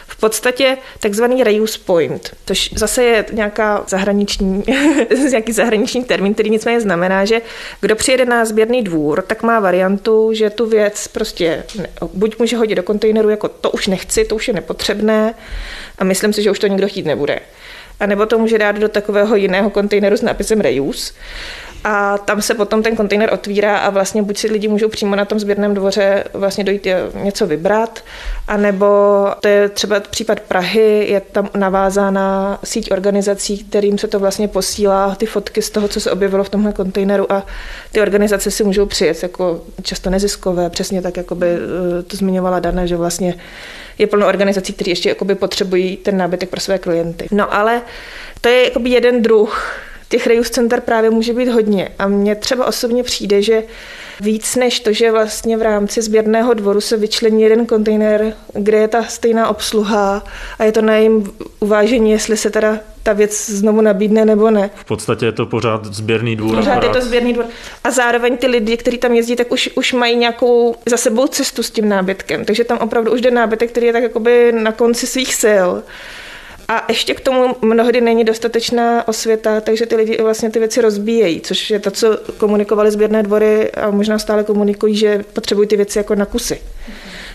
v 0.07 0.17
podstatě 0.19 0.77
takzvaný 0.99 1.43
reuse 1.43 1.79
point, 1.85 2.31
což 2.45 2.69
zase 2.75 3.03
je 3.03 3.25
nějaká 3.31 3.83
zahraniční, 3.87 4.63
nějaký 5.29 5.51
zahraniční 5.51 6.03
termín, 6.03 6.33
který 6.33 6.49
nicméně 6.49 6.81
znamená, 6.81 7.25
že 7.25 7.41
kdo 7.81 7.95
přijede 7.95 8.25
na 8.25 8.45
sběrný 8.45 8.83
dvůr, 8.83 9.21
tak 9.21 9.43
má 9.43 9.59
variantu, 9.59 10.33
že 10.33 10.49
tu 10.49 10.65
věc 10.65 11.07
prostě 11.07 11.63
buď 12.13 12.39
může 12.39 12.57
hodit 12.57 12.75
do 12.75 12.83
kontejneru 12.83 13.29
jako 13.29 13.47
to 13.47 13.71
už 13.71 13.87
nechci, 13.87 14.25
to 14.25 14.35
už 14.35 14.47
je 14.47 14.53
nepotřebné 14.53 15.33
a 15.97 16.03
myslím 16.03 16.33
si, 16.33 16.43
že 16.43 16.51
už 16.51 16.59
to 16.59 16.67
nikdo 16.67 16.87
chtít 16.87 17.05
nebude 17.05 17.39
a 18.03 18.05
nebo 18.05 18.25
to 18.25 18.39
může 18.39 18.57
dát 18.57 18.75
do 18.75 18.89
takového 18.89 19.35
jiného 19.35 19.69
kontejneru 19.69 20.17
s 20.17 20.21
nápisem 20.21 20.61
reuse. 20.61 21.13
A 21.83 22.17
tam 22.17 22.41
se 22.41 22.53
potom 22.53 22.83
ten 22.83 22.95
kontejner 22.95 23.33
otvírá 23.33 23.77
a 23.77 23.89
vlastně 23.89 24.23
buď 24.23 24.37
si 24.37 24.47
lidi 24.47 24.67
můžou 24.67 24.89
přímo 24.89 25.15
na 25.15 25.25
tom 25.25 25.39
sběrném 25.39 25.73
dvoře 25.73 26.23
vlastně 26.33 26.63
dojít 26.63 26.87
něco 27.23 27.47
vybrat, 27.47 28.03
anebo 28.47 28.85
to 29.41 29.47
je 29.47 29.69
třeba 29.69 29.99
případ 29.99 30.39
Prahy, 30.39 31.05
je 31.09 31.21
tam 31.21 31.49
navázána 31.55 32.59
síť 32.63 32.91
organizací, 32.91 33.63
kterým 33.63 33.97
se 33.97 34.07
to 34.07 34.19
vlastně 34.19 34.47
posílá, 34.47 35.15
ty 35.15 35.25
fotky 35.25 35.61
z 35.61 35.69
toho, 35.69 35.87
co 35.87 35.99
se 35.99 36.11
objevilo 36.11 36.43
v 36.43 36.49
tomhle 36.49 36.73
kontejneru 36.73 37.31
a 37.31 37.45
ty 37.91 38.01
organizace 38.01 38.51
si 38.51 38.63
můžou 38.63 38.85
přijet, 38.85 39.23
jako 39.23 39.61
často 39.81 40.09
neziskové, 40.09 40.69
přesně 40.69 41.01
tak, 41.01 41.17
jako 41.17 41.35
by 41.35 41.47
eh, 41.47 42.03
to 42.03 42.17
zmiňovala 42.17 42.59
Dana, 42.59 42.85
že 42.85 42.95
vlastně 42.95 43.35
je 43.97 44.07
plno 44.07 44.27
organizací, 44.27 44.73
které 44.73 44.91
ještě 44.91 45.09
jakoby 45.09 45.35
potřebují 45.35 45.97
ten 45.97 46.17
nábytek 46.17 46.49
pro 46.49 46.59
své 46.59 46.77
klienty. 46.77 47.27
No 47.31 47.53
ale 47.53 47.81
to 48.41 48.49
je 48.49 48.63
jakoby 48.63 48.89
jeden 48.89 49.21
druh 49.21 49.77
těch 50.09 50.27
reuse 50.27 50.49
center 50.49 50.81
právě 50.81 51.09
může 51.09 51.33
být 51.33 51.49
hodně. 51.49 51.89
A 51.99 52.07
mně 52.07 52.35
třeba 52.35 52.65
osobně 52.65 53.03
přijde, 53.03 53.41
že 53.41 53.63
Víc 54.19 54.55
než 54.55 54.79
to, 54.79 54.93
že 54.93 55.11
vlastně 55.11 55.57
v 55.57 55.61
rámci 55.61 56.01
sběrného 56.01 56.53
dvoru 56.53 56.81
se 56.81 56.97
vyčlení 56.97 57.43
jeden 57.43 57.65
kontejner, 57.65 58.33
kde 58.53 58.77
je 58.77 58.87
ta 58.87 59.03
stejná 59.03 59.47
obsluha 59.47 60.23
a 60.59 60.63
je 60.63 60.71
to 60.71 60.81
na 60.81 60.95
jejím 60.95 61.31
uvážení, 61.59 62.11
jestli 62.11 62.37
se 62.37 62.49
teda 62.49 62.79
ta 63.03 63.13
věc 63.13 63.49
znovu 63.49 63.81
nabídne 63.81 64.25
nebo 64.25 64.51
ne. 64.51 64.69
V 64.75 64.85
podstatě 64.85 65.25
je 65.25 65.31
to 65.31 65.45
pořád 65.45 65.85
sběrný 65.85 66.35
dvůr. 66.35 66.55
Pořád 66.55 66.71
aparát. 66.71 66.95
je 66.95 67.01
to 67.01 67.07
sběrný 67.07 67.33
dvůr. 67.33 67.45
A 67.83 67.91
zároveň 67.91 68.37
ty 68.37 68.47
lidi, 68.47 68.77
kteří 68.77 68.97
tam 68.97 69.13
jezdí, 69.13 69.35
tak 69.35 69.51
už, 69.51 69.69
už 69.75 69.93
mají 69.93 70.15
nějakou 70.15 70.75
za 70.85 70.97
sebou 70.97 71.27
cestu 71.27 71.63
s 71.63 71.71
tím 71.71 71.89
nábytkem. 71.89 72.45
Takže 72.45 72.63
tam 72.63 72.77
opravdu 72.77 73.11
už 73.11 73.21
jde 73.21 73.31
nábytek, 73.31 73.71
který 73.71 73.85
je 73.87 73.93
tak 73.93 74.03
jakoby 74.03 74.51
na 74.51 74.71
konci 74.71 75.07
svých 75.07 75.35
sil. 75.43 75.69
A 76.67 76.85
ještě 76.89 77.13
k 77.13 77.21
tomu 77.21 77.55
mnohdy 77.61 78.01
není 78.01 78.23
dostatečná 78.23 79.07
osvěta, 79.07 79.61
takže 79.61 79.85
ty 79.85 79.95
lidi 79.95 80.17
vlastně 80.21 80.49
ty 80.49 80.59
věci 80.59 80.81
rozbíjejí, 80.81 81.41
což 81.41 81.69
je 81.69 81.79
to, 81.79 81.91
co 81.91 82.17
komunikovali 82.37 82.91
sběrné 82.91 83.23
dvory 83.23 83.71
a 83.71 83.89
možná 83.89 84.19
stále 84.19 84.43
komunikují, 84.43 84.95
že 84.95 85.23
potřebují 85.33 85.67
ty 85.67 85.77
věci 85.77 85.97
jako 85.97 86.15
na 86.15 86.25
kusy. 86.25 86.61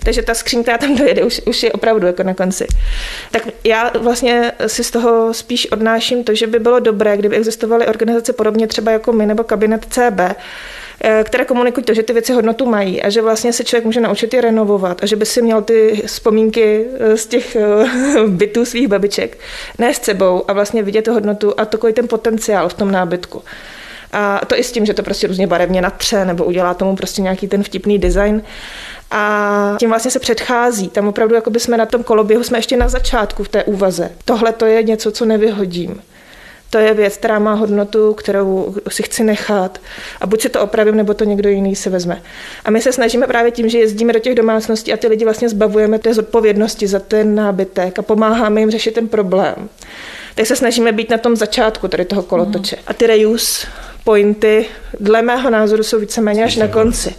Takže 0.04 0.23
ta 0.23 0.35
skřínka 0.35 0.78
tam 0.78 0.97
dojede, 0.97 1.25
už, 1.25 1.40
už 1.47 1.62
je 1.62 1.73
opravdu 1.73 2.06
jako 2.06 2.23
na 2.23 2.35
konci. 2.35 2.66
Tak 3.30 3.49
já 3.64 3.92
vlastně 3.99 4.52
si 4.66 4.85
z 4.85 4.90
toho 4.90 5.35
spíš 5.35 5.73
odnáším 5.73 6.25
to, 6.25 6.35
že 6.35 6.47
by 6.47 6.58
bylo 6.58 6.80
dobré, 6.80 7.16
kdyby 7.16 7.37
existovaly 7.37 7.87
organizace 7.87 8.32
podobně 8.32 8.66
třeba 8.66 8.92
jako 8.92 9.12
my 9.12 9.26
nebo 9.26 9.44
kabinet 9.44 9.87
CB, 9.90 10.37
které 11.25 11.45
komunikují 11.45 11.85
to, 11.85 11.95
že 11.95 12.02
ty 12.02 12.12
věci 12.12 12.33
hodnotu 12.33 12.67
mají 12.67 13.02
a 13.02 13.11
že 13.11 13.23
vlastně 13.23 13.52
se 13.52 13.64
člověk 13.64 13.85
může 13.85 14.00
naučit 14.00 14.35
je 14.35 14.40
renovovat 14.40 15.02
a 15.02 15.07
že 15.07 15.17
by 15.17 15.26
si 15.26 15.43
měl 15.43 15.62
ty 15.62 16.02
vzpomínky 16.07 16.85
eh, 16.99 17.17
z 17.17 17.26
těch 17.26 17.57
eh, 17.57 17.67
bytů 18.26 18.64
svých 18.64 18.88
babiček 18.88 19.38
nést 19.78 20.05
sebou 20.05 20.45
a 20.49 20.52
vlastně 20.52 20.83
vidět 20.83 21.02
tu 21.02 21.12
hodnotu 21.12 21.55
a 21.61 21.64
takový 21.64 21.93
ten 21.93 22.09
potenciál 22.09 22.69
v 22.69 22.75
tom 22.75 22.90
nábytku. 22.90 23.43
A 24.12 24.40
to 24.47 24.59
i 24.59 24.64
s 24.64 24.73
tím, 24.73 24.87
že 24.87 24.95
to 24.95 25.02
prostě 25.02 25.26
různě 25.26 25.47
barevně 25.47 25.83
natře 25.83 26.25
nebo 26.25 26.45
udělá 26.45 26.75
tomu 26.75 26.97
prostě 26.97 27.23
nějaký 27.23 27.49
ten 27.49 27.62
vtipný 27.62 27.99
design. 27.99 28.43
A 29.11 29.76
tím 29.78 29.88
vlastně 29.88 30.11
se 30.11 30.19
předchází. 30.19 30.88
Tam 30.88 31.09
opravdu 31.09 31.35
jako 31.35 31.50
jsme 31.59 31.76
na 31.76 31.87
tom 31.87 32.02
koloběhu, 32.02 32.43
jsme 32.43 32.59
ještě 32.59 32.76
na 32.76 32.88
začátku 32.88 33.45
v 33.45 33.49
té 33.49 33.64
úvaze. 33.64 34.11
Tohle 34.25 34.52
to 34.52 34.67
je 34.67 34.83
něco, 34.83 35.11
co 35.11 35.25
nevyhodím 35.25 36.02
to 36.70 36.78
je 36.78 36.94
věc, 36.94 37.16
která 37.16 37.38
má 37.38 37.54
hodnotu, 37.54 38.14
kterou 38.14 38.75
si 38.88 39.02
chci 39.02 39.25
nechat 39.25 39.80
a 40.20 40.26
buď 40.26 40.40
si 40.40 40.48
to 40.48 40.60
opravím, 40.60 40.96
nebo 40.96 41.14
to 41.14 41.25
někdo 41.25 41.48
jiný 41.48 41.76
si 41.76 41.90
vezme. 41.90 42.22
A 42.64 42.70
my 42.70 42.80
se 42.80 42.92
snažíme 42.92 43.26
právě 43.26 43.50
tím, 43.50 43.68
že 43.68 43.78
jezdíme 43.78 44.12
do 44.12 44.18
těch 44.18 44.34
domácností 44.34 44.92
a 44.92 44.96
ty 44.96 45.08
lidi 45.08 45.25
vlastně 45.25 45.48
zbavujeme 45.48 45.98
té 45.98 46.14
zodpovědnosti 46.14 46.87
za 46.87 46.98
ten 46.98 47.34
nábytek 47.34 47.98
a 47.98 48.02
pomáháme 48.02 48.60
jim 48.60 48.70
řešit 48.70 48.94
ten 48.94 49.08
problém. 49.08 49.68
Tak 50.34 50.46
se 50.46 50.56
snažíme 50.56 50.92
být 50.92 51.10
na 51.10 51.18
tom 51.18 51.37
začátku 51.37 51.88
tady 51.88 52.04
toho 52.04 52.22
kolotoče. 52.22 52.76
A 52.87 52.94
ty 52.94 53.06
reuse 53.06 53.66
pointy, 54.04 54.66
dle 55.00 55.22
mého 55.22 55.50
názoru, 55.50 55.82
jsou 55.82 55.98
víceméně 55.98 56.44
až 56.44 56.56
na 56.56 56.68
konci. 56.68 57.14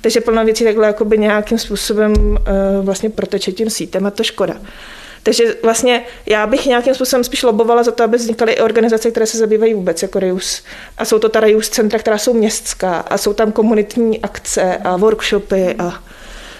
Takže 0.00 0.20
plno 0.20 0.44
věcí 0.44 0.64
takhle 0.64 0.86
jakoby 0.86 1.18
nějakým 1.18 1.58
způsobem 1.58 2.12
uh, 2.12 2.36
vlastně 2.84 3.10
proteče 3.10 3.52
tím 3.52 3.70
sítem 3.70 4.06
a 4.06 4.10
to 4.10 4.24
škoda. 4.24 4.56
Takže 5.22 5.54
vlastně 5.62 6.04
já 6.26 6.46
bych 6.46 6.66
nějakým 6.66 6.94
způsobem 6.94 7.24
spíš 7.24 7.42
lobovala 7.42 7.82
za 7.82 7.90
to, 7.90 8.04
aby 8.04 8.16
vznikaly 8.16 8.52
i 8.52 8.60
organizace, 8.60 9.10
které 9.10 9.26
se 9.26 9.38
zabývají 9.38 9.74
vůbec 9.74 10.02
jako 10.02 10.18
Reus. 10.18 10.62
A 10.98 11.04
jsou 11.04 11.18
to 11.18 11.28
ta 11.28 11.40
Reus 11.40 11.68
centra, 11.68 11.98
která 11.98 12.18
jsou 12.18 12.34
městská 12.34 12.96
a 12.96 13.18
jsou 13.18 13.32
tam 13.32 13.52
komunitní 13.52 14.20
akce 14.20 14.76
a 14.76 14.96
workshopy 14.96 15.74
a 15.78 16.02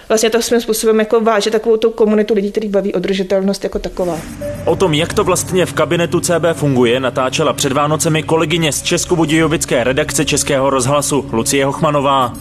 vlastně 0.09 0.31
to 0.31 0.43
svým 0.43 0.61
způsobem 0.61 0.99
jako 0.99 1.21
váže 1.21 1.51
takovou 1.51 1.77
tu 1.77 1.91
komunitu 1.91 2.35
lidí, 2.35 2.51
který 2.51 2.69
baví 2.69 2.95
održitelnost 2.95 3.65
jako 3.65 3.79
taková. 3.79 4.19
O 4.65 4.77
tom, 4.77 4.95
jak 4.95 5.13
to 5.13 5.25
vlastně 5.25 5.67
v 5.67 5.73
kabinetu 5.73 6.21
CB 6.21 6.45
funguje, 6.53 7.01
natáčela 7.01 7.53
před 7.53 7.73
Vánocemi 7.73 8.23
kolegyně 8.23 8.73
z 8.73 8.83
Českobudějovické 8.83 9.85
redakce 9.85 10.25
Českého 10.25 10.71
rozhlasu 10.71 11.29
Lucie 11.33 11.65
Hochmanová. 11.65 12.33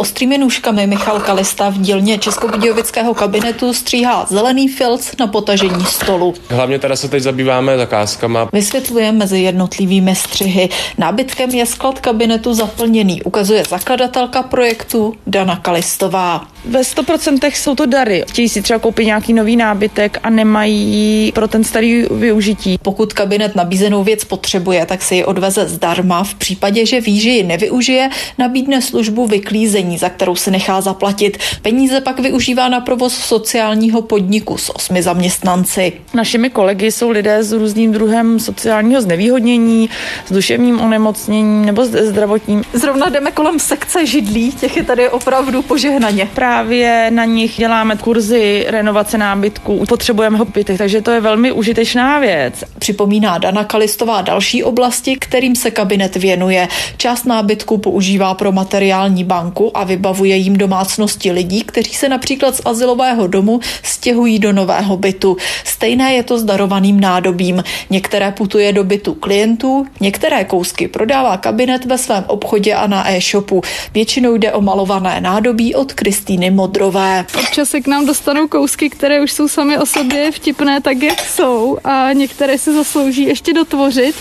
Ostrými 0.00 0.38
nůžkami 0.38 0.86
Michal 0.86 1.20
Kalista 1.20 1.70
v 1.70 1.78
dílně 1.78 2.18
Českobudějovického 2.18 3.14
kabinetu 3.14 3.72
stříhá 3.72 4.26
zelený 4.30 4.68
filc 4.68 5.16
na 5.18 5.26
potažení 5.26 5.84
stolu. 5.84 6.34
Hlavně 6.48 6.78
teda 6.78 6.96
se 6.96 7.08
teď 7.08 7.22
zabýváme 7.22 7.76
zakázkama. 7.76 8.48
Vysvětluje 8.52 9.12
mezi 9.12 9.38
jednotlivými 9.38 10.14
střihy. 10.14 10.68
Nábytkem 10.98 11.50
je 11.50 11.66
sklad 11.66 12.00
kabinetu 12.00 12.54
zaplněný, 12.54 13.22
ukazuje 13.22 13.64
zakladatelka 13.68 14.42
projektu 14.42 15.14
Dana 15.26 15.56
Kalistová. 15.56 16.46
Ve 16.64 16.80
100% 16.80 17.50
jsou 17.54 17.74
to 17.74 17.86
dary. 17.86 18.24
Chtějí 18.28 18.48
si 18.48 18.62
třeba 18.62 18.78
koupit 18.78 19.04
nějaký 19.04 19.32
nový 19.32 19.56
nábytek 19.56 20.18
a 20.22 20.30
nemají 20.30 21.32
pro 21.34 21.48
ten 21.48 21.64
starý 21.64 22.04
využití. 22.10 22.78
Pokud 22.82 23.12
kabinet 23.12 23.56
nabízenou 23.56 24.04
věc 24.04 24.24
potřebuje, 24.24 24.86
tak 24.86 25.02
si 25.02 25.14
ji 25.14 25.24
odveze 25.24 25.68
zdarma. 25.68 26.24
V 26.24 26.34
případě, 26.34 26.86
že 26.86 27.00
ví, 27.00 27.20
že 27.20 27.30
ji 27.30 27.42
nevyužije, 27.42 28.10
nabídne 28.38 28.82
službu 28.82 29.26
vyklízení 29.26 29.89
bydlení, 29.90 29.98
za 29.98 30.08
kterou 30.08 30.36
se 30.36 30.50
nechá 30.50 30.80
zaplatit. 30.80 31.38
Peníze 31.62 32.00
pak 32.00 32.20
využívá 32.20 32.68
na 32.68 32.80
provoz 32.80 33.14
sociálního 33.14 34.02
podniku 34.02 34.58
s 34.58 34.76
osmi 34.76 35.02
zaměstnanci. 35.02 35.92
Našimi 36.14 36.50
kolegy 36.50 36.92
jsou 36.92 37.10
lidé 37.10 37.44
s 37.44 37.52
různým 37.52 37.92
druhem 37.92 38.40
sociálního 38.40 39.02
znevýhodnění, 39.02 39.90
s 40.26 40.32
duševním 40.32 40.80
onemocněním 40.80 41.64
nebo 41.64 41.84
s 41.84 41.90
zdravotním. 41.90 42.62
Zrovna 42.72 43.08
jdeme 43.08 43.30
kolem 43.30 43.58
sekce 43.58 44.06
židlí, 44.06 44.52
těch 44.52 44.76
je 44.76 44.84
tady 44.84 45.08
opravdu 45.08 45.62
požehnaně. 45.62 46.28
Právě 46.34 47.10
na 47.10 47.24
nich 47.24 47.56
děláme 47.56 47.96
kurzy 47.96 48.66
renovace 48.68 49.18
nábytku, 49.18 49.84
potřebujeme 49.88 50.38
ho 50.38 50.44
bytech, 50.44 50.78
takže 50.78 51.02
to 51.02 51.10
je 51.10 51.20
velmi 51.20 51.52
užitečná 51.52 52.18
věc. 52.18 52.64
Připomíná 52.78 53.38
Dana 53.38 53.64
Kalistová 53.64 54.22
další 54.22 54.64
oblasti, 54.64 55.16
kterým 55.16 55.56
se 55.56 55.70
kabinet 55.70 56.16
věnuje. 56.16 56.68
Část 56.96 57.24
nábytku 57.24 57.78
používá 57.78 58.34
pro 58.34 58.52
materiální 58.52 59.24
banku 59.24 59.76
a 59.76 59.79
vybavuje 59.84 60.36
jim 60.36 60.56
domácnosti 60.56 61.32
lidí, 61.32 61.62
kteří 61.62 61.94
se 61.94 62.08
například 62.08 62.56
z 62.56 62.60
asilového 62.64 63.26
domu 63.26 63.60
stěhují 63.82 64.38
do 64.38 64.52
nového 64.52 64.96
bytu. 64.96 65.36
Stejné 65.64 66.14
je 66.14 66.22
to 66.22 66.38
s 66.38 66.44
darovaným 66.44 67.00
nádobím. 67.00 67.64
Některé 67.90 68.32
putuje 68.32 68.72
do 68.72 68.84
bytu 68.84 69.14
klientů, 69.14 69.86
některé 70.00 70.44
kousky 70.44 70.88
prodává 70.88 71.36
kabinet 71.36 71.84
ve 71.84 71.98
svém 71.98 72.24
obchodě 72.26 72.74
a 72.74 72.86
na 72.86 73.10
e-shopu. 73.10 73.62
Většinou 73.94 74.36
jde 74.36 74.52
o 74.52 74.60
malované 74.60 75.20
nádobí 75.20 75.74
od 75.74 75.92
Kristýny 75.92 76.50
Modrové. 76.50 77.26
Občas 77.40 77.70
se 77.70 77.80
k 77.80 77.86
nám 77.86 78.06
dostanou 78.06 78.48
kousky, 78.48 78.90
které 78.90 79.20
už 79.20 79.32
jsou 79.32 79.48
sami 79.48 79.78
o 79.78 79.86
sobě 79.86 80.32
vtipné 80.32 80.80
tak, 80.80 81.02
jak 81.02 81.20
jsou 81.20 81.78
a 81.84 82.12
některé 82.12 82.58
si 82.58 82.74
zaslouží 82.74 83.22
ještě 83.22 83.52
dotvořit. 83.52 84.14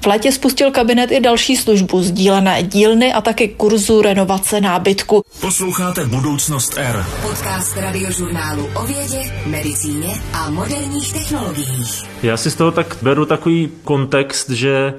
V 0.00 0.06
létě 0.06 0.32
spustil 0.32 0.70
kabinet 0.70 1.12
i 1.12 1.20
další 1.20 1.56
službu 1.56 2.02
sdílené 2.02 2.62
dílny 2.62 3.12
a 3.12 3.20
taky 3.20 3.48
kurzu 3.48 4.02
renovace 4.02 4.60
nábytku 4.60 4.99
nábytku. 5.00 5.22
Posloucháte 5.40 6.06
Budoucnost 6.06 6.78
R. 6.78 7.06
Podcast 7.22 7.76
radiožurnálu 7.76 8.68
o 8.74 8.86
vědě, 8.86 9.32
medicíně 9.46 10.22
a 10.32 10.50
moderních 10.50 11.12
technologiích. 11.12 12.02
Já 12.22 12.36
si 12.36 12.50
z 12.50 12.54
toho 12.54 12.72
tak 12.72 12.96
beru 13.02 13.26
takový 13.26 13.72
kontext, 13.84 14.50
že 14.50 14.94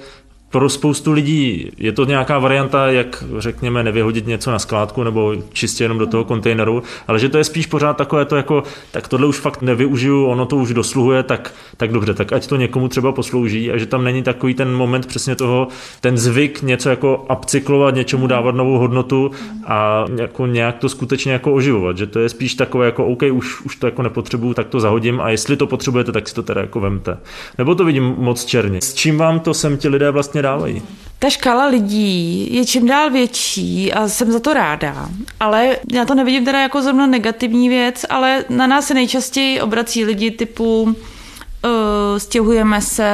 pro 0.51 0.69
spoustu 0.69 1.11
lidí 1.11 1.71
je 1.77 1.91
to 1.91 2.05
nějaká 2.05 2.39
varianta, 2.39 2.87
jak 2.87 3.23
řekněme, 3.37 3.83
nevyhodit 3.83 4.27
něco 4.27 4.51
na 4.51 4.59
skládku 4.59 5.03
nebo 5.03 5.35
čistě 5.53 5.83
jenom 5.83 5.97
do 5.97 6.07
toho 6.07 6.23
kontejneru, 6.23 6.83
ale 7.07 7.19
že 7.19 7.29
to 7.29 7.37
je 7.37 7.43
spíš 7.43 7.65
pořád 7.65 7.97
takové 7.97 8.25
to 8.25 8.35
jako, 8.35 8.63
tak 8.91 9.07
tohle 9.07 9.27
už 9.27 9.39
fakt 9.39 9.61
nevyužiju, 9.61 10.25
ono 10.25 10.45
to 10.45 10.55
už 10.55 10.73
dosluhuje, 10.73 11.23
tak, 11.23 11.53
tak 11.77 11.91
dobře, 11.91 12.13
tak 12.13 12.33
ať 12.33 12.47
to 12.47 12.55
někomu 12.55 12.87
třeba 12.87 13.11
poslouží 13.11 13.71
a 13.71 13.77
že 13.77 13.85
tam 13.85 14.03
není 14.03 14.23
takový 14.23 14.53
ten 14.53 14.73
moment 14.73 15.05
přesně 15.05 15.35
toho, 15.35 15.67
ten 16.01 16.17
zvyk 16.17 16.61
něco 16.61 16.89
jako 16.89 17.25
upcyklovat, 17.37 17.95
něčemu 17.95 18.27
dávat 18.27 18.55
novou 18.55 18.77
hodnotu 18.77 19.31
a 19.65 20.05
jako 20.15 20.47
nějak 20.47 20.77
to 20.77 20.89
skutečně 20.89 21.31
jako 21.31 21.53
oživovat, 21.53 21.97
že 21.97 22.07
to 22.07 22.19
je 22.19 22.29
spíš 22.29 22.55
takové 22.55 22.85
jako 22.85 23.05
OK, 23.05 23.23
už, 23.31 23.61
už 23.61 23.75
to 23.75 23.87
jako 23.87 24.01
nepotřebuju, 24.01 24.53
tak 24.53 24.67
to 24.67 24.79
zahodím 24.79 25.21
a 25.21 25.29
jestli 25.29 25.57
to 25.57 25.67
potřebujete, 25.67 26.11
tak 26.11 26.29
si 26.29 26.35
to 26.35 26.43
teda 26.43 26.61
jako 26.61 26.79
vemte. 26.79 27.17
Nebo 27.57 27.75
to 27.75 27.85
vidím 27.85 28.15
moc 28.17 28.45
černě. 28.45 28.81
S 28.81 28.93
čím 28.93 29.17
vám 29.17 29.39
to 29.39 29.53
sem 29.53 29.77
ti 29.77 29.87
lidé 29.87 30.11
vlastně 30.11 30.40
dávají. 30.41 30.81
Ta 31.19 31.29
škala 31.29 31.65
lidí 31.65 32.47
je 32.55 32.65
čím 32.65 32.87
dál 32.87 33.09
větší 33.09 33.93
a 33.93 34.07
jsem 34.07 34.31
za 34.31 34.39
to 34.39 34.53
ráda, 34.53 35.09
ale 35.39 35.77
já 35.93 36.05
to 36.05 36.15
nevidím 36.15 36.45
teda 36.45 36.61
jako 36.61 36.81
zrovna 36.81 37.07
negativní 37.07 37.69
věc, 37.69 38.05
ale 38.09 38.45
na 38.49 38.67
nás 38.67 38.87
se 38.87 38.93
nejčastěji 38.93 39.61
obrací 39.61 40.05
lidi 40.05 40.31
typu 40.31 40.83
uh, 40.83 40.91
stěhujeme 42.17 42.81
se, 42.81 43.13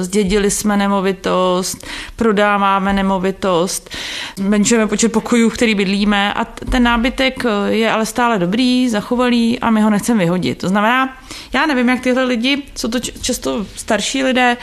zdědili 0.00 0.50
jsme 0.50 0.76
nemovitost, 0.76 1.86
prodáváme 2.16 2.92
nemovitost, 2.92 3.90
zmenšujeme 4.36 4.86
počet 4.86 5.12
pokojů, 5.12 5.50
který 5.50 5.74
bydlíme 5.74 6.34
a 6.34 6.44
ten 6.44 6.82
nábytek 6.82 7.44
uh, 7.44 7.50
je 7.66 7.90
ale 7.90 8.06
stále 8.06 8.38
dobrý, 8.38 8.88
zachovalý 8.88 9.58
a 9.58 9.70
my 9.70 9.80
ho 9.80 9.90
nechceme 9.90 10.18
vyhodit. 10.18 10.58
To 10.58 10.68
znamená, 10.68 11.16
já 11.52 11.66
nevím, 11.66 11.88
jak 11.88 12.00
tyhle 12.00 12.24
lidi, 12.24 12.62
jsou 12.76 12.88
to 12.88 13.00
často 13.00 13.66
starší 13.76 14.24
lidé, 14.24 14.56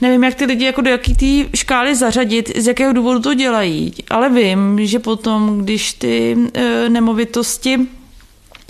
nevím, 0.00 0.24
jak 0.24 0.34
ty 0.34 0.44
lidi 0.44 0.64
jako 0.64 0.80
do 0.80 0.90
jaký 0.90 1.14
té 1.14 1.56
škály 1.56 1.94
zařadit, 1.94 2.56
z 2.56 2.66
jakého 2.66 2.92
důvodu 2.92 3.20
to 3.20 3.34
dělají, 3.34 3.94
ale 4.10 4.28
vím, 4.28 4.86
že 4.86 4.98
potom, 4.98 5.58
když 5.58 5.92
ty 5.92 6.36
e, 6.54 6.88
nemovitosti 6.88 7.80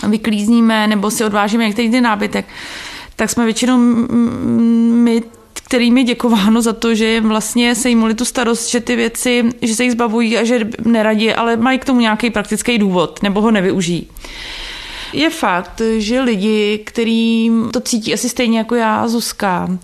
vyklízníme 0.07 0.87
nebo 0.87 1.11
si 1.11 1.23
odvážíme 1.23 1.65
některý 1.67 1.91
ty 1.91 2.01
nábytek, 2.01 2.45
tak 3.15 3.29
jsme 3.29 3.45
většinou 3.45 3.77
my 3.77 5.23
kterým 5.67 5.97
je 5.97 6.03
děkováno 6.03 6.61
za 6.61 6.73
to, 6.73 6.95
že 6.95 7.21
vlastně 7.21 7.75
se 7.75 7.89
jim 7.89 8.15
tu 8.15 8.25
starost, 8.25 8.69
že 8.69 8.79
ty 8.79 8.95
věci, 8.95 9.43
že 9.61 9.75
se 9.75 9.83
jich 9.83 9.91
zbavují 9.91 10.37
a 10.37 10.43
že 10.43 10.69
neradí, 10.85 11.33
ale 11.33 11.57
mají 11.57 11.79
k 11.79 11.85
tomu 11.85 11.99
nějaký 11.99 12.29
praktický 12.29 12.77
důvod 12.77 13.23
nebo 13.23 13.41
ho 13.41 13.51
nevyužijí. 13.51 14.07
Je 15.13 15.29
fakt, 15.29 15.81
že 15.97 16.21
lidi, 16.21 16.81
kterým 16.85 17.69
to 17.73 17.79
cítí 17.79 18.13
asi 18.13 18.29
stejně 18.29 18.57
jako 18.57 18.75
já, 18.75 19.07
Zuzka, 19.07 19.77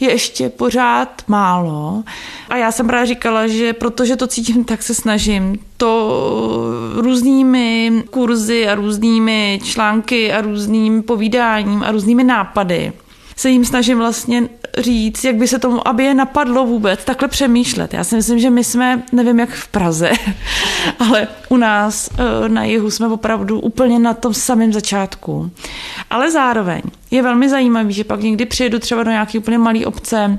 je 0.00 0.10
ještě 0.10 0.48
pořád 0.48 1.22
málo. 1.28 2.02
A 2.48 2.56
já 2.56 2.72
jsem 2.72 2.86
právě 2.86 3.06
říkala, 3.06 3.46
že 3.46 3.72
protože 3.72 4.16
to 4.16 4.26
cítím, 4.26 4.64
tak 4.64 4.82
se 4.82 4.94
snažím 4.94 5.58
to 5.76 6.20
různými 6.94 7.92
kurzy 8.10 8.68
a 8.68 8.74
různými 8.74 9.60
články 9.64 10.32
a 10.32 10.40
různým 10.40 11.02
povídáním 11.02 11.82
a 11.82 11.92
různými 11.92 12.24
nápady 12.24 12.92
se 13.38 13.50
jim 13.50 13.64
snažím 13.64 13.98
vlastně 13.98 14.48
říct, 14.78 15.24
jak 15.24 15.36
by 15.36 15.48
se 15.48 15.58
tomu, 15.58 15.88
aby 15.88 16.04
je 16.04 16.14
napadlo 16.14 16.66
vůbec 16.66 17.04
takhle 17.04 17.28
přemýšlet. 17.28 17.94
Já 17.94 18.04
si 18.04 18.16
myslím, 18.16 18.38
že 18.38 18.50
my 18.50 18.64
jsme, 18.64 19.02
nevím 19.12 19.40
jak 19.40 19.50
v 19.50 19.68
Praze, 19.68 20.10
ale 20.98 21.28
u 21.48 21.56
nás 21.56 22.10
eh, 22.12 22.48
na 22.48 22.64
jihu 22.64 22.90
jsme 22.90 23.08
opravdu 23.08 23.60
úplně 23.60 23.98
na 23.98 24.14
tom 24.14 24.34
samém 24.34 24.72
začátku. 24.72 25.50
Ale 26.10 26.30
zároveň 26.30 26.82
je 27.10 27.22
velmi 27.22 27.48
zajímavý, 27.48 27.92
že 27.92 28.04
pak 28.04 28.20
někdy 28.20 28.46
přijedu 28.46 28.78
třeba 28.78 29.02
do 29.02 29.10
nějaké 29.10 29.38
úplně 29.38 29.58
malé 29.58 29.86
obce, 29.86 30.38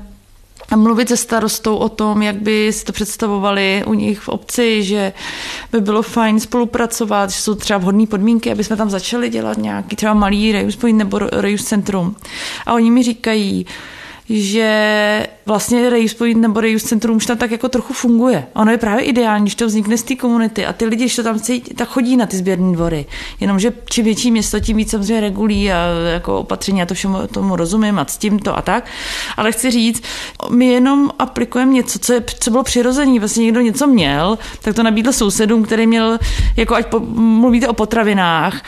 a 0.70 0.76
mluvit 0.76 1.08
se 1.08 1.16
starostou 1.16 1.76
o 1.76 1.88
tom, 1.88 2.22
jak 2.22 2.36
by 2.36 2.72
si 2.72 2.84
to 2.84 2.92
představovali 2.92 3.82
u 3.86 3.94
nich 3.94 4.20
v 4.20 4.28
obci, 4.28 4.82
že 4.82 5.12
by 5.72 5.80
bylo 5.80 6.02
fajn 6.02 6.40
spolupracovat, 6.40 7.30
že 7.30 7.40
jsou 7.40 7.54
třeba 7.54 7.78
vhodné 7.78 8.06
podmínky, 8.06 8.52
aby 8.52 8.64
jsme 8.64 8.76
tam 8.76 8.90
začali 8.90 9.28
dělat 9.28 9.58
nějaký 9.58 9.96
třeba 9.96 10.14
malý 10.14 10.52
rejus 10.52 10.78
nebo 10.92 11.18
rejus 11.18 11.64
centrum. 11.64 12.16
A 12.66 12.74
oni 12.74 12.90
mi 12.90 13.02
říkají, 13.02 13.66
že 14.28 15.26
vlastně 15.46 15.90
Reuse 15.90 16.14
Point 16.14 16.36
nebo 16.36 16.60
Reuse 16.60 16.88
Centrum 16.88 17.16
už 17.16 17.26
tam 17.26 17.38
tak 17.38 17.50
jako 17.50 17.68
trochu 17.68 17.92
funguje. 17.92 18.46
Ono 18.54 18.72
je 18.72 18.78
právě 18.78 19.04
ideální, 19.04 19.44
když 19.44 19.54
to 19.54 19.66
vznikne 19.66 19.98
z 19.98 20.02
té 20.02 20.14
komunity 20.14 20.66
a 20.66 20.72
ty 20.72 20.84
lidi, 20.84 21.04
když 21.04 21.16
to 21.16 21.22
tam 21.22 21.40
cítí, 21.40 21.74
tak 21.74 21.88
chodí 21.88 22.16
na 22.16 22.26
ty 22.26 22.36
sběrné 22.36 22.72
dvory. 22.72 23.06
Jenomže 23.40 23.72
čím 23.90 24.04
větší 24.04 24.30
město, 24.30 24.60
tím 24.60 24.76
víc 24.76 24.90
samozřejmě 24.90 25.20
regulí 25.20 25.72
a 25.72 25.86
jako 26.12 26.38
opatření, 26.38 26.82
a 26.82 26.86
to 26.86 26.94
všemu 26.94 27.18
tomu 27.26 27.56
rozumím 27.56 27.98
a 27.98 28.06
s 28.06 28.18
tím 28.18 28.38
to 28.38 28.58
a 28.58 28.62
tak. 28.62 28.84
Ale 29.36 29.52
chci 29.52 29.70
říct, 29.70 30.02
my 30.50 30.66
jenom 30.66 31.10
aplikujeme 31.18 31.72
něco, 31.72 31.98
co, 31.98 32.12
je, 32.12 32.24
co 32.40 32.50
bylo 32.50 32.62
přirozené. 32.62 33.18
Vlastně 33.18 33.44
někdo 33.44 33.60
něco 33.60 33.86
měl, 33.86 34.38
tak 34.62 34.74
to 34.74 34.82
nabídl 34.82 35.12
sousedům, 35.12 35.62
který 35.62 35.86
měl, 35.86 36.18
jako 36.56 36.74
ať 36.74 36.86
po, 36.86 37.00
mluvíte 37.14 37.68
o 37.68 37.72
potravinách, 37.72 38.62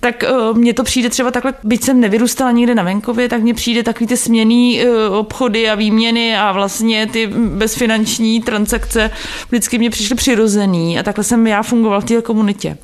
tak 0.00 0.24
uh, 0.30 0.56
mně 0.56 0.74
to 0.74 0.84
přijde 0.84 1.08
třeba 1.08 1.30
takhle, 1.30 1.54
byť 1.64 1.84
jsem 1.84 2.00
nevyrůstala 2.00 2.50
někde 2.50 2.74
na 2.74 2.82
venkově, 2.82 3.28
tak 3.28 3.42
mně 3.42 3.54
přijde 3.54 3.82
takový 3.82 4.06
ty 4.06 4.16
směný 4.16 4.80
uh, 4.84 5.16
obchody 5.16 5.70
a 5.70 5.74
výměny 5.74 6.25
a 6.34 6.52
vlastně 6.52 7.06
ty 7.06 7.26
bezfinanční 7.36 8.42
transakce 8.42 9.10
vždycky 9.48 9.78
mě 9.78 9.90
přišly 9.90 10.16
přirozený 10.16 10.98
a 10.98 11.02
takhle 11.02 11.24
jsem 11.24 11.46
já 11.46 11.62
fungoval 11.62 12.00
v 12.00 12.04
té 12.04 12.22
komunitě. 12.22 12.78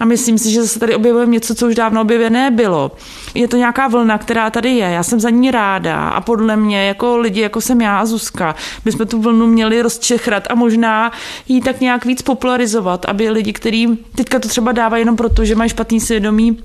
A 0.00 0.04
myslím 0.04 0.38
si, 0.38 0.50
že 0.50 0.62
zase 0.62 0.80
tady 0.80 0.94
objevujeme 0.94 1.32
něco, 1.32 1.54
co 1.54 1.66
už 1.66 1.74
dávno 1.74 2.00
objevené 2.00 2.50
bylo. 2.50 2.92
Je 3.34 3.48
to 3.48 3.56
nějaká 3.56 3.88
vlna, 3.88 4.18
která 4.18 4.50
tady 4.50 4.70
je. 4.70 4.90
Já 4.90 5.02
jsem 5.02 5.20
za 5.20 5.30
ní 5.30 5.50
ráda 5.50 6.08
a 6.08 6.20
podle 6.20 6.56
mě 6.56 6.84
jako 6.84 7.18
lidi, 7.18 7.40
jako 7.40 7.60
jsem 7.60 7.80
já 7.80 7.98
a 7.98 8.06
Zuzka, 8.06 8.54
bychom 8.84 9.06
tu 9.06 9.20
vlnu 9.20 9.46
měli 9.46 9.82
rozčechrat 9.82 10.46
a 10.50 10.54
možná 10.54 11.12
ji 11.48 11.60
tak 11.60 11.80
nějak 11.80 12.04
víc 12.04 12.22
popularizovat, 12.22 13.04
aby 13.04 13.30
lidi, 13.30 13.52
kteří 13.52 13.98
teďka 14.14 14.38
to 14.38 14.48
třeba 14.48 14.72
dávají 14.72 15.00
jenom 15.00 15.16
proto, 15.16 15.44
že 15.44 15.54
mají 15.54 15.70
špatný 15.70 16.00
svědomí, 16.00 16.58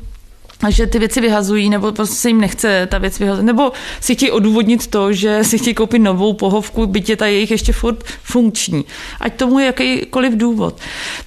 že 0.69 0.87
ty 0.87 0.99
věci 0.99 1.21
vyhazují, 1.21 1.69
nebo 1.69 1.91
prostě 1.91 2.15
se 2.15 2.29
jim 2.29 2.41
nechce 2.41 2.87
ta 2.91 2.97
věc 2.97 3.19
vyhazovat, 3.19 3.45
nebo 3.45 3.71
si 3.99 4.15
chtějí 4.15 4.31
odůvodnit 4.31 4.87
to, 4.87 5.13
že 5.13 5.43
si 5.43 5.57
chtějí 5.57 5.73
koupit 5.73 5.99
novou 5.99 6.33
pohovku, 6.33 6.85
byť 6.85 7.09
je 7.09 7.15
ta 7.15 7.25
jejich 7.25 7.51
ještě 7.51 7.73
furt 7.73 8.03
funkční. 8.23 8.85
Ať 9.19 9.35
tomu 9.35 9.59
je 9.59 9.65
jakýkoliv 9.65 10.33
důvod. 10.33 10.77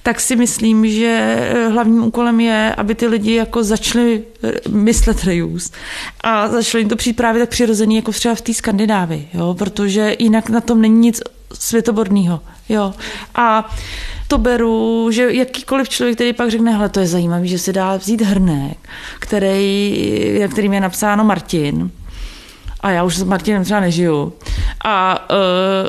Tak 0.03 0.19
si 0.19 0.35
myslím, 0.35 0.87
že 0.87 1.07
eh, 1.07 1.67
hlavním 1.67 2.03
úkolem 2.03 2.39
je, 2.39 2.75
aby 2.77 2.95
ty 2.95 3.07
lidi 3.07 3.33
jako 3.33 3.63
začali 3.63 4.23
eh, 4.43 4.69
myslet 4.69 5.23
reuse 5.23 5.69
a 6.21 6.47
začali 6.47 6.81
jim 6.81 6.89
to 6.89 6.95
přijít 6.95 7.15
právě 7.15 7.39
tak 7.39 7.49
přirozený, 7.49 7.95
jako 7.95 8.11
třeba 8.11 8.35
v 8.35 8.41
té 8.41 8.53
Skandinávii, 8.53 9.27
jo? 9.33 9.55
protože 9.57 10.15
jinak 10.19 10.49
na 10.49 10.61
tom 10.61 10.81
není 10.81 10.99
nic 10.99 11.21
světoborného. 11.53 12.39
Jo. 12.69 12.93
A 13.35 13.75
to 14.27 14.37
beru, 14.37 15.07
že 15.11 15.33
jakýkoliv 15.33 15.89
člověk, 15.89 16.15
který 16.15 16.33
pak 16.33 16.51
řekne, 16.51 16.71
hele, 16.71 16.89
to 16.89 16.99
je 16.99 17.07
zajímavé, 17.07 17.47
že 17.47 17.59
se 17.59 17.73
dá 17.73 17.97
vzít 17.97 18.21
hrnek, 18.21 18.77
který, 19.19 20.45
kterým 20.51 20.73
je 20.73 20.81
napsáno 20.81 21.23
Martin, 21.23 21.91
a 22.81 22.91
já 22.91 23.03
už 23.03 23.17
s 23.17 23.23
Martinem 23.23 23.63
třeba 23.63 23.79
nežiju. 23.79 24.33
A 24.83 25.27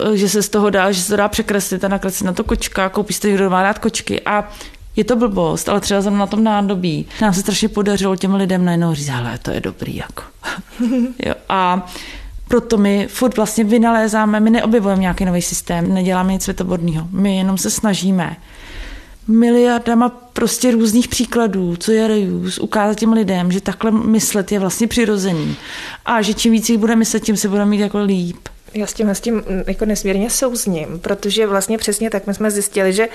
uh, 0.09 0.15
že 0.15 0.29
se 0.29 0.43
z 0.43 0.49
toho 0.49 0.71
dá, 0.71 0.93
že 0.93 1.03
se 1.03 1.09
to 1.09 1.17
dá 1.17 1.29
překreslit 1.29 1.85
a 1.85 1.89
nakreslit 1.89 2.27
na 2.27 2.33
to 2.33 2.45
kočka, 2.45 2.89
koupí 2.89 3.15
si 3.15 3.29
někdo 3.29 3.51
má 3.51 3.63
rád 3.63 3.79
kočky 3.79 4.21
a 4.21 4.49
je 4.97 5.05
to 5.05 5.17
blbost, 5.17 5.69
ale 5.69 5.81
třeba 5.81 6.03
jsem 6.03 6.19
na 6.19 6.27
tom 6.27 6.45
nádobí. 6.45 7.07
Nám 7.23 7.35
se 7.35 7.41
strašně 7.41 7.69
podařilo 7.69 8.17
těm 8.17 8.35
lidem 8.35 8.65
najednou 8.65 8.95
říct, 8.95 9.09
hele, 9.09 9.39
to 9.39 9.51
je 9.51 9.61
dobrý, 9.61 9.97
jako. 9.97 10.23
jo, 11.27 11.35
a 11.49 11.87
proto 12.51 12.79
my 12.79 13.07
furt 13.11 13.37
vlastně 13.37 13.65
vynalézáme, 13.65 14.41
my 14.41 14.51
neobjevujeme 14.51 15.01
nějaký 15.01 15.25
nový 15.25 15.43
systém, 15.43 15.95
neděláme 15.95 16.33
nic 16.33 16.43
světoborného. 16.43 17.09
My 17.11 17.37
jenom 17.37 17.59
se 17.59 17.71
snažíme 17.71 18.37
miliardama 19.29 20.09
prostě 20.09 20.71
různých 20.71 21.09
příkladů, 21.09 21.77
co 21.77 21.93
je 21.93 22.09
reuse, 22.09 22.61
ukázat 22.61 22.99
těm 22.99 23.13
lidem, 23.13 23.53
že 23.53 23.61
takhle 23.61 23.91
myslet 23.91 24.53
je 24.53 24.59
vlastně 24.59 24.87
přirozený 24.87 25.57
a 26.07 26.23
že 26.23 26.35
čím 26.35 26.53
víc 26.53 26.71
jich 26.71 26.79
bude 26.79 26.97
myslet, 26.97 27.23
tím 27.23 27.37
se 27.37 27.49
bude 27.49 27.65
mít 27.65 27.81
jako 27.81 27.99
líp. 28.05 28.49
Já 28.75 28.87
s 28.87 28.95
tím, 28.95 29.09
s 29.09 29.21
tím 29.21 29.43
jako 29.67 29.85
nesmírně 29.85 30.31
souzním, 30.31 30.99
protože 30.99 31.47
vlastně 31.47 31.79
přesně 31.79 32.11
tak 32.11 32.27
my 32.27 32.35
jsme 32.35 32.51
zjistili, 32.51 32.93
že 32.93 33.09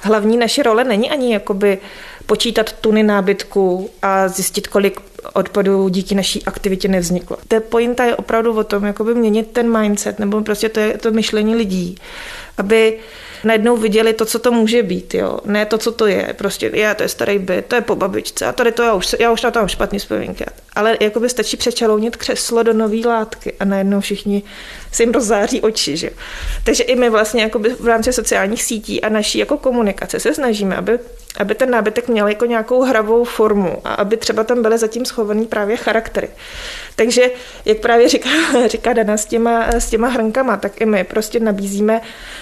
hlavní 0.00 0.36
naše 0.36 0.62
role 0.62 0.84
není 0.84 1.10
ani 1.10 1.32
jakoby 1.32 1.78
počítat 2.26 2.72
tuny 2.72 3.02
nábytku 3.02 3.90
a 4.02 4.28
zjistit, 4.28 4.66
kolik 4.68 5.00
odpadů 5.32 5.88
díky 5.88 6.14
naší 6.14 6.44
aktivitě 6.44 6.88
nevzniklo. 6.88 7.36
Ta 7.48 7.60
pointa 7.60 8.04
je 8.04 8.16
opravdu 8.16 8.56
o 8.58 8.64
tom, 8.64 8.84
jakoby 8.84 9.14
měnit 9.14 9.50
ten 9.52 9.78
mindset, 9.78 10.18
nebo 10.18 10.40
prostě 10.40 10.68
to 10.68 10.80
je 10.80 10.98
to 10.98 11.10
myšlení 11.10 11.54
lidí, 11.54 11.96
aby 12.58 12.98
najednou 13.44 13.76
viděli 13.76 14.12
to, 14.12 14.24
co 14.24 14.38
to 14.38 14.52
může 14.52 14.82
být, 14.82 15.14
jo. 15.14 15.38
Ne 15.44 15.66
to, 15.66 15.78
co 15.78 15.92
to 15.92 16.06
je. 16.06 16.34
Prostě, 16.38 16.70
je, 16.74 16.94
to 16.94 17.02
je 17.02 17.08
starý 17.08 17.38
byt, 17.38 17.66
to 17.66 17.74
je 17.74 17.80
po 17.80 17.96
babičce 17.96 18.46
a 18.46 18.52
tady 18.52 18.72
to 18.72 18.82
já 18.82 18.94
už, 18.94 19.16
já 19.18 19.32
už 19.32 19.42
na 19.42 19.50
to 19.50 19.58
mám 19.58 19.68
špatný 19.68 19.98
vzpomínky. 19.98 20.44
Ale 20.74 20.96
jakoby 21.00 21.28
stačí 21.28 21.56
přečalounit 21.56 22.16
křeslo 22.16 22.62
do 22.62 22.72
nové 22.72 23.08
látky 23.08 23.52
a 23.60 23.64
najednou 23.64 24.00
všichni 24.00 24.42
se 24.92 25.02
jim 25.02 25.12
rozzáří 25.12 25.60
oči, 25.60 25.96
že? 25.96 26.10
Takže 26.64 26.82
i 26.82 26.96
my 26.96 27.10
vlastně 27.10 27.42
jakoby 27.42 27.68
v 27.80 27.86
rámci 27.86 28.12
sociálních 28.12 28.62
sítí 28.62 29.00
a 29.00 29.08
naší 29.08 29.38
jako 29.38 29.58
komunikace 29.58 30.20
se 30.20 30.34
snažíme, 30.34 30.76
aby 30.76 30.98
aby 31.38 31.54
ten 31.54 31.70
nábytek 31.70 32.08
měl 32.08 32.28
jako 32.28 32.46
nějakou 32.46 32.82
hravou 32.82 33.24
formu 33.24 33.76
a 33.84 33.94
aby 33.94 34.16
třeba 34.16 34.44
tam 34.44 34.62
byly 34.62 34.78
zatím 34.78 35.04
schovaný 35.04 35.46
právě 35.46 35.76
charaktery. 35.76 36.28
Takže, 36.96 37.30
jak 37.64 37.78
právě 37.78 38.08
říká, 38.08 38.28
říká 38.66 38.92
Dana 38.92 39.16
s 39.16 39.24
těma, 39.24 39.68
s 39.68 39.90
těma 39.90 40.08
hrnkama, 40.08 40.56
tak 40.56 40.80
i 40.80 40.86
my 40.86 41.04
prostě 41.04 41.40
nabízíme 41.40 42.00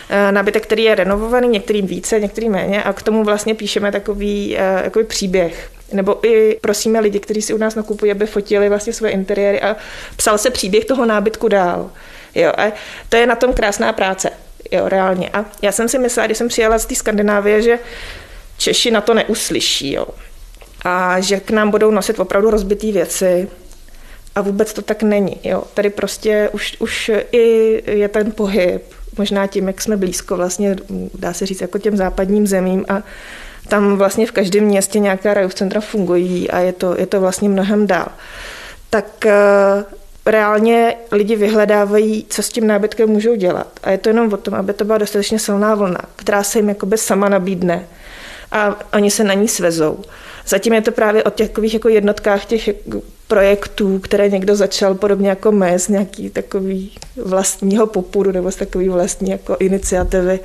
eh, 0.09 0.33
nábytek, 0.33 0.63
který 0.63 0.85
je 0.85 0.95
renovovaný, 0.95 1.49
některým 1.49 1.87
více, 1.87 2.21
některým 2.21 2.53
méně 2.53 2.83
a 2.83 2.93
k 2.93 3.03
tomu 3.03 3.25
vlastně 3.25 3.55
píšeme 3.55 3.93
takový, 3.93 4.57
eh, 4.59 4.81
takový 4.85 5.05
příběh. 5.05 5.71
Nebo 5.93 6.27
i 6.27 6.59
prosíme 6.61 7.01
lidi, 7.01 7.21
kteří 7.21 7.43
si 7.43 7.55
u 7.55 7.59
nás 7.59 7.75
nakupují, 7.75 8.13
aby 8.13 8.27
fotili 8.27 8.69
vlastně 8.69 8.93
svoje 8.93 9.13
interiéry 9.13 9.61
a 9.61 9.77
psal 10.17 10.39
se 10.39 10.51
příběh 10.51 10.85
toho 10.85 11.07
nábytku 11.07 11.49
dál. 11.49 11.91
Jo, 12.35 12.53
a 12.59 12.73
to 13.09 13.17
je 13.17 13.27
na 13.27 13.37
tom 13.37 13.53
krásná 13.53 13.93
práce. 13.93 14.31
Jo, 14.71 14.89
reálně. 14.89 15.31
A 15.33 15.45
já 15.63 15.73
jsem 15.73 15.89
si 15.89 15.99
myslela, 15.99 16.27
když 16.27 16.39
jsem 16.39 16.49
přijela 16.49 16.79
z 16.79 16.87
té 16.87 16.95
Skandinávie, 16.95 17.63
že 17.63 17.79
Češi 18.59 18.91
na 18.91 19.01
to 19.01 19.15
neuslyší. 19.15 19.93
Jo. 19.93 20.07
A 20.85 21.21
že 21.21 21.41
k 21.41 21.51
nám 21.51 21.71
budou 21.71 21.91
nosit 21.91 22.21
opravdu 22.21 22.51
rozbitý 22.51 22.93
věci. 22.93 23.49
A 24.35 24.41
vůbec 24.41 24.73
to 24.73 24.83
tak 24.83 25.03
není. 25.03 25.41
Jo. 25.45 25.63
Tady 25.75 25.91
prostě 25.91 26.51
už, 26.53 26.77
už 26.79 27.11
i 27.33 27.83
je 27.87 28.09
ten 28.09 28.33
pohyb, 28.33 28.83
možná 29.19 29.47
tím, 29.47 29.67
jak 29.67 29.83
jsme 29.83 29.97
blízko 29.97 30.37
vlastně, 30.37 30.77
dá 31.15 31.33
se 31.33 31.47
říct, 31.47 31.61
jako 31.61 31.79
těm 31.79 31.97
západním 31.97 32.47
zemím 32.47 32.85
a 32.89 33.03
tam 33.69 33.97
vlastně 33.97 34.27
v 34.27 34.33
každém 34.33 34.65
městě 34.65 34.99
nějaká 34.99 35.35
rajov 35.35 35.55
centra 35.55 35.81
fungují 35.81 36.51
a 36.51 36.59
je 36.59 36.73
to, 36.73 36.95
je 36.99 37.07
to 37.07 37.21
vlastně 37.21 37.49
mnohem 37.49 37.87
dál. 37.87 38.09
Tak 38.91 39.27
eh, 39.27 39.85
reálně 40.27 40.97
lidi 41.13 41.37
vyhledávají, 41.37 42.27
co 42.29 42.43
s 42.43 42.49
tím 42.49 42.67
nábytkem 42.67 43.09
můžou 43.09 43.35
dělat. 43.35 43.81
A 43.83 43.91
je 43.91 43.99
to 43.99 44.09
jenom 44.09 44.33
o 44.33 44.37
tom, 44.37 44.55
aby 44.55 44.73
to 44.73 44.85
byla 44.85 44.99
dostatečně 44.99 45.39
silná 45.39 45.75
vlna, 45.75 46.01
která 46.17 46.43
se 46.43 46.59
jim 46.59 46.69
jakoby 46.69 46.99
sama 46.99 47.29
nabídne 47.29 47.87
a 48.53 48.77
oni 48.93 49.11
se 49.11 49.25
na 49.25 49.35
ní 49.35 49.49
svezou. 49.49 49.99
Zatím 50.47 50.73
je 50.73 50.83
to 50.83 50.93
právě 50.93 51.25
o 51.25 51.31
těch 51.31 51.51
jako 51.73 51.89
jednotkách 51.89 52.45
těch 52.45 52.69
projektů, 53.29 53.99
které 53.99 54.29
někdo 54.29 54.57
začal 54.57 54.95
podobně 54.95 55.29
jako 55.29 55.53
my, 55.53 55.79
z 55.79 55.89
nějaký 55.89 56.31
takový 56.31 56.93
vlastního 57.17 57.87
popudu 57.87 58.33
nebo 58.33 58.51
z 58.51 58.57
takový 58.57 58.89
vlastní 58.89 59.31
jako 59.31 59.57
iniciativy. 59.61 60.41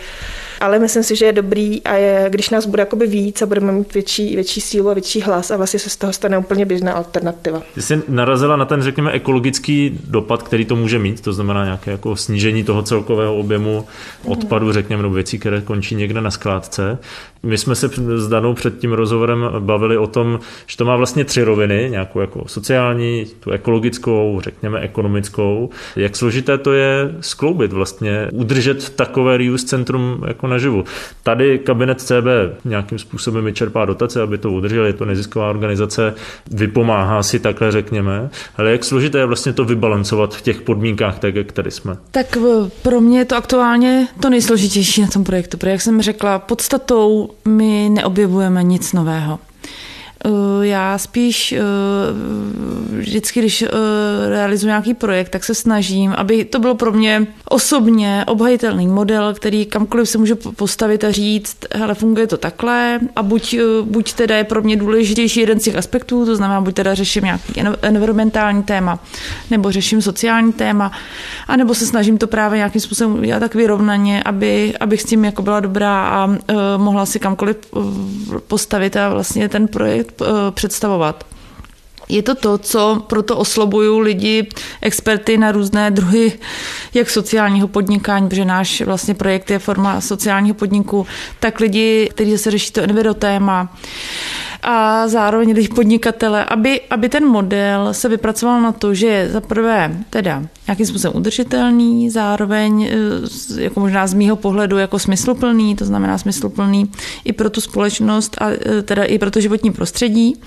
Ale 0.60 0.80
myslím 0.80 1.04
si, 1.04 1.16
že 1.16 1.26
je 1.26 1.34
dobrý 1.34 1.84
a 1.84 1.96
je, 1.96 2.26
když 2.30 2.50
nás 2.50 2.66
bude 2.66 2.82
jakoby 2.82 3.08
víc 3.08 3.42
a 3.42 3.46
budeme 3.46 3.72
mít 3.72 3.94
větší, 3.94 4.36
větší 4.36 4.62
sílu 4.62 4.90
a 4.90 4.94
větší 4.94 5.22
hlas 5.22 5.52
a 5.52 5.58
vlastně 5.58 5.80
se 5.80 5.90
z 5.90 5.98
toho 5.98 6.14
stane 6.14 6.38
úplně 6.38 6.66
běžná 6.66 6.94
alternativa. 6.94 7.62
Ty 7.74 7.82
jsi 7.82 8.02
narazila 8.08 8.56
na 8.56 8.66
ten, 8.66 8.82
řekněme, 8.82 9.12
ekologický 9.12 10.00
dopad, 10.08 10.44
který 10.44 10.66
to 10.66 10.76
může 10.76 11.00
mít, 11.00 11.22
to 11.22 11.34
znamená 11.34 11.64
nějaké 11.64 11.92
jako 11.92 12.16
snížení 12.16 12.64
toho 12.64 12.84
celkového 12.84 13.36
objemu 13.38 13.86
odpadu, 14.26 14.72
řekněme, 14.72 15.04
nebo 15.04 15.14
věcí, 15.14 15.40
které 15.40 15.62
končí 15.62 15.96
někde 15.96 16.22
na 16.22 16.32
skládce. 16.32 16.98
My 17.44 17.58
jsme 17.58 17.76
se 17.76 17.90
s 18.16 18.28
Danou 18.28 18.54
před 18.54 18.80
tím 18.80 18.92
rozhovorem 18.92 19.50
bavili 19.60 19.98
o 19.98 20.08
tom, 20.08 20.40
že 20.68 20.78
to 20.78 20.86
má 20.86 20.96
vlastně 20.96 21.26
tři 21.26 21.44
roviny, 21.44 21.88
nějakou 21.92 22.20
jako 22.20 22.44
sociální, 22.48 23.26
tu 23.40 23.52
ekologickou, 23.52 24.40
řekněme 24.44 24.80
ekonomickou. 24.80 25.70
Jak 25.96 26.16
složité 26.16 26.58
to 26.58 26.74
je 26.74 27.16
skloubit 27.22 27.74
vlastně, 27.74 28.28
udržet 28.34 28.90
takové 28.90 29.38
reuse 29.38 29.66
centrum 29.66 30.24
jako 30.28 30.48
naživu. 30.50 30.84
Tady 31.24 31.60
kabinet 31.60 32.02
CB 32.02 32.26
nějakým 32.66 33.00
způsobem 33.00 33.46
vyčerpá 33.46 33.86
dotace, 33.86 34.22
aby 34.22 34.38
to 34.38 34.52
udržel, 34.52 34.86
je 34.86 34.94
to 34.94 35.06
nezisková 35.06 35.50
organizace, 35.50 36.14
vypomáhá 36.52 37.24
si 37.24 37.40
takhle 37.40 37.72
řekněme, 37.72 38.30
ale 38.58 38.72
jak 38.72 38.84
složité 38.84 39.18
je 39.18 39.26
vlastně 39.26 39.54
to 39.54 39.66
vybalancovat 39.66 40.36
v 40.36 40.42
těch 40.42 40.62
podmínkách, 40.62 41.20
tak 41.20 41.36
jak 41.36 41.52
tady 41.52 41.72
jsme? 41.72 41.98
Tak 42.12 42.38
pro 42.82 43.02
mě 43.02 43.20
je 43.20 43.26
to 43.26 43.36
aktuálně 43.36 44.08
to 44.22 44.30
nejsložitější 44.30 45.02
na 45.02 45.08
tom 45.08 45.24
projektu, 45.24 45.58
protože 45.58 45.72
jak 45.72 45.82
jsem 45.82 46.02
řekla, 46.02 46.40
podstatou 46.40 47.30
my 47.46 47.90
neobjevujeme 47.90 48.64
nic 48.64 48.94
nového. 48.94 49.40
Eh, 50.26 50.68
já 50.68 50.98
spíš 50.98 51.52
eh, 51.52 51.62
vždycky, 52.98 53.40
když 53.40 53.62
eh, 53.62 53.68
realizuji 54.30 54.68
nějaký 54.68 54.94
projekt, 54.94 55.30
tak 55.30 55.44
se 55.44 55.56
snažím, 55.56 56.14
aby 56.18 56.46
to 56.46 56.60
bylo 56.60 56.76
pro 56.76 56.92
mě 56.92 57.28
osobně 57.50 58.24
obhajitelný 58.28 58.88
model, 58.88 59.34
který 59.34 59.66
kamkoliv 59.66 60.10
se 60.10 60.18
můžu 60.18 60.36
postavit 60.36 61.04
a 61.04 61.12
říct, 61.12 61.58
hele, 61.76 61.96
funguje 61.96 62.28
to 62.28 62.38
takhle 62.38 63.00
a 63.16 63.24
buď, 63.24 63.56
buď 63.84 64.14
teda 64.14 64.38
je 64.38 64.44
pro 64.44 64.62
mě 64.62 64.76
důležitější 64.76 65.40
jeden 65.40 65.60
z 65.60 65.64
těch 65.64 65.76
aspektů, 65.76 66.26
to 66.26 66.36
znamená, 66.36 66.62
buď 66.62 66.76
teda 66.76 66.94
řeším 66.96 67.24
nějaký 67.24 67.54
environmentální 67.82 68.64
téma, 68.64 69.00
nebo 69.52 69.72
řeším 69.72 70.02
sociální 70.02 70.54
téma, 70.54 70.92
anebo 71.48 71.76
se 71.76 71.86
snažím 71.86 72.18
to 72.18 72.28
právě 72.28 72.58
nějakým 72.58 72.82
způsobem 72.82 73.20
udělat 73.20 73.40
tak 73.40 73.56
vyrovnaně, 73.56 74.24
aby, 74.24 74.74
abych 74.80 75.02
s 75.02 75.06
tím 75.06 75.26
jako 75.26 75.42
byla 75.42 75.60
dobrá 75.60 76.08
a 76.08 76.30
mohla 76.78 77.06
si 77.06 77.20
kamkoliv 77.20 77.58
postavit 78.48 78.96
a 78.96 79.10
vlastně 79.10 79.50
ten 79.50 79.68
projekt 79.68 80.09
představovat. 80.52 81.24
Je 82.10 82.24
to 82.24 82.36
to, 82.36 82.58
co 82.58 83.04
proto 83.08 83.38
oslobuju 83.38 84.00
lidi, 84.00 84.50
experty 84.82 85.38
na 85.38 85.52
různé 85.52 85.92
druhy 85.92 86.40
jak 86.94 87.10
sociálního 87.10 87.68
podnikání, 87.68 88.30
protože 88.30 88.46
náš 88.46 88.82
vlastně 88.82 89.14
projekt 89.14 89.52
je 89.52 89.60
forma 89.60 90.02
sociálního 90.02 90.56
podniku, 90.56 91.08
tak 91.40 91.60
lidi, 91.60 92.10
kteří 92.12 92.38
se 92.38 92.52
řeší 92.52 92.72
to 92.72 92.82
envirotéma, 92.82 93.70
a 94.64 95.08
zároveň 95.08 95.54
lidi 95.54 95.68
podnikatele, 95.68 96.46
aby, 96.46 96.82
aby 96.90 97.10
ten 97.10 97.26
model 97.26 97.94
se 97.94 98.10
vypracoval 98.10 98.62
na 98.62 98.72
to, 98.72 98.94
že 98.94 99.08
je 99.08 99.30
za 99.30 99.42
prvé 99.42 99.98
teda 100.10 100.44
nějakým 100.68 100.86
způsobem 100.86 101.18
udržitelný, 101.18 102.10
zároveň 102.10 102.84
e, 102.84 103.62
jako 103.62 103.80
možná 103.80 104.08
z 104.08 104.14
mýho 104.14 104.36
pohledu 104.36 104.78
jako 104.78 105.00
smysluplný, 105.00 105.76
to 105.76 105.86
znamená 105.86 106.18
smysluplný 106.18 106.92
i 107.24 107.34
pro 107.34 107.50
tu 107.50 107.62
společnost 107.62 108.36
a 108.42 108.50
e, 108.50 108.82
teda 108.82 109.04
i 109.04 109.18
pro 109.18 109.32
to 109.32 109.42
životní 109.42 109.72
prostředí. 109.72 110.42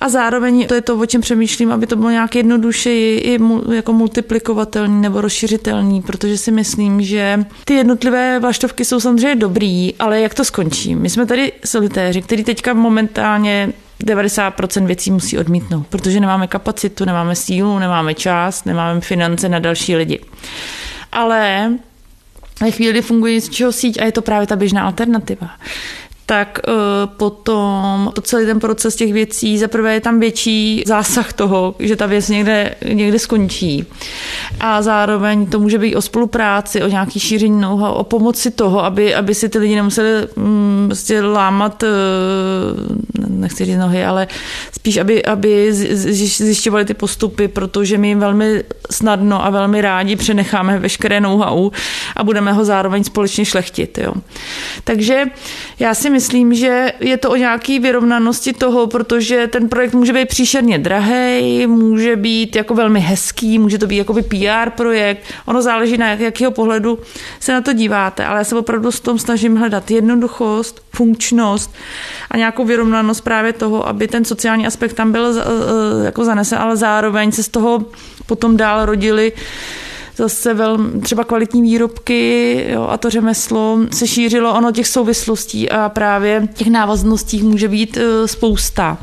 A 0.00 0.08
zároveň 0.08 0.66
to 0.66 0.74
je 0.74 0.80
to, 0.88 0.98
o 0.98 1.06
čem 1.06 1.20
přemýšlím, 1.20 1.72
aby 1.72 1.86
to 1.86 1.96
bylo 1.96 2.10
nějak 2.10 2.36
jednodušeji 2.36 3.18
i 3.18 3.38
jako 3.74 3.92
multiplikovatelný 3.92 5.00
nebo 5.00 5.20
rozšiřitelný, 5.20 6.02
protože 6.02 6.38
si 6.38 6.50
myslím, 6.50 7.02
že 7.02 7.44
ty 7.64 7.74
jednotlivé 7.74 8.38
vlaštovky 8.38 8.84
jsou 8.84 9.00
samozřejmě 9.00 9.36
dobrý, 9.36 9.94
ale 9.94 10.20
jak 10.20 10.34
to 10.34 10.44
skončí? 10.44 10.94
My 10.94 11.10
jsme 11.10 11.26
tady 11.26 11.52
solitéři, 11.64 12.22
který 12.22 12.44
teďka 12.44 12.74
momentálně 12.74 13.72
90% 14.04 14.86
věcí 14.86 15.10
musí 15.10 15.38
odmítnout, 15.38 15.86
protože 15.86 16.20
nemáme 16.20 16.46
kapacitu, 16.46 17.04
nemáme 17.04 17.36
sílu, 17.36 17.78
nemáme 17.78 18.14
čas, 18.14 18.64
nemáme 18.64 19.00
finance 19.00 19.48
na 19.48 19.58
další 19.58 19.96
lidi. 19.96 20.20
Ale 21.12 21.72
ve 22.60 22.70
chvíli 22.70 23.02
funguje 23.02 23.34
něco 23.34 23.72
síť 23.72 24.00
a 24.00 24.04
je 24.04 24.12
to 24.12 24.22
právě 24.22 24.46
ta 24.46 24.56
běžná 24.56 24.82
alternativa 24.82 25.50
tak 26.28 26.60
uh, 26.68 26.74
potom 27.16 28.10
to 28.14 28.20
celý 28.20 28.46
ten 28.46 28.60
proces 28.60 28.96
těch 28.96 29.12
věcí, 29.12 29.58
zaprvé 29.58 29.94
je 29.94 30.00
tam 30.00 30.20
větší 30.20 30.82
zásah 30.86 31.32
toho, 31.32 31.74
že 31.78 31.96
ta 31.96 32.06
věc 32.06 32.28
někde, 32.28 32.74
někde 32.92 33.18
skončí. 33.18 33.84
A 34.60 34.82
zároveň 34.82 35.46
to 35.46 35.60
může 35.60 35.78
být 35.78 35.96
o 35.96 36.02
spolupráci, 36.02 36.82
o 36.82 36.88
nějaký 36.88 37.20
šíření 37.20 37.60
know 37.60 37.84
o 37.84 38.04
pomoci 38.04 38.50
toho, 38.50 38.84
aby, 38.84 39.14
aby 39.14 39.34
si 39.34 39.48
ty 39.48 39.58
lidi 39.58 39.76
nemuseli 39.76 40.26
um, 40.36 40.84
prostě 40.86 41.22
lámat, 41.22 41.82
uh, 41.82 41.88
nechci 43.28 43.64
říct 43.64 43.78
nohy, 43.78 44.04
ale 44.04 44.26
spíš, 44.72 44.96
aby, 44.96 45.24
aby 45.24 45.72
zjišťovali 45.72 46.84
ty 46.84 46.94
postupy, 46.94 47.48
protože 47.48 47.98
my 47.98 48.08
jim 48.08 48.20
velmi 48.20 48.64
snadno 48.90 49.44
a 49.44 49.50
velmi 49.50 49.80
rádi 49.80 50.16
přenecháme 50.16 50.78
veškeré 50.78 51.20
know-how 51.20 51.70
a 52.16 52.24
budeme 52.24 52.52
ho 52.52 52.64
zároveň 52.64 53.04
společně 53.04 53.44
šlechtit. 53.44 53.98
Jo. 53.98 54.12
Takže 54.84 55.24
já 55.78 55.94
si 55.94 56.10
myslím, 56.10 56.17
že 56.54 56.92
je 57.00 57.16
to 57.16 57.30
o 57.30 57.36
nějaké 57.36 57.78
vyrovnanosti 57.80 58.52
toho, 58.52 58.86
protože 58.86 59.46
ten 59.46 59.68
projekt 59.68 59.94
může 59.94 60.12
být 60.12 60.28
příšerně 60.28 60.78
drahý, 60.78 61.66
může 61.66 62.16
být 62.16 62.56
jako 62.56 62.74
velmi 62.74 63.00
hezký, 63.00 63.58
může 63.58 63.78
to 63.78 63.86
být 63.86 63.96
jako 63.96 64.14
PR 64.14 64.70
projekt. 64.76 65.22
Ono 65.46 65.62
záleží 65.62 65.98
na 65.98 66.08
jakého 66.08 66.50
pohledu 66.50 66.98
se 67.40 67.52
na 67.52 67.60
to 67.60 67.72
díváte, 67.72 68.24
ale 68.24 68.38
já 68.38 68.44
se 68.44 68.56
opravdu 68.56 68.92
s 68.92 69.00
tom 69.00 69.18
snažím 69.18 69.56
hledat 69.56 69.90
jednoduchost, 69.90 70.82
funkčnost 70.94 71.74
a 72.30 72.36
nějakou 72.36 72.64
vyrovnanost 72.64 73.20
právě 73.20 73.52
toho, 73.52 73.88
aby 73.88 74.08
ten 74.08 74.24
sociální 74.24 74.66
aspekt 74.66 74.92
tam 74.92 75.12
byl 75.12 75.38
eh, 75.38 76.04
jako 76.04 76.24
zanesen, 76.24 76.58
ale 76.58 76.76
zároveň 76.76 77.32
se 77.32 77.42
z 77.42 77.48
toho 77.48 77.84
potom 78.26 78.56
dál 78.56 78.86
rodili 78.86 79.32
zase 80.18 80.54
velmi, 80.54 81.00
třeba 81.00 81.24
kvalitní 81.24 81.62
výrobky 81.62 82.64
jo, 82.68 82.86
a 82.90 82.96
to 82.96 83.10
řemeslo 83.10 83.78
se 83.92 84.06
šířilo 84.06 84.54
ono 84.54 84.72
těch 84.72 84.86
souvislostí 84.86 85.70
a 85.70 85.88
právě 85.88 86.48
těch 86.54 86.68
návazností 86.68 87.42
může 87.42 87.68
být 87.68 87.96
e, 87.96 88.28
spousta. 88.28 88.98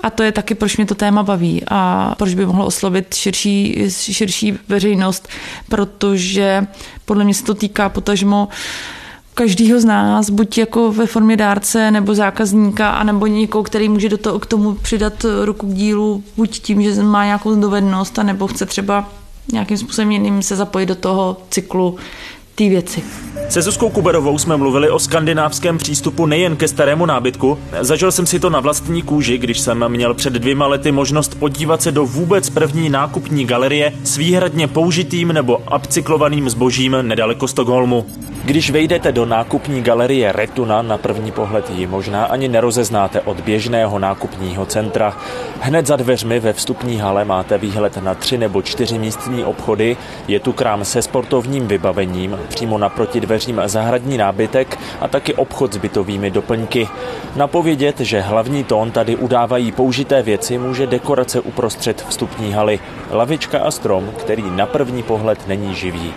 A 0.00 0.10
to 0.10 0.22
je 0.22 0.32
taky, 0.32 0.54
proč 0.54 0.76
mě 0.76 0.86
to 0.86 0.94
téma 0.94 1.22
baví 1.22 1.62
a 1.68 2.14
proč 2.18 2.34
by 2.34 2.46
mohlo 2.46 2.66
oslovit 2.66 3.14
širší, 3.14 3.84
širší 3.90 4.58
veřejnost, 4.68 5.28
protože 5.68 6.66
podle 7.04 7.24
mě 7.24 7.34
se 7.34 7.44
to 7.44 7.54
týká 7.54 7.88
potažmo 7.88 8.48
každýho 9.34 9.80
z 9.80 9.84
nás, 9.84 10.30
buď 10.30 10.58
jako 10.58 10.92
ve 10.92 11.06
formě 11.06 11.36
dárce 11.36 11.90
nebo 11.90 12.14
zákazníka, 12.14 12.90
anebo 12.90 13.26
někoho, 13.26 13.62
který 13.64 13.88
může 13.88 14.08
do 14.08 14.18
toho, 14.18 14.38
k 14.38 14.46
tomu 14.46 14.74
přidat 14.74 15.26
ruku 15.44 15.66
k 15.66 15.74
dílu, 15.74 16.22
buď 16.36 16.60
tím, 16.60 16.82
že 16.82 17.02
má 17.02 17.24
nějakou 17.24 17.54
dovednost, 17.54 18.18
anebo 18.18 18.46
chce 18.46 18.66
třeba 18.66 19.08
nějakým 19.52 19.78
způsobem 19.78 20.10
jiným 20.10 20.42
se 20.42 20.56
zapojit 20.56 20.86
do 20.86 20.94
toho 20.94 21.36
cyklu 21.50 21.96
té 22.56 22.68
věci. 22.68 23.02
Se 23.48 23.62
Zuzkou 23.62 23.90
Kuberovou 23.90 24.38
jsme 24.38 24.56
mluvili 24.56 24.90
o 24.90 24.98
skandinávském 24.98 25.78
přístupu 25.78 26.26
nejen 26.26 26.56
ke 26.56 26.68
starému 26.68 27.06
nábytku. 27.06 27.58
Zažil 27.80 28.12
jsem 28.12 28.26
si 28.26 28.40
to 28.40 28.50
na 28.50 28.60
vlastní 28.60 29.02
kůži, 29.02 29.38
když 29.38 29.60
jsem 29.60 29.88
měl 29.88 30.14
před 30.14 30.32
dvěma 30.32 30.66
lety 30.66 30.92
možnost 30.92 31.34
podívat 31.34 31.82
se 31.82 31.92
do 31.92 32.06
vůbec 32.06 32.50
první 32.50 32.88
nákupní 32.88 33.44
galerie 33.44 33.92
s 34.04 34.16
výhradně 34.16 34.68
použitým 34.68 35.32
nebo 35.32 35.62
upcyklovaným 35.76 36.50
zbožím 36.50 36.96
nedaleko 37.02 37.48
Stockholmu. 37.48 38.06
Když 38.44 38.70
vejdete 38.70 39.12
do 39.12 39.26
nákupní 39.26 39.82
galerie 39.82 40.32
Retuna, 40.32 40.82
na 40.82 40.98
první 40.98 41.32
pohled 41.32 41.70
ji 41.70 41.86
možná 41.86 42.24
ani 42.24 42.48
nerozeznáte 42.48 43.20
od 43.20 43.40
běžného 43.40 43.98
nákupního 43.98 44.66
centra. 44.66 45.16
Hned 45.60 45.86
za 45.86 45.96
dveřmi 45.96 46.40
ve 46.40 46.52
vstupní 46.52 46.98
hale 46.98 47.24
máte 47.24 47.58
výhled 47.58 47.96
na 47.96 48.14
tři 48.14 48.38
nebo 48.38 48.62
čtyři 48.62 48.98
místní 48.98 49.44
obchody. 49.44 49.96
Je 50.28 50.40
tu 50.40 50.52
krám 50.52 50.84
se 50.84 51.02
sportovním 51.02 51.66
vybavením, 51.66 52.38
přímo 52.46 52.78
naproti 52.78 53.20
dveřím 53.20 53.62
zahradní 53.64 54.18
nábytek 54.18 54.78
a 55.00 55.08
taky 55.08 55.34
obchod 55.34 55.72
s 55.72 55.76
bytovými 55.76 56.30
doplňky. 56.30 56.88
Napovědět, 57.36 58.00
že 58.00 58.20
hlavní 58.20 58.64
tón 58.64 58.90
tady 58.90 59.16
udávají 59.16 59.72
použité 59.72 60.22
věci, 60.22 60.58
může 60.58 60.86
dekorace 60.86 61.40
uprostřed 61.40 62.04
vstupní 62.08 62.52
haly. 62.52 62.80
Lavička 63.10 63.58
a 63.58 63.70
strom, 63.70 64.10
který 64.18 64.50
na 64.50 64.66
první 64.66 65.02
pohled 65.02 65.48
není 65.48 65.74
živý. 65.74 66.14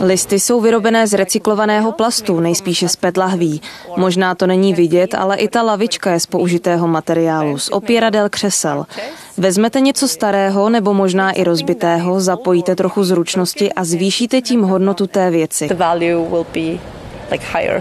Listy 0.00 0.40
jsou 0.40 0.60
vyrobené 0.60 1.06
z 1.06 1.14
recyklovaného 1.14 1.92
plastu, 1.92 2.40
nejspíše 2.40 2.88
z 2.88 2.96
PET 2.96 3.16
lahví. 3.16 3.60
Možná 3.96 4.34
to 4.34 4.46
není 4.46 4.74
vidět, 4.74 5.14
ale 5.14 5.36
i 5.36 5.48
ta 5.48 5.62
lavička 5.62 6.10
je 6.10 6.20
z 6.20 6.26
použitého 6.26 6.88
materiálu, 6.88 7.58
z 7.58 7.68
opěradel 7.68 8.28
křesel. 8.28 8.86
Vezmete 9.38 9.80
něco 9.80 10.08
starého 10.08 10.70
nebo 10.70 10.94
možná 10.94 11.32
i 11.32 11.44
rozbitého, 11.44 12.20
zapojíte 12.20 12.76
trochu 12.76 13.04
zručnosti 13.04 13.72
a 13.72 13.84
zvýšíte 13.84 14.40
tím 14.40 14.62
hodnotu 14.62 15.06
té 15.06 15.30
věci. 15.30 15.68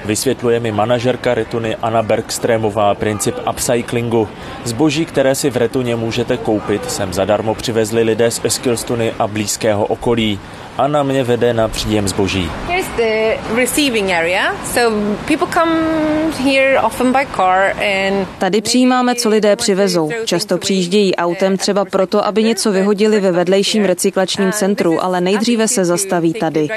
Vysvětluje 0.06 0.60
mi 0.60 0.72
manažerka 0.72 1.34
Retuny 1.34 1.76
Anna 1.76 2.04
Bergstrémová 2.04 2.96
princip 2.96 3.36
upcyclingu. 3.50 4.28
Zboží, 4.64 5.06
které 5.06 5.36
si 5.36 5.50
v 5.50 5.58
Retuně 5.58 5.96
můžete 5.96 6.38
koupit, 6.38 6.92
sem 6.92 7.14
zadarmo 7.14 7.56
přivezli 7.56 8.04
lidé 8.04 8.32
z 8.32 8.42
Eskilstuny 8.44 9.14
a 9.20 9.28
blízkého 9.28 9.86
okolí. 9.86 10.40
Anna 10.78 11.04
mě 11.04 11.24
vede 11.24 11.54
na 11.54 11.68
příjem 11.68 12.08
zboží. 12.08 12.52
Here's 12.68 12.88
the 12.98 13.38
receiving 13.56 14.12
area. 14.12 14.56
So 14.66 14.96
people 15.28 15.48
come 15.54 15.72
here 16.44 16.80
often 16.80 17.12
by 17.12 17.28
car 17.36 17.74
and 17.84 18.28
Tady 18.38 18.62
přijímáme, 18.62 19.16
co 19.16 19.30
lidé 19.30 19.56
přivezou. 19.56 20.12
Často 20.26 20.58
přijíždějí 20.58 21.16
autem 21.16 21.58
třeba 21.58 21.86
proto, 21.86 22.26
aby 22.26 22.44
něco 22.44 22.72
vyhodili 22.72 23.20
ve 23.20 23.32
vedlejším 23.32 23.86
recyklačním 23.86 24.52
centru, 24.52 25.04
ale 25.04 25.22
nejdříve 25.22 25.68
se 25.68 25.86
zastaví 25.86 26.34
tady. 26.34 26.68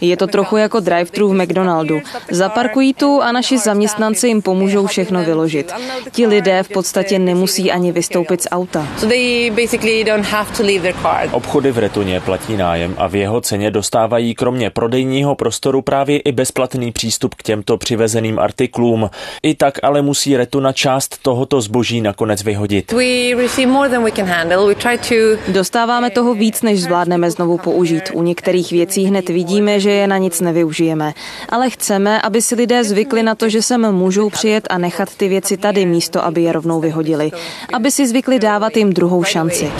Je 0.00 0.16
to 0.16 0.26
trochu 0.26 0.56
jako 0.56 0.78
drive-thru 0.78 1.28
v 1.28 1.42
McDonaldu. 1.42 2.00
Zaparkují 2.30 2.94
tu 2.94 3.22
a 3.22 3.32
naši 3.32 3.58
zaměstnanci 3.58 4.28
jim 4.28 4.42
pomůžou 4.42 4.86
všechno 4.86 5.24
vyložit. 5.24 5.72
Ti 6.12 6.26
lidé 6.26 6.62
v 6.62 6.68
podstatě 6.68 7.18
nemusí 7.18 7.72
ani 7.72 7.92
vystoupit 7.92 8.42
z 8.42 8.48
auta. 8.50 8.88
so 8.96 9.08
they 9.08 9.50
basically 9.50 10.04
don't 10.04 10.26
have 10.26 10.56
to 10.56 10.62
leave 10.62 10.82
their 10.82 10.94
car. 11.02 11.28
Obchody 11.32 11.72
v 11.72 11.78
Retuně 11.78 12.20
platí 12.20 12.56
nájem 12.56 12.94
a 12.98 13.06
v 13.06 13.14
jeho 13.14 13.40
ceně 13.40 13.70
dostávají 13.70 14.34
kromě 14.34 14.70
prodejního 14.70 15.34
prostoru 15.34 15.82
právě 15.82 16.18
i 16.18 16.32
bezplatný 16.32 16.92
přístup 16.92 17.34
k 17.34 17.42
těmto 17.42 17.76
přivezeným 17.76 18.38
artiklům. 18.38 19.10
I 19.42 19.54
tak 19.54 19.78
ale 19.82 20.02
musí 20.02 20.36
Retuna 20.36 20.72
část 20.72 21.18
tohoto 21.22 21.60
zboží 21.60 22.00
nakonec 22.00 22.42
vyhodit. 22.42 22.92
We 22.92 23.42
receive 23.42 23.72
more 23.72 23.88
than 23.88 24.04
we 24.04 24.10
can 24.10 24.26
handle. 24.26 24.66
We 24.66 24.74
try 24.74 24.98
to 24.98 25.52
Dostáváme 25.52 26.10
toho 26.10 26.34
víc, 26.34 26.62
než 26.62 26.82
zvládneme 26.82 27.30
znovu 27.30 27.58
použít. 27.58 28.02
U 28.12 28.22
některých 28.22 28.70
věcí 28.70 29.04
hned 29.04 29.28
vidíme, 29.28 29.80
že 29.80 29.90
je 29.90 30.06
na 30.06 30.18
nic 30.18 30.40
nevyužijeme. 30.40 31.12
Ale 31.48 31.70
chceme, 31.70 32.01
aby 32.08 32.42
si 32.42 32.54
lidé 32.54 32.84
zvykli 32.84 33.22
na 33.22 33.34
to, 33.34 33.48
že 33.48 33.62
sem 33.62 33.92
můžou 33.92 34.30
přijet 34.30 34.66
a 34.70 34.78
nechat 34.78 35.14
ty 35.14 35.28
věci 35.28 35.56
tady 35.56 35.86
místo, 35.86 36.24
aby 36.24 36.42
je 36.42 36.52
rovnou 36.52 36.80
vyhodili. 36.80 37.30
Aby 37.72 37.90
si 37.90 38.08
zvykli 38.08 38.38
dávat 38.38 38.76
jim 38.76 38.92
druhou 38.92 39.24
šanci. 39.24 39.70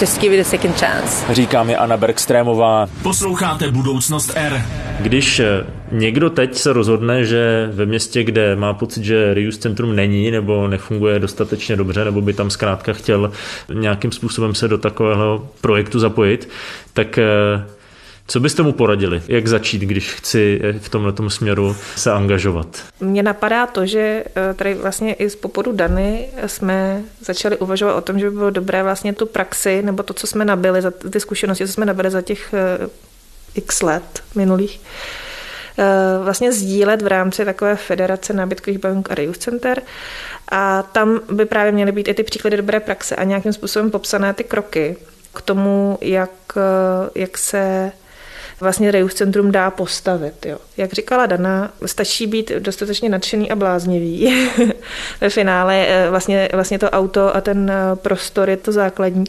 Říká 1.31 1.63
mi 1.63 1.77
Anna 1.77 1.97
Bergstrémová. 1.97 2.87
Posloucháte 3.03 3.71
Budoucnost 3.71 4.33
R. 4.35 4.63
Když 5.01 5.41
eh, 5.41 5.47
někdo 5.93 6.31
teď 6.31 6.55
se 6.55 6.73
rozhodne, 6.73 7.25
že 7.25 7.71
ve 7.73 7.87
městě, 7.87 8.25
kde 8.25 8.57
má 8.57 8.75
pocit, 8.75 9.05
že 9.05 9.35
reuse 9.35 9.59
centrum 9.59 9.97
není 9.97 10.31
nebo 10.31 10.69
nefunguje 10.69 11.19
dostatečně 11.19 11.77
dobře, 11.77 12.05
nebo 12.05 12.21
by 12.21 12.33
tam 12.33 12.51
zkrátka 12.51 12.93
chtěl 12.93 13.33
nějakým 13.75 14.13
způsobem 14.13 14.55
se 14.55 14.69
do 14.69 14.79
takového 14.79 15.49
projektu 15.61 15.99
zapojit, 15.99 16.49
tak 16.93 17.19
eh, 17.19 17.25
co 18.27 18.41
byste 18.41 18.63
mu 18.63 18.73
poradili? 18.73 19.23
Jak 19.29 19.47
začít, 19.47 19.83
když 19.83 20.15
chci 20.15 20.61
eh, 20.63 20.79
v 20.79 20.89
tomto 20.89 21.31
směru 21.31 21.77
se 21.97 22.13
angažovat? 22.13 22.67
Mně 23.01 23.23
napadá 23.23 23.67
to, 23.67 23.87
že 23.87 24.25
eh, 24.37 24.55
tady 24.55 24.75
vlastně 24.75 25.15
i 25.15 25.31
z 25.31 25.37
popudu 25.37 25.73
Dany 25.73 26.29
jsme 26.47 27.03
začali 27.21 27.57
uvažovat 27.57 27.95
o 27.95 28.01
tom, 28.01 28.19
že 28.19 28.31
by 28.31 28.37
bylo 28.37 28.51
dobré 28.51 28.83
vlastně 28.83 29.13
tu 29.13 29.27
praxi, 29.27 29.83
nebo 29.83 30.03
to, 30.03 30.15
co 30.15 30.27
jsme 30.27 30.45
nabili, 30.45 30.83
za 30.83 30.91
ty 30.91 31.21
zkušenosti, 31.21 31.67
co 31.67 31.73
jsme 31.73 31.87
nabili 31.87 32.11
za 32.11 32.23
těch 32.23 32.55
eh, 32.55 32.89
x 33.55 33.83
let 33.83 34.23
minulých, 34.35 34.81
vlastně 36.25 36.53
sdílet 36.53 37.03
v 37.03 37.07
rámci 37.07 37.45
takové 37.45 37.77
federace 37.77 38.33
nábytkových 38.33 38.79
bank 38.79 39.11
a 39.11 39.15
reuse 39.15 39.41
center. 39.41 39.83
A 40.49 40.83
tam 40.83 41.21
by 41.33 41.45
právě 41.45 41.73
měly 41.73 41.93
být 41.93 42.09
i 42.09 42.15
ty 42.15 42.23
příklady 42.23 42.57
dobré 42.57 42.81
praxe 42.81 43.17
a 43.17 43.25
nějakým 43.25 43.53
způsobem 43.53 43.91
popsané 43.91 44.35
ty 44.35 44.45
kroky 44.45 44.97
k 45.35 45.43
tomu, 45.43 45.99
jak, 46.01 46.31
jak 47.15 47.39
se 47.39 47.93
vlastně 48.63 48.91
Reus 48.91 49.15
Centrum 49.15 49.53
dá 49.53 49.71
postavit. 49.71 50.47
Jo. 50.47 50.59
Jak 50.77 50.93
říkala 50.93 51.27
Dana, 51.27 51.73
stačí 51.87 52.27
být 52.27 52.53
dostatečně 52.59 53.09
nadšený 53.09 53.51
a 53.51 53.57
bláznivý. 53.57 54.35
Ve 55.21 55.31
finále 55.31 55.87
eh, 55.89 56.11
vlastně, 56.11 56.49
vlastně 56.53 56.79
to 56.79 56.91
auto 56.91 57.37
a 57.37 57.41
ten 57.41 57.71
eh, 57.71 57.97
prostor 57.97 58.51
je 58.51 58.57
to 58.57 58.73
základní. 58.73 59.25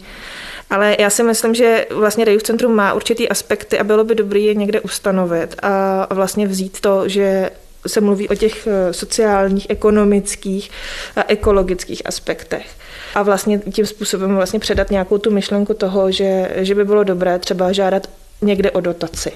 Ale 0.70 0.96
já 1.00 1.10
si 1.10 1.24
myslím, 1.24 1.56
že 1.56 1.86
vlastně 1.90 2.26
Reus 2.26 2.44
Centrum 2.44 2.76
má 2.76 2.94
určitý 2.94 3.30
aspekty 3.30 3.80
a 3.80 3.84
bylo 3.84 4.04
by 4.04 4.16
dobré 4.16 4.40
je 4.40 4.56
někde 4.56 4.82
ustanovit 4.82 5.56
a 5.62 6.08
vlastně 6.14 6.48
vzít 6.48 6.82
to, 6.82 7.10
že 7.10 7.50
se 7.88 8.02
mluví 8.02 8.30
o 8.30 8.36
těch 8.36 8.68
eh, 8.68 8.94
sociálních, 8.94 9.70
ekonomických 9.70 10.72
a 11.16 11.24
ekologických 11.28 12.02
aspektech. 12.06 12.68
A 13.16 13.24
vlastně 13.24 13.60
tím 13.60 13.86
způsobem 13.86 14.36
vlastně 14.36 14.60
předat 14.60 14.92
nějakou 14.92 15.18
tu 15.18 15.32
myšlenku 15.32 15.74
toho, 15.74 16.12
že, 16.12 16.52
že 16.56 16.76
by 16.76 16.86
bylo 16.86 17.04
dobré 17.04 17.40
třeba 17.40 17.72
žádat 17.72 18.08
někde 18.44 18.72
o 18.72 18.80
dotaci. 18.80 19.32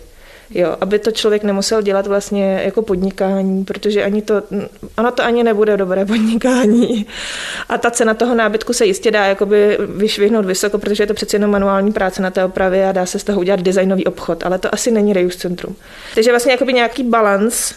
Jo, 0.50 0.76
aby 0.82 1.00
to 1.00 1.12
člověk 1.12 1.44
nemusel 1.44 1.82
dělat 1.82 2.08
vlastně 2.08 2.62
jako 2.66 2.82
podnikání, 2.82 3.66
protože 3.66 4.04
ani 4.04 4.22
to, 4.22 4.42
ono 4.98 5.12
to 5.12 5.24
ani 5.24 5.44
nebude 5.44 5.78
dobré 5.78 6.06
podnikání. 6.06 7.06
A 7.70 7.78
ta 7.78 7.92
cena 7.92 8.14
toho 8.14 8.36
nábytku 8.36 8.74
se 8.74 8.86
jistě 8.86 9.12
dá 9.12 9.26
jakoby 9.26 9.78
vyšvihnout 9.96 10.46
vysoko, 10.46 10.78
protože 10.78 11.04
je 11.04 11.08
to 11.08 11.14
přeci 11.14 11.36
jenom 11.36 11.52
manuální 11.52 11.92
práce 11.92 12.22
na 12.22 12.32
té 12.32 12.44
opravě 12.44 12.90
a 12.90 12.92
dá 12.92 13.06
se 13.06 13.20
z 13.20 13.24
toho 13.24 13.40
udělat 13.40 13.60
designový 13.60 14.06
obchod, 14.06 14.46
ale 14.46 14.60
to 14.60 14.74
asi 14.74 14.92
není 14.92 15.14
Reuse 15.14 15.38
Centrum. 15.38 15.76
Takže 16.16 16.32
vlastně 16.32 16.52
jakoby 16.52 16.74
nějaký 16.74 17.04
balans 17.04 17.74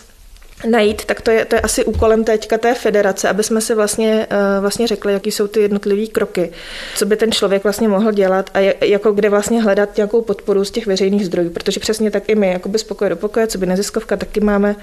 najít, 0.68 1.04
tak 1.04 1.20
to 1.20 1.30
je, 1.30 1.44
to 1.44 1.54
je 1.56 1.60
asi 1.60 1.84
úkolem 1.84 2.24
teďka 2.24 2.58
té 2.58 2.74
federace, 2.74 3.28
aby 3.28 3.42
jsme 3.42 3.60
si 3.60 3.74
vlastně, 3.74 4.26
uh, 4.30 4.60
vlastně 4.60 4.86
řekli, 4.86 5.12
jaký 5.12 5.30
jsou 5.30 5.46
ty 5.46 5.60
jednotlivé 5.60 6.06
kroky, 6.06 6.52
co 6.96 7.06
by 7.06 7.16
ten 7.16 7.32
člověk 7.32 7.64
vlastně 7.64 7.88
mohl 7.88 8.12
dělat 8.12 8.50
a 8.54 8.74
jako 8.80 9.12
kde 9.12 9.30
vlastně 9.30 9.62
hledat 9.62 9.96
nějakou 9.96 10.22
podporu 10.22 10.64
z 10.64 10.70
těch 10.70 10.86
veřejných 10.86 11.26
zdrojů, 11.26 11.50
protože 11.50 11.80
přesně 11.80 12.10
tak 12.10 12.28
i 12.28 12.34
my, 12.34 12.52
jako 12.52 12.78
z 12.78 12.82
pokoje 12.82 13.10
do 13.10 13.16
pokoje, 13.16 13.46
co 13.46 13.58
by 13.58 13.66
neziskovka, 13.66 14.16
taky 14.16 14.40
máme 14.40 14.76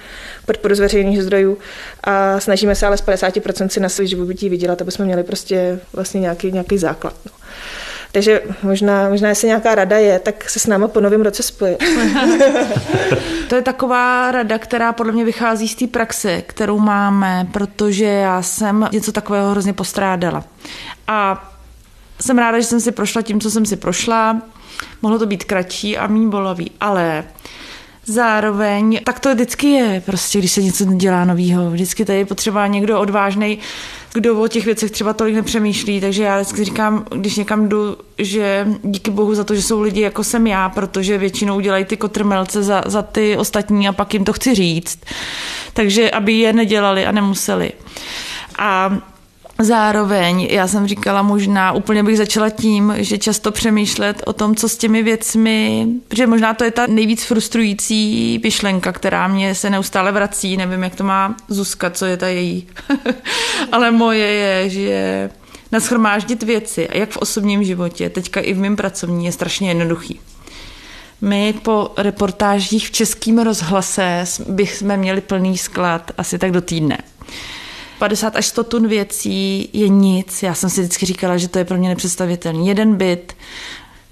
podporu 0.45 0.75
z 0.75 0.79
veřejných 0.79 1.23
zdrojů 1.23 1.57
a 2.03 2.39
snažíme 2.39 2.75
se 2.75 2.85
ale 2.85 2.97
z 2.97 3.03
50% 3.03 3.67
si 3.67 3.79
na 3.79 3.89
svůj 3.89 4.07
živobytí 4.07 4.49
vydělat, 4.49 4.81
aby 4.81 4.91
jsme 4.91 5.05
měli 5.05 5.23
prostě 5.23 5.79
vlastně 5.93 6.19
nějaký, 6.19 6.51
nějaký 6.51 6.77
základ. 6.77 7.13
No. 7.25 7.31
Takže 8.17 8.41
možná, 8.63 9.09
možná, 9.09 9.29
jestli 9.29 9.47
nějaká 9.47 9.75
rada 9.75 9.97
je, 9.97 10.19
tak 10.19 10.49
se 10.49 10.59
s 10.59 10.67
náma 10.67 10.87
po 10.87 11.01
novém 11.01 11.21
roce 11.21 11.43
spojit. 11.43 11.83
To 13.49 13.55
je 13.55 13.61
taková 13.61 14.31
rada, 14.31 14.57
která 14.57 14.93
podle 14.93 15.11
mě 15.11 15.25
vychází 15.25 15.67
z 15.67 15.75
té 15.75 15.87
praxe, 15.87 16.41
kterou 16.41 16.79
máme, 16.79 17.47
protože 17.51 18.05
já 18.05 18.41
jsem 18.41 18.89
něco 18.91 19.11
takového 19.11 19.51
hrozně 19.51 19.73
postrádala. 19.73 20.43
A 21.07 21.49
jsem 22.21 22.37
ráda, 22.37 22.59
že 22.59 22.65
jsem 22.65 22.79
si 22.79 22.91
prošla 22.91 23.21
tím, 23.21 23.41
co 23.41 23.51
jsem 23.51 23.65
si 23.65 23.75
prošla. 23.75 24.41
Mohlo 25.01 25.19
to 25.19 25.25
být 25.25 25.43
kratší 25.43 25.97
a 25.97 26.07
méně 26.07 26.27
bolavý, 26.27 26.71
ale 26.79 27.23
zároveň 28.07 28.99
tak 29.03 29.19
to 29.19 29.33
vždycky 29.33 29.67
je, 29.67 30.03
prostě 30.05 30.39
když 30.39 30.51
se 30.51 30.63
něco 30.63 30.85
dělá 30.85 31.25
novýho. 31.25 31.71
Vždycky 31.71 32.05
tady 32.05 32.19
je 32.19 32.25
potřeba 32.25 32.67
někdo 32.67 32.99
odvážný, 32.99 33.59
kdo 34.13 34.41
o 34.41 34.47
těch 34.47 34.65
věcech 34.65 34.91
třeba 34.91 35.13
tolik 35.13 35.35
nepřemýšlí, 35.35 36.01
takže 36.01 36.23
já 36.23 36.35
vždycky 36.35 36.63
říkám, 36.63 37.05
když 37.15 37.35
někam 37.35 37.69
jdu, 37.69 37.97
že 38.17 38.67
díky 38.83 39.11
bohu 39.11 39.35
za 39.35 39.43
to, 39.43 39.55
že 39.55 39.61
jsou 39.61 39.81
lidi 39.81 40.01
jako 40.01 40.23
jsem 40.23 40.47
já, 40.47 40.69
protože 40.69 41.17
většinou 41.17 41.59
dělají 41.59 41.85
ty 41.85 41.97
kotrmelce 41.97 42.63
za, 42.63 42.83
za 42.85 43.01
ty 43.01 43.37
ostatní 43.37 43.87
a 43.87 43.93
pak 43.93 44.13
jim 44.13 44.25
to 44.25 44.33
chci 44.33 44.55
říct. 44.55 44.99
Takže 45.73 46.11
aby 46.11 46.33
je 46.33 46.53
nedělali 46.53 47.05
a 47.05 47.11
nemuseli. 47.11 47.71
A 48.59 48.97
Zároveň, 49.59 50.47
já 50.51 50.67
jsem 50.67 50.87
říkala 50.87 51.21
možná, 51.21 51.71
úplně 51.71 52.03
bych 52.03 52.17
začala 52.17 52.49
tím, 52.49 52.93
že 52.97 53.17
často 53.17 53.51
přemýšlet 53.51 54.23
o 54.25 54.33
tom, 54.33 54.55
co 54.55 54.69
s 54.69 54.77
těmi 54.77 55.03
věcmi, 55.03 55.87
protože 56.07 56.27
možná 56.27 56.53
to 56.53 56.63
je 56.63 56.71
ta 56.71 56.87
nejvíc 56.87 57.23
frustrující 57.23 58.39
myšlenka, 58.43 58.91
která 58.91 59.27
mě 59.27 59.55
se 59.55 59.69
neustále 59.69 60.11
vrací, 60.11 60.57
nevím, 60.57 60.83
jak 60.83 60.95
to 60.95 61.03
má 61.03 61.35
Zuzka, 61.47 61.89
co 61.89 62.05
je 62.05 62.17
ta 62.17 62.27
její, 62.27 62.67
ale 63.71 63.91
moje 63.91 64.27
je, 64.27 64.69
že 64.69 65.29
naschromáždit 65.71 66.43
věci, 66.43 66.87
jak 66.93 67.09
v 67.09 67.17
osobním 67.17 67.63
životě, 67.63 68.09
teďka 68.09 68.41
i 68.41 68.53
v 68.53 68.59
mém 68.59 68.75
pracovní, 68.75 69.25
je 69.25 69.31
strašně 69.31 69.69
jednoduchý. 69.69 70.19
My 71.21 71.53
po 71.61 71.91
reportážích 71.97 72.87
v 72.87 72.91
českém 72.91 73.39
rozhlase 73.39 74.23
bychom 74.49 74.97
měli 74.97 75.21
plný 75.21 75.57
sklad 75.57 76.11
asi 76.17 76.39
tak 76.39 76.51
do 76.51 76.61
týdne. 76.61 76.97
50 77.99 78.35
až 78.35 78.45
100 78.45 78.63
tun 78.63 78.87
věcí 78.87 79.69
je 79.73 79.89
nic. 79.89 80.43
Já 80.43 80.53
jsem 80.53 80.69
si 80.69 80.81
vždycky 80.81 81.05
říkala, 81.05 81.37
že 81.37 81.47
to 81.47 81.59
je 81.59 81.65
pro 81.65 81.77
mě 81.77 81.89
nepředstavitelný. 81.89 82.67
Jeden 82.67 82.95
byt, 82.95 83.33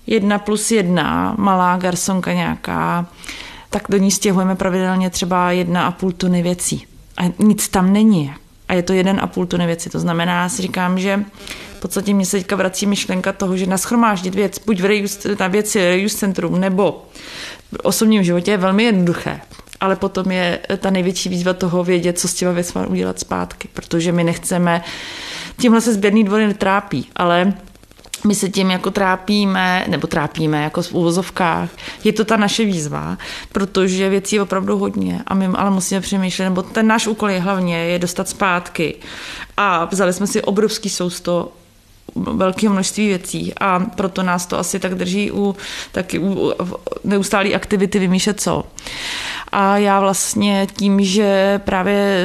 jedna 0.08 0.40
plus 0.40 0.72
jedna, 0.72 1.36
malá 1.38 1.78
garsonka 1.78 2.34
nějaká, 2.34 3.08
tak 3.70 3.84
do 3.90 3.98
ní 3.98 4.12
stěhujeme 4.12 4.56
pravidelně 4.56 5.10
třeba 5.10 5.52
jedna 5.52 5.88
a 5.88 5.92
půl 5.92 6.12
tuny 6.12 6.44
věcí. 6.44 6.86
A 7.18 7.34
nic 7.40 7.70
tam 7.70 7.94
není. 7.94 8.34
A 8.68 8.74
je 8.74 8.84
to 8.84 8.94
jeden 8.94 9.20
a 9.22 9.28
půl 9.28 9.46
tuny 9.46 9.66
věcí. 9.66 9.90
To 9.90 10.00
znamená, 10.00 10.42
já 10.42 10.50
si 10.50 10.62
říkám, 10.62 11.00
že 11.00 11.26
v 11.78 11.80
podstatě 11.80 12.14
mě 12.14 12.26
se 12.26 12.38
teďka 12.38 12.56
vrací 12.56 12.86
myšlenka 12.86 13.34
toho, 13.34 13.58
že 13.58 13.66
naschromáždit 13.66 14.36
věc, 14.36 14.60
buď 14.66 14.82
v 14.82 14.86
reuse, 14.86 15.36
na 15.40 15.48
věci 15.48 15.80
reuse 15.80 16.18
centrum, 16.18 16.60
nebo 16.60 17.06
v 17.72 17.80
osobním 17.84 18.24
životě 18.24 18.52
je 18.52 18.58
velmi 18.58 18.84
jednoduché 18.84 19.42
ale 19.86 19.96
potom 19.96 20.32
je 20.32 20.60
ta 20.78 20.90
největší 20.90 21.30
výzva 21.30 21.54
toho 21.54 21.84
vědět, 21.84 22.20
co 22.20 22.28
s 22.28 22.34
těma 22.34 22.52
věcmi 22.52 22.88
udělat 22.88 23.20
zpátky, 23.20 23.68
protože 23.74 24.12
my 24.12 24.24
nechceme, 24.24 24.82
tímhle 25.58 25.82
se 25.82 25.94
sběrný 25.94 26.24
dvory 26.24 26.48
netrápí, 26.48 27.08
ale 27.16 27.54
my 28.28 28.36
se 28.36 28.50
tím 28.50 28.72
jako 28.72 28.92
trápíme, 28.92 29.86
nebo 29.88 30.08
trápíme 30.08 30.64
jako 30.64 30.82
v 30.82 30.94
úvozovkách. 30.94 31.70
Je 32.04 32.14
to 32.14 32.26
ta 32.26 32.38
naše 32.38 32.66
výzva, 32.66 33.18
protože 33.52 34.10
věcí 34.10 34.36
je 34.36 34.42
opravdu 34.42 34.78
hodně 34.78 35.22
a 35.28 35.34
my 35.34 35.46
ale 35.46 35.72
musíme 35.72 36.02
přemýšlet, 36.02 36.46
nebo 36.46 36.62
ten 36.62 36.88
náš 36.88 37.08
úkol 37.08 37.30
je 37.30 37.40
hlavně 37.40 37.78
je 37.78 38.00
dostat 38.00 38.30
zpátky. 38.30 38.96
A 39.58 39.86
vzali 39.86 40.14
jsme 40.14 40.28
si 40.28 40.42
obrovský 40.42 40.90
sousto 40.90 41.52
velké 42.16 42.70
množství 42.70 43.08
věcí 43.08 43.54
a 43.60 43.80
proto 43.80 44.24
nás 44.24 44.46
to 44.46 44.60
asi 44.60 44.80
tak 44.80 44.96
drží 44.96 45.32
u 45.32 45.56
taky 45.92 46.20
u 46.20 46.54
neustálé 47.04 47.54
aktivity 47.54 48.00
vymýšlet 48.00 48.42
co. 48.42 48.64
A 49.58 49.78
já 49.78 50.00
vlastně 50.00 50.68
tím, 50.78 51.04
že 51.04 51.62
právě 51.66 52.18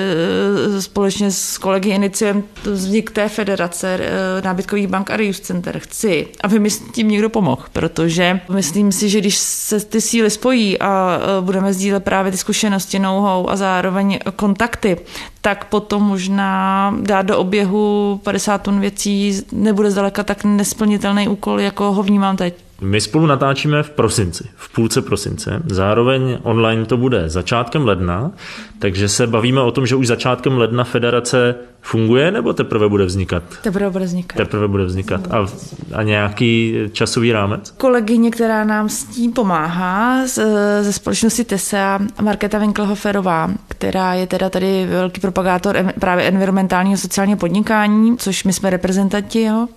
e, 0.77 0.83
společně 0.83 1.31
s 1.31 1.59
kolegy 1.59 1.91
iniciujeme 1.91 2.43
vznik 2.63 3.11
té 3.11 3.29
federace 3.29 3.99
e, 4.01 4.43
nábytkových 4.43 4.87
bank 4.87 5.11
a 5.11 5.17
reuse 5.17 5.43
center, 5.43 5.79
chci, 5.79 6.29
aby 6.43 6.59
mi 6.59 6.71
s 6.71 6.79
tím 6.79 7.09
někdo 7.09 7.31
pomohl, 7.31 7.63
protože 7.73 8.41
myslím 8.53 8.93
si, 8.93 9.09
že 9.09 9.21
když 9.21 9.37
se 9.37 9.81
ty 9.81 10.01
síly 10.01 10.31
spojí 10.31 10.79
a 10.79 11.19
e, 11.39 11.43
budeme 11.43 11.73
sdílet 11.73 12.05
právě 12.05 12.33
ty 12.33 12.39
zkušenosti, 12.39 12.99
know 12.99 13.51
a 13.51 13.57
zároveň 13.57 14.19
kontakty, 14.37 14.97
tak 15.41 15.65
potom 15.65 16.03
možná 16.03 16.95
dát 17.01 17.23
do 17.23 17.39
oběhu 17.39 18.21
50 18.25 18.59
tun 18.63 18.81
věcí 18.81 19.43
nebude 19.53 19.91
zdaleka 19.91 20.23
tak 20.23 20.45
nesplnitelný 20.45 21.29
úkol, 21.29 21.61
jako 21.61 21.93
ho 21.93 22.03
vnímám 22.03 22.37
teď. 22.37 22.55
My 22.81 23.01
spolu 23.01 23.27
natáčíme 23.27 23.83
v 23.83 23.91
prosinci, 23.91 24.49
v 24.57 24.73
půlce 24.73 25.03
prosince. 25.03 25.63
Zároveň 25.67 26.39
online 26.43 26.87
to 26.87 26.97
bude 26.97 27.29
začátkem 27.29 27.87
ledna, 27.87 28.31
takže 28.79 29.09
se 29.09 29.27
bavíme 29.27 29.61
o 29.61 29.71
tom, 29.71 29.87
že 29.87 29.97
už 29.97 30.07
začátkem 30.07 30.59
ledna 30.59 30.85
federace 30.85 31.55
funguje, 31.81 32.31
nebo 32.31 32.53
teprve 32.53 32.89
bude 32.89 33.05
vznikat? 33.05 33.43
Teprve 33.63 33.91
bude 33.91 34.05
vznikat. 34.05 34.37
Teprve 34.37 34.69
bude 34.69 34.85
vznikat. 34.85 35.21
A, 35.31 35.47
a 35.95 36.03
nějaký 36.03 36.75
časový 36.93 37.33
rámec? 37.33 37.71
Kolegyně, 37.71 38.31
která 38.31 38.65
nám 38.65 38.89
s 38.89 39.05
tím 39.05 39.33
pomáhá 39.33 40.27
z, 40.27 40.39
ze 40.83 40.93
společnosti 40.93 41.45
TESA, 41.45 41.99
Markéta 42.23 42.59
Winkelhoferová, 42.59 43.51
která 43.69 44.15
je 44.15 44.27
teda 44.27 44.51
tady 44.51 44.87
velký 44.87 45.21
propagátor 45.21 45.77
právě 46.01 46.25
environmentálního 46.25 46.99
sociálního 46.99 47.39
podnikání, 47.39 48.17
což 48.19 48.45
my 48.45 48.53
jsme 48.53 48.71
reprezentanti 48.71 49.39
jeho, 49.39 49.69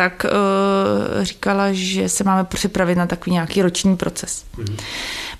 tak 0.00 0.26
uh, 0.26 1.24
říkala, 1.24 1.64
že 1.72 2.08
se 2.08 2.24
máme 2.24 2.44
připravit 2.44 2.94
na 2.94 3.06
takový 3.06 3.32
nějaký 3.32 3.62
roční 3.62 3.96
proces. 3.96 4.44
Mm. 4.56 4.76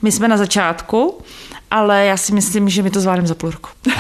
My 0.03 0.13
jsme 0.13 0.29
na 0.29 0.37
začátku, 0.37 1.23
ale 1.71 2.05
já 2.07 2.17
si 2.17 2.35
myslím, 2.35 2.69
že 2.69 2.83
my 2.83 2.91
to 2.91 3.01
zvládneme 3.01 3.29
za 3.29 3.35
půl 3.35 3.51
roku. 3.51 3.69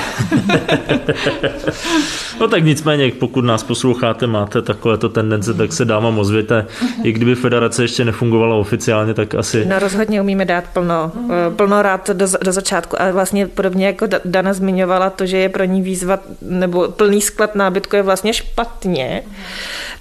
no 2.40 2.48
tak 2.48 2.64
nicméně, 2.64 3.12
pokud 3.18 3.44
nás 3.44 3.62
posloucháte, 3.62 4.26
máte 4.26 4.62
takovéto 4.62 5.08
tendence, 5.08 5.54
tak 5.54 5.72
se 5.72 5.84
dáma 5.84 6.08
ozvěte. 6.08 6.66
I 7.02 7.12
kdyby 7.12 7.34
federace 7.34 7.82
ještě 7.82 8.04
nefungovala 8.04 8.56
oficiálně, 8.56 9.14
tak 9.14 9.34
asi... 9.34 9.64
No 9.64 9.78
rozhodně 9.78 10.20
umíme 10.20 10.44
dát 10.44 10.64
plno, 10.72 11.12
eh, 11.30 11.54
plno 11.56 11.82
rád 11.82 12.10
do, 12.10 12.26
do 12.42 12.52
začátku. 12.52 13.02
A 13.02 13.10
vlastně 13.10 13.46
podobně 13.46 13.86
jako 13.86 14.06
Dana 14.24 14.52
zmiňovala 14.52 15.10
to, 15.10 15.26
že 15.26 15.36
je 15.36 15.48
pro 15.48 15.64
ní 15.64 15.82
výzva, 15.82 16.18
nebo 16.42 16.88
plný 16.88 17.20
sklad 17.20 17.54
nábytku 17.54 17.96
je 17.96 18.02
vlastně 18.02 18.32
špatně, 18.32 19.22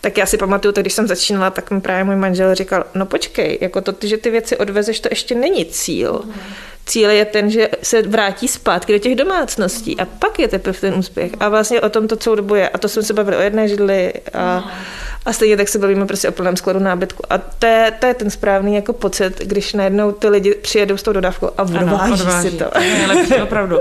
tak 0.01 0.17
já 0.17 0.25
si 0.25 0.37
pamatuju, 0.37 0.71
to, 0.71 0.81
když 0.81 0.93
jsem 0.93 1.07
začínala, 1.07 1.49
tak 1.49 1.71
mi 1.71 1.81
právě 1.81 2.03
můj 2.03 2.15
manžel 2.15 2.55
říkal, 2.55 2.83
no 2.95 3.05
počkej, 3.05 3.57
jako 3.61 3.81
to, 3.81 3.93
že 4.03 4.17
ty 4.17 4.29
věci 4.29 4.57
odvezeš, 4.57 4.99
to 4.99 5.09
ještě 5.11 5.35
není 5.35 5.65
cíl. 5.65 6.21
Cíl 6.85 7.09
je 7.09 7.25
ten, 7.25 7.49
že 7.49 7.58
se 7.83 8.01
vrátí 8.01 8.47
zpátky 8.47 8.93
do 8.93 8.99
těch 8.99 9.15
domácností 9.15 9.99
a 9.99 10.05
pak 10.05 10.39
je 10.39 10.47
teprve 10.47 10.79
ten 10.79 10.93
úspěch. 10.93 11.31
A 11.39 11.49
vlastně 11.49 11.81
o 11.81 11.89
tom 11.89 12.07
to 12.07 12.15
celou 12.15 12.35
dobu 12.35 12.55
je. 12.55 12.69
A 12.69 12.77
to 12.77 12.89
jsme 12.89 13.03
se 13.03 13.13
bavili 13.13 13.37
o 13.37 13.41
jedné 13.41 13.67
židli 13.67 14.13
a, 14.33 14.71
a 15.25 15.33
stejně 15.33 15.57
tak 15.57 15.69
se 15.69 15.79
bavíme 15.79 16.05
prostě 16.05 16.29
o 16.29 16.31
plném 16.31 16.57
skladu 16.57 16.79
nábytku. 16.79 17.23
A 17.29 17.37
to 17.37 17.65
je, 17.65 17.93
to 17.99 18.05
je 18.05 18.13
ten 18.13 18.29
správný 18.29 18.75
jako 18.75 18.93
pocit, 18.93 19.39
když 19.39 19.73
najednou 19.73 20.11
ty 20.11 20.29
lidi 20.29 20.55
přijedou 20.55 20.97
s 20.97 21.03
tou 21.03 21.13
dodávkou 21.13 21.49
a 21.57 21.61
odváží, 21.61 22.13
odváží. 22.13 22.49
si 22.49 22.57
to. 22.57 22.65
Nejlepší, 22.79 23.33
opravdu. 23.43 23.79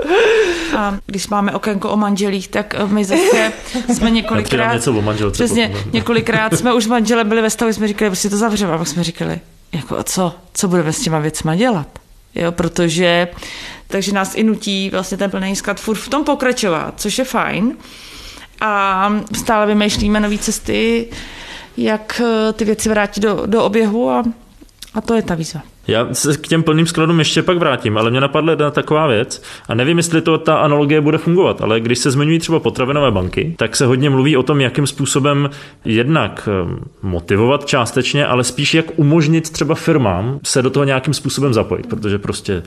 A 0.77 0.97
když 1.05 1.27
máme 1.27 1.51
okénko 1.51 1.89
o 1.89 1.97
manželích, 1.97 2.47
tak 2.47 2.75
my 2.87 3.05
zase 3.05 3.51
jsme 3.93 4.11
několikrát... 4.11 4.73
něco 4.73 4.93
o 4.93 5.01
manželce. 5.01 5.33
Přesně, 5.33 5.75
několikrát 5.93 6.53
jsme 6.53 6.73
už 6.73 6.87
manžele 6.87 7.23
byli 7.23 7.41
ve 7.41 7.49
stavu, 7.49 7.73
jsme 7.73 7.87
říkali, 7.87 8.09
prostě 8.09 8.29
to 8.29 8.37
zavřeme. 8.37 8.73
A 8.73 8.77
pak 8.77 8.87
jsme 8.87 9.03
říkali, 9.03 9.39
jako 9.71 9.97
a 9.97 10.03
co? 10.03 10.35
Co 10.53 10.67
budeme 10.67 10.93
s 10.93 10.99
těma 10.99 11.19
věcma 11.19 11.55
dělat? 11.55 11.87
Jo, 12.39 12.51
protože 12.51 13.27
takže 13.87 14.11
nás 14.11 14.35
i 14.35 14.43
nutí 14.43 14.89
vlastně 14.89 15.17
ten 15.17 15.31
plný 15.31 15.55
sklad 15.55 15.79
furt 15.79 15.97
v 15.97 16.09
tom 16.09 16.23
pokračovat, 16.23 16.93
což 16.97 17.17
je 17.17 17.25
fajn. 17.25 17.77
A 18.61 19.13
stále 19.33 19.67
vymýšlíme 19.67 20.19
nové 20.19 20.37
cesty, 20.37 21.07
jak 21.77 22.21
eh, 22.25 22.53
ty 22.53 22.65
věci 22.65 22.89
vrátit 22.89 23.21
do, 23.21 23.45
do 23.45 23.63
oběhu 23.63 24.09
a, 24.09 24.23
a 24.93 25.01
to 25.01 25.13
je 25.13 25.21
ta 25.21 25.35
výzva. 25.35 25.61
Já 25.89 26.07
se 26.13 26.37
k 26.37 26.47
těm 26.47 26.63
plným 26.63 26.85
skladům 26.85 27.19
ještě 27.19 27.43
pak 27.43 27.57
vrátím, 27.57 27.97
ale 27.97 28.11
mě 28.11 28.21
napadla 28.21 28.51
jedna 28.51 28.71
taková 28.71 29.07
věc 29.07 29.43
a 29.67 29.75
nevím, 29.75 29.97
jestli 29.97 30.21
to 30.21 30.37
ta 30.37 30.57
analogie 30.57 31.01
bude 31.01 31.17
fungovat, 31.17 31.61
ale 31.61 31.79
když 31.79 31.99
se 31.99 32.11
zmiňují 32.11 32.39
třeba 32.39 32.59
potravinové 32.59 33.11
banky, 33.11 33.55
tak 33.57 33.75
se 33.75 33.85
hodně 33.85 34.09
mluví 34.09 34.37
o 34.37 34.43
tom, 34.43 34.61
jakým 34.61 34.87
způsobem 34.87 35.49
jednak 35.85 36.49
eh, 36.51 36.79
motivovat 37.01 37.65
částečně, 37.65 38.25
ale 38.25 38.43
spíš 38.43 38.73
jak 38.73 38.85
umožnit 38.95 39.49
třeba 39.49 39.75
firmám 39.75 40.39
se 40.43 40.61
do 40.61 40.69
toho 40.69 40.83
nějakým 40.83 41.13
způsobem 41.13 41.53
zapojit, 41.53 41.87
protože 41.87 42.17
prostě 42.19 42.63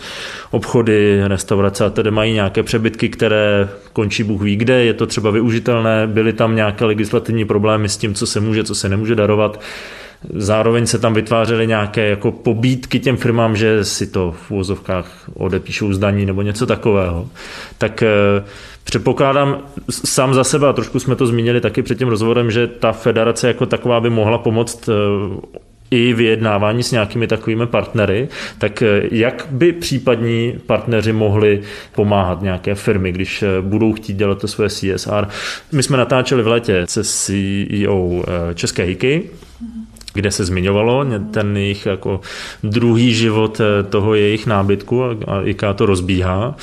obchody, 0.51 1.23
restaurace 1.29 1.85
a 1.85 1.91
tedy 1.91 2.11
mají 2.11 2.33
nějaké 2.33 2.63
přebytky, 2.63 3.09
které 3.09 3.69
končí 3.93 4.23
Bůh 4.23 4.43
ví 4.43 4.57
kde, 4.57 4.85
je 4.85 4.95
to 4.95 5.07
třeba 5.07 5.31
využitelné, 5.31 6.07
byly 6.07 6.33
tam 6.33 6.57
nějaké 6.57 6.85
legislativní 6.85 7.45
problémy 7.45 7.89
s 7.89 7.97
tím, 7.97 8.15
co 8.15 8.27
se 8.27 8.41
může, 8.41 8.65
co 8.65 8.75
se 8.75 8.89
nemůže 8.89 9.15
darovat. 9.15 9.61
Zároveň 10.31 10.87
se 10.87 10.99
tam 10.99 11.15
vytvářely 11.15 11.67
nějaké 11.67 12.09
jako 12.09 12.33
pobídky 12.33 13.01
těm 13.01 13.17
firmám, 13.17 13.57
že 13.57 13.85
si 13.85 14.07
to 14.07 14.35
v 14.47 14.51
úvozovkách 14.51 15.31
odepíšou 15.35 15.93
zdaní 15.93 16.27
nebo 16.27 16.43
něco 16.43 16.67
takového. 16.67 17.29
Tak 17.79 18.03
eh, 18.03 18.45
Předpokládám 18.85 19.63
sám 19.91 20.35
za 20.35 20.45
sebe, 20.45 20.69
a 20.69 20.73
trošku 20.73 21.01
jsme 21.01 21.17
to 21.17 21.27
zmínili 21.27 21.61
taky 21.61 21.83
před 21.83 21.99
tím 21.99 22.09
rozhovorem, 22.09 22.51
že 22.51 22.67
ta 22.67 22.93
federace 22.93 23.49
jako 23.49 23.67
taková 23.67 24.01
by 24.01 24.11
mohla 24.11 24.39
pomoct 24.39 24.89
eh, 24.89 24.93
i 25.91 26.15
vyjednávání 26.15 26.83
s 26.83 26.91
nějakými 26.91 27.27
takovými 27.27 27.67
partnery, 27.67 28.29
tak 28.59 28.83
eh, 28.83 29.03
jak 29.11 29.47
by 29.51 29.73
případní 29.73 30.59
partneři 30.67 31.13
mohli 31.13 31.61
pomáhat 31.95 32.43
nějaké 32.43 32.75
firmy, 32.75 33.13
když 33.13 33.45
budou 33.61 33.93
chtít 33.93 34.17
dělat 34.17 34.39
to 34.39 34.49
své 34.49 34.69
CSR? 34.69 35.29
My 35.73 35.83
jsme 35.83 35.97
natáčeli 35.97 36.43
v 36.43 36.47
létě 36.47 36.83
se 36.87 37.05
CEO 37.05 38.25
České 38.55 38.83
Hiky, 38.83 39.31
kde 40.15 40.31
se 40.31 40.45
zmiňovalo 40.45 41.07
ten 41.31 41.57
jejich 41.57 41.87
jako 41.87 42.21
druhý 42.63 43.15
život 43.15 43.61
eh, 43.61 43.83
toho 43.83 44.15
jejich 44.15 44.47
nábytku 44.47 45.05
a, 45.05 45.43
IKEA 45.45 45.73
to 45.73 45.87
rozbíhá 45.87 46.57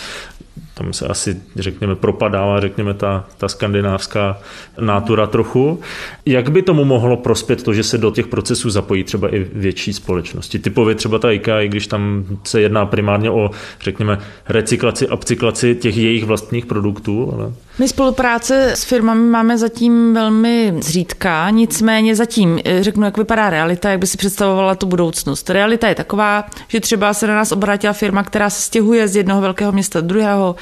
tam 0.80 0.94
se 0.94 1.08
asi, 1.08 1.42
řekněme, 1.56 1.96
propadává, 1.96 2.60
řekněme, 2.60 2.94
ta, 2.94 3.26
ta 3.38 3.48
skandinávská 3.48 4.38
nátura 4.80 5.28
trochu. 5.28 5.80
Jak 6.26 6.50
by 6.50 6.62
tomu 6.62 6.86
mohlo 6.86 7.18
prospět 7.18 7.64
to, 7.64 7.74
že 7.74 7.84
se 7.84 7.98
do 7.98 8.12
těch 8.12 8.28
procesů 8.28 8.70
zapojí 8.70 9.04
třeba 9.04 9.36
i 9.36 9.48
větší 9.54 9.94
společnosti? 9.94 10.60
Typově 10.60 10.96
třeba 10.96 11.20
ta 11.20 11.32
IKEA, 11.32 11.62
i 11.62 11.68
když 11.68 11.88
tam 11.88 12.26
se 12.44 12.62
jedná 12.62 12.86
primárně 12.86 13.32
o, 13.32 13.52
řekněme, 13.82 14.20
recyklaci, 14.50 15.08
upcyklaci 15.08 15.76
těch 15.76 15.98
jejich 15.98 16.26
vlastních 16.26 16.66
produktů, 16.66 17.34
ale... 17.34 17.54
My 17.80 17.88
spolupráce 17.88 18.72
s 18.72 18.84
firmami 18.84 19.30
máme 19.30 19.58
zatím 19.58 20.14
velmi 20.14 20.74
zřídka, 20.82 21.50
nicméně 21.50 22.16
zatím 22.16 22.60
eh, 22.66 22.84
řeknu, 22.84 23.06
jak 23.06 23.18
vypadá 23.18 23.50
realita, 23.50 23.90
jak 23.90 24.00
by 24.00 24.08
si 24.08 24.18
představovala 24.18 24.76
tu 24.76 24.86
budoucnost. 24.86 25.50
Realita 25.50 25.88
je 25.88 25.96
taková, 25.96 26.46
že 26.68 26.80
třeba 26.80 27.14
se 27.14 27.28
na 27.28 27.36
nás 27.36 27.52
obrátila 27.52 27.94
firma, 27.94 28.24
která 28.24 28.50
se 28.50 28.62
stěhuje 28.62 29.08
z 29.08 29.16
jednoho 29.16 29.42
velkého 29.42 29.72
města 29.72 30.02
do 30.02 30.08
druhého, 30.08 30.56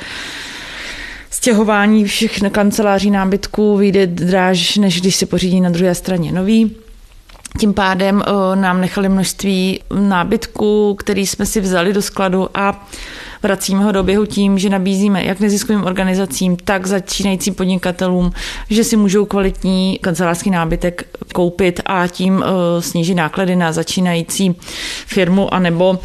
stěhování 1.29 2.05
všech 2.05 2.39
kanceláří 2.51 3.11
nábytků 3.11 3.77
vyjde 3.77 4.07
dráž, 4.07 4.77
než 4.77 5.01
když 5.01 5.15
si 5.15 5.25
pořídí 5.25 5.61
na 5.61 5.69
druhé 5.69 5.95
straně 5.95 6.31
nový. 6.31 6.75
Tím 7.59 7.73
pádem 7.73 8.23
eh, 8.25 8.55
nám 8.55 8.81
nechali 8.81 9.09
množství 9.09 9.79
nábytku, 9.99 10.95
který 10.99 11.27
jsme 11.27 11.45
si 11.45 11.61
vzali 11.61 11.93
do 11.93 12.01
skladu 12.01 12.49
a 12.53 12.87
vracíme 13.43 13.83
ho 13.83 13.91
do 13.91 14.03
běhu 14.03 14.25
tím, 14.25 14.59
že 14.59 14.69
nabízíme 14.69 15.23
jak 15.23 15.39
neziskovým 15.39 15.83
organizacím, 15.83 16.57
tak 16.57 16.87
začínajícím 16.87 17.55
podnikatelům, 17.55 18.31
že 18.69 18.83
si 18.83 18.97
můžou 18.97 19.25
kvalitní 19.25 19.99
kancelářský 20.01 20.49
nábytek 20.49 21.17
koupit 21.33 21.81
a 21.85 22.07
tím 22.07 22.35
uh, 22.35 22.43
snížit 22.79 23.15
náklady 23.15 23.55
na 23.55 23.71
začínající 23.71 24.55
firmu 25.05 25.53
anebo 25.53 25.89
uh, 25.89 25.97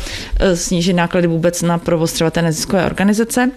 snížit 0.54 0.92
náklady 0.92 1.26
vůbec 1.26 1.62
na 1.62 1.78
provoz 1.78 2.12
třeba 2.12 2.30
té 2.30 2.42
neziskové 2.42 2.86
organizace. 2.86 3.50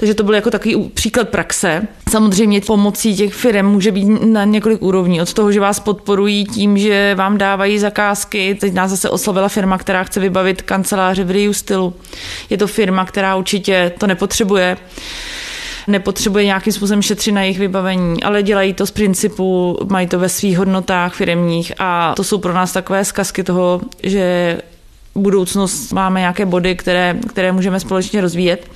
Takže 0.00 0.14
to 0.14 0.22
byl 0.22 0.34
jako 0.34 0.50
takový 0.50 0.90
příklad 0.94 1.28
praxe. 1.28 1.82
Samozřejmě 2.10 2.60
pomocí 2.60 3.16
těch 3.16 3.34
firm 3.34 3.66
může 3.66 3.92
být 3.92 4.04
na 4.04 4.44
několik 4.44 4.82
úrovní. 4.82 5.20
Od 5.20 5.32
toho, 5.32 5.52
že 5.52 5.60
vás 5.60 5.80
podporují 5.80 6.44
tím, 6.44 6.78
že 6.78 7.14
vám 7.14 7.38
dávají 7.38 7.78
zakázky. 7.78 8.54
Teď 8.60 8.72
nás 8.72 8.90
zase 8.90 9.10
oslovila 9.10 9.48
firma, 9.48 9.78
která 9.78 10.04
chce 10.04 10.20
vybavit 10.20 10.62
kanceláře 10.62 11.24
v 11.24 11.30
Riu 11.30 11.52
stylu. 11.52 11.94
Je 12.50 12.58
to 12.58 12.66
firma, 12.66 13.04
která 13.04 13.36
určitě 13.36 13.92
to 13.98 14.06
nepotřebuje 14.06 14.76
nepotřebuje 15.86 16.44
nějakým 16.44 16.72
způsobem 16.72 17.02
šetřit 17.02 17.32
na 17.32 17.42
jejich 17.42 17.58
vybavení, 17.58 18.22
ale 18.22 18.42
dělají 18.42 18.74
to 18.74 18.86
z 18.86 18.90
principu, 18.90 19.78
mají 19.90 20.06
to 20.06 20.18
ve 20.18 20.28
svých 20.28 20.58
hodnotách 20.58 21.14
firmních 21.14 21.72
a 21.78 22.14
to 22.16 22.24
jsou 22.24 22.38
pro 22.38 22.52
nás 22.52 22.72
takové 22.72 23.04
zkazky 23.04 23.44
toho, 23.44 23.80
že 24.02 24.58
budoucnost 25.14 25.92
máme 25.92 26.20
nějaké 26.20 26.46
body, 26.46 26.76
které, 26.76 27.16
které 27.28 27.52
můžeme 27.52 27.80
společně 27.80 28.20
rozvíjet. 28.20 28.70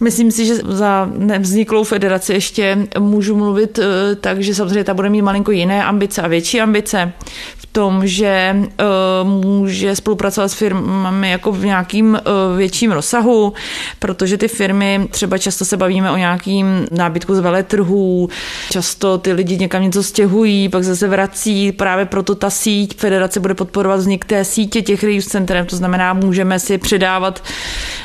Myslím 0.00 0.30
si, 0.30 0.46
že 0.46 0.54
za 0.54 1.10
nevzniklou 1.16 1.84
federaci 1.84 2.32
ještě 2.32 2.78
můžu 2.98 3.36
mluvit 3.36 3.78
eh, 3.78 4.14
tak, 4.14 4.42
že 4.42 4.54
samozřejmě 4.54 4.84
ta 4.84 4.94
bude 4.94 5.10
mít 5.10 5.22
malinko 5.22 5.50
jiné 5.50 5.84
ambice 5.84 6.22
a 6.22 6.28
větší 6.28 6.60
ambice 6.60 7.12
v 7.56 7.66
tom, 7.66 8.06
že 8.06 8.56
uh, 8.56 9.28
může 9.28 9.96
spolupracovat 9.96 10.48
s 10.48 10.54
firmami 10.54 11.30
jako 11.30 11.52
v 11.52 11.64
nějakým 11.64 12.10
uh, 12.12 12.58
větším 12.58 12.92
rozsahu, 12.92 13.52
protože 13.98 14.36
ty 14.36 14.48
firmy, 14.48 15.08
třeba 15.10 15.38
často 15.38 15.64
se 15.64 15.76
bavíme 15.76 16.10
o 16.10 16.16
nějakým 16.16 16.86
nábytku 16.90 17.34
z 17.34 17.40
veletrhů, 17.40 18.28
často 18.72 19.18
ty 19.18 19.32
lidi 19.32 19.58
někam 19.58 19.82
něco 19.82 20.02
stěhují, 20.02 20.68
pak 20.68 20.84
zase 20.84 21.08
vrací, 21.08 21.72
právě 21.72 22.04
proto 22.04 22.34
ta 22.34 22.50
síť 22.50 22.96
federace 22.96 23.40
bude 23.40 23.54
podporovat 23.54 23.96
vznik 23.96 24.24
té 24.24 24.44
sítě 24.44 24.82
těch 24.82 25.04
reuse 25.04 25.30
centrem, 25.30 25.66
to 25.66 25.76
znamená, 25.76 26.12
můžeme 26.12 26.58
si 26.58 26.78
předávat 26.78 27.42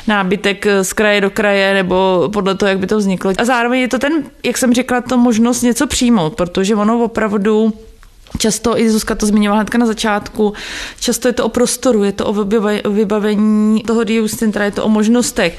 nábytek 0.06 0.66
z 0.82 0.92
kraje 0.92 1.20
do 1.20 1.30
kraje 1.30 1.83
nebo 1.84 2.28
podle 2.32 2.54
toho, 2.54 2.68
jak 2.68 2.78
by 2.78 2.86
to 2.86 2.98
vzniklo. 2.98 3.32
A 3.38 3.44
zároveň 3.44 3.80
je 3.80 3.88
to 3.88 3.98
ten, 3.98 4.24
jak 4.44 4.58
jsem 4.58 4.74
řekla, 4.74 5.00
to 5.00 5.18
možnost 5.18 5.62
něco 5.62 5.86
přijmout, 5.86 6.34
protože 6.34 6.74
ono 6.74 7.04
opravdu 7.04 7.72
Často, 8.38 8.78
i 8.78 8.90
Zuzka 8.90 9.14
to 9.14 9.26
zmiňovala 9.26 9.60
hnedka 9.60 9.78
na 9.78 9.86
začátku, 9.86 10.52
často 11.00 11.28
je 11.28 11.32
to 11.32 11.44
o 11.44 11.48
prostoru, 11.48 12.04
je 12.04 12.12
to 12.12 12.26
o 12.26 12.32
vybavení 12.90 13.82
toho 13.82 14.04
Dius 14.04 14.36
centra, 14.36 14.64
je 14.64 14.70
to 14.70 14.84
o 14.84 14.88
možnostech. 14.88 15.58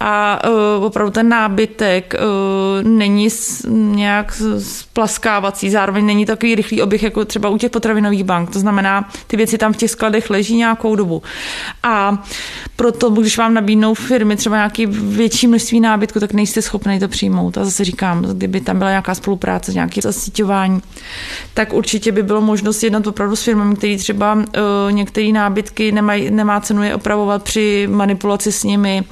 A 0.00 0.40
uh, 0.78 0.84
opravdu 0.84 1.10
ten 1.10 1.28
nábytek 1.28 2.14
uh, 2.14 2.88
není 2.88 3.28
nějak 3.68 4.42
splaskávací, 4.58 5.70
zároveň 5.70 6.06
není 6.06 6.26
takový 6.26 6.54
rychlý 6.54 6.82
oběh, 6.82 7.02
jako 7.02 7.24
třeba 7.24 7.48
u 7.48 7.58
těch 7.58 7.70
potravinových 7.70 8.24
bank. 8.24 8.50
To 8.50 8.58
znamená, 8.58 9.10
ty 9.26 9.36
věci 9.36 9.58
tam 9.58 9.72
v 9.72 9.76
těch 9.76 9.90
skladech 9.90 10.30
leží 10.30 10.56
nějakou 10.56 10.96
dobu. 10.96 11.22
A 11.82 12.24
proto, 12.76 13.10
když 13.10 13.38
vám 13.38 13.54
nabídnou 13.54 13.94
firmy 13.94 14.36
třeba 14.36 14.56
nějaký 14.56 14.86
větší 14.86 15.46
množství 15.46 15.80
nábytku, 15.80 16.20
tak 16.20 16.32
nejste 16.32 16.62
schopni 16.62 17.00
to 17.00 17.08
přijmout. 17.08 17.58
A 17.58 17.64
zase 17.64 17.84
říkám, 17.84 18.22
kdyby 18.22 18.60
tam 18.60 18.78
byla 18.78 18.90
nějaká 18.90 19.14
spolupráce, 19.14 19.72
nějaké 19.72 20.00
zasíťování, 20.02 20.80
tak 21.54 21.72
určitě 21.72 22.12
by 22.14 22.22
bylo 22.22 22.40
možnost 22.40 22.82
jednat 22.82 23.06
opravdu 23.06 23.36
s 23.36 23.42
firmami, 23.42 23.76
které 23.76 23.98
třeba 23.98 24.34
uh, 24.34 24.42
některé 24.90 25.32
nábytky 25.32 25.92
nemají, 25.92 26.30
nemá 26.30 26.60
cenu 26.60 26.82
je 26.82 26.94
opravovat 26.94 27.42
při 27.42 27.88
manipulaci 27.90 28.52
s 28.52 28.64
nimi, 28.64 29.04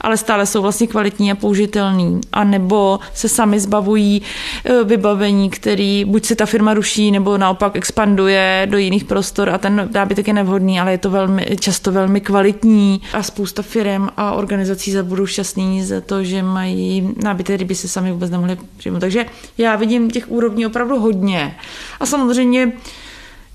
ale 0.00 0.16
stále 0.16 0.46
jsou 0.46 0.62
vlastně 0.62 0.86
kvalitní 0.86 1.32
a 1.32 1.34
použitelný. 1.34 2.20
A 2.32 2.44
nebo 2.44 2.98
se 3.14 3.28
sami 3.28 3.60
zbavují 3.60 4.22
uh, 4.22 4.88
vybavení, 4.88 5.50
který 5.50 6.04
buď 6.04 6.24
se 6.24 6.34
ta 6.34 6.46
firma 6.46 6.74
ruší, 6.74 7.10
nebo 7.10 7.38
naopak 7.38 7.76
expanduje 7.76 8.66
do 8.70 8.78
jiných 8.78 9.04
prostor 9.04 9.50
a 9.50 9.58
ten 9.58 9.88
nábytek 9.94 10.28
je 10.28 10.34
nevhodný, 10.34 10.80
ale 10.80 10.90
je 10.90 10.98
to 10.98 11.10
velmi, 11.10 11.46
často 11.60 11.92
velmi 11.92 12.20
kvalitní 12.20 13.00
a 13.12 13.22
spousta 13.22 13.62
firm 13.62 14.08
a 14.16 14.32
organizací 14.32 14.92
za 14.92 15.02
budou 15.02 15.26
šťastní 15.26 15.84
za 15.84 16.00
to, 16.00 16.24
že 16.24 16.42
mají 16.42 17.14
nábytek, 17.22 17.46
který 17.46 17.64
by 17.64 17.74
se 17.74 17.88
sami 17.88 18.12
vůbec 18.12 18.30
nemohli 18.30 18.58
přijmout. 18.76 19.00
Takže 19.00 19.26
já 19.58 19.76
vidím 19.76 20.10
těch 20.10 20.30
úrovní 20.30 20.66
opravdu 20.66 20.98
hodně. 20.98 21.56
A 22.00 22.06
samozřejmě 22.06 22.45
samozřejmě 22.46 22.72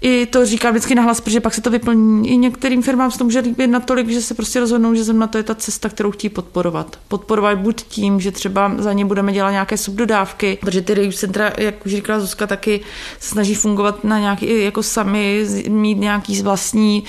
i 0.01 0.25
to 0.25 0.45
říká 0.45 0.69
vždycky 0.69 0.95
nahlas, 0.95 1.21
protože 1.21 1.39
pak 1.39 1.53
se 1.53 1.61
to 1.61 1.69
vyplní. 1.69 2.29
I 2.29 2.37
některým 2.37 2.81
firmám 2.81 3.11
se 3.11 3.17
to 3.17 3.23
může 3.23 3.39
líbit 3.39 3.67
natolik, 3.67 4.09
že 4.09 4.21
se 4.21 4.33
prostě 4.33 4.59
rozhodnou, 4.59 4.95
že 4.95 5.03
zrovna 5.03 5.27
to 5.27 5.37
je 5.37 5.43
ta 5.43 5.55
cesta, 5.55 5.89
kterou 5.89 6.11
chtějí 6.11 6.29
podporovat. 6.29 6.99
Podporovat 7.07 7.57
buď 7.57 7.83
tím, 7.83 8.19
že 8.19 8.31
třeba 8.31 8.71
za 8.77 8.93
ně 8.93 9.05
budeme 9.05 9.33
dělat 9.33 9.51
nějaké 9.51 9.77
subdodávky, 9.77 10.57
protože 10.61 10.81
ty 10.81 10.93
reuse 10.93 11.17
centra, 11.17 11.51
jak 11.57 11.85
už 11.85 11.91
říkala 11.91 12.19
Zuzka, 12.19 12.47
taky 12.47 12.81
snaží 13.19 13.55
fungovat 13.55 14.03
na 14.03 14.19
nějaký, 14.19 14.63
jako 14.63 14.83
sami, 14.83 15.45
mít 15.69 15.97
nějaký 15.97 16.41
vlastní 16.41 17.03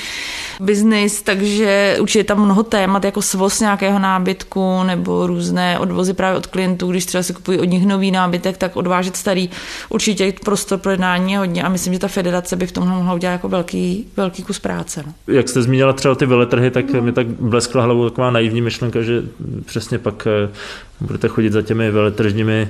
biznis, 0.60 1.22
takže 1.22 1.96
určitě 2.00 2.24
tam 2.24 2.44
mnoho 2.44 2.62
témat, 2.62 3.04
jako 3.04 3.22
svoz 3.22 3.60
nějakého 3.60 3.98
nábytku 3.98 4.82
nebo 4.82 5.26
různé 5.26 5.78
odvozy 5.78 6.14
právě 6.14 6.38
od 6.38 6.46
klientů, 6.46 6.90
když 6.90 7.06
třeba 7.06 7.22
si 7.22 7.34
kupují 7.34 7.58
od 7.58 7.64
nich 7.64 7.86
nový 7.86 8.10
nábytek, 8.10 8.56
tak 8.56 8.76
odvážet 8.76 9.16
starý. 9.16 9.50
Určitě 9.88 10.32
prostor 10.44 10.78
pro 10.78 10.90
jednání 10.90 11.32
je 11.32 11.38
hodně 11.38 11.62
a 11.62 11.68
myslím, 11.68 11.92
že 11.92 11.98
ta 11.98 12.08
federace 12.08 12.56
by 12.56 12.66
v 12.66 12.72
tom 12.72 12.81
tomhle 12.84 12.98
mohla 12.98 13.14
udělat 13.14 13.32
jako 13.32 13.48
velký, 13.48 14.06
velký 14.16 14.42
kus 14.42 14.58
práce. 14.58 15.02
No. 15.06 15.34
Jak 15.34 15.48
jste 15.48 15.62
zmínila 15.62 15.92
třeba 15.92 16.14
ty 16.14 16.26
veletrhy, 16.26 16.70
tak 16.70 16.92
no. 16.92 17.02
mi 17.02 17.12
tak 17.12 17.26
bleskla 17.26 17.84
hlavou 17.84 18.10
taková 18.10 18.30
naivní 18.30 18.60
myšlenka, 18.60 19.02
že 19.02 19.22
přesně 19.64 19.98
pak 19.98 20.26
eh, 20.26 20.48
budete 21.00 21.28
chodit 21.28 21.52
za 21.52 21.62
těmi 21.62 21.90
veletržními 21.90 22.68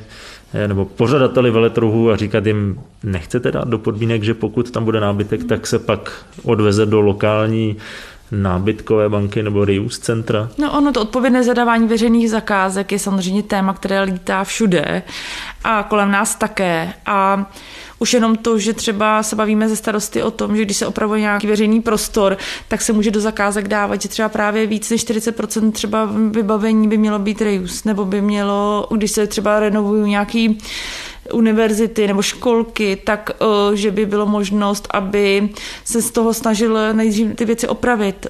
eh, 0.55 0.69
nebo 0.69 0.85
pořadateli 0.85 1.51
veletrhů 1.51 2.11
a 2.11 2.17
říkat 2.17 2.47
jim, 2.47 2.81
nechcete 3.03 3.53
dát 3.53 3.69
do 3.69 3.79
podmínek, 3.79 4.23
že 4.23 4.35
pokud 4.35 4.71
tam 4.71 4.85
bude 4.85 5.01
nábytek, 5.01 5.45
tak 5.45 5.67
se 5.67 5.79
pak 5.79 6.25
odveze 6.43 6.87
do 6.87 7.01
lokální 7.01 7.77
nábytkové 8.33 9.09
banky 9.09 9.43
nebo 9.43 9.65
reuse 9.65 10.01
centra? 10.01 10.49
No 10.59 10.73
ono 10.79 10.93
to 10.93 11.03
odpovědné 11.03 11.45
zadávání 11.45 11.89
veřejných 11.89 12.31
zakázek 12.31 12.93
je 12.93 12.99
samozřejmě 12.99 13.43
téma, 13.43 13.73
které 13.73 14.03
lítá 14.03 14.45
všude 14.45 15.03
a 15.65 15.83
kolem 15.83 16.11
nás 16.11 16.35
také. 16.35 16.93
A 17.07 17.51
už 18.03 18.15
jenom 18.15 18.37
to, 18.37 18.59
že 18.59 18.73
třeba 18.73 19.23
se 19.23 19.37
bavíme 19.37 19.69
ze 19.69 19.77
starosty 19.77 20.23
o 20.23 20.31
tom, 20.31 20.57
že 20.57 20.65
když 20.65 20.77
se 20.77 20.87
opravuje 20.87 21.21
nějaký 21.21 21.47
veřejný 21.47 21.81
prostor, 21.81 22.37
tak 22.69 22.83
se 22.83 22.93
může 22.93 23.11
do 23.11 23.21
zakázek 23.21 23.69
dávat, 23.69 24.03
že 24.03 24.09
třeba 24.09 24.29
právě 24.29 24.67
víc 24.67 24.91
než 24.91 25.07
40% 25.07 25.73
třeba 25.73 26.09
vybavení 26.31 26.89
by 26.89 26.99
mělo 26.99 27.19
být 27.19 27.43
reuse, 27.43 27.83
nebo 27.85 28.05
by 28.05 28.21
mělo, 28.21 28.89
když 28.91 29.11
se 29.11 29.27
třeba 29.27 29.61
renovují 29.61 30.11
nějaký 30.11 30.59
univerzity 31.33 32.07
nebo 32.07 32.23
školky, 32.23 32.97
tak 33.05 33.31
eh, 33.31 33.77
že 33.77 33.91
by 33.91 34.07
bylo 34.07 34.27
možnost, 34.27 34.89
aby 34.91 35.49
se 35.85 36.03
z 36.03 36.11
toho 36.11 36.35
snažil 36.35 36.95
nejdřív 36.95 37.35
ty 37.35 37.45
věci 37.45 37.69
opravit. 37.69 38.27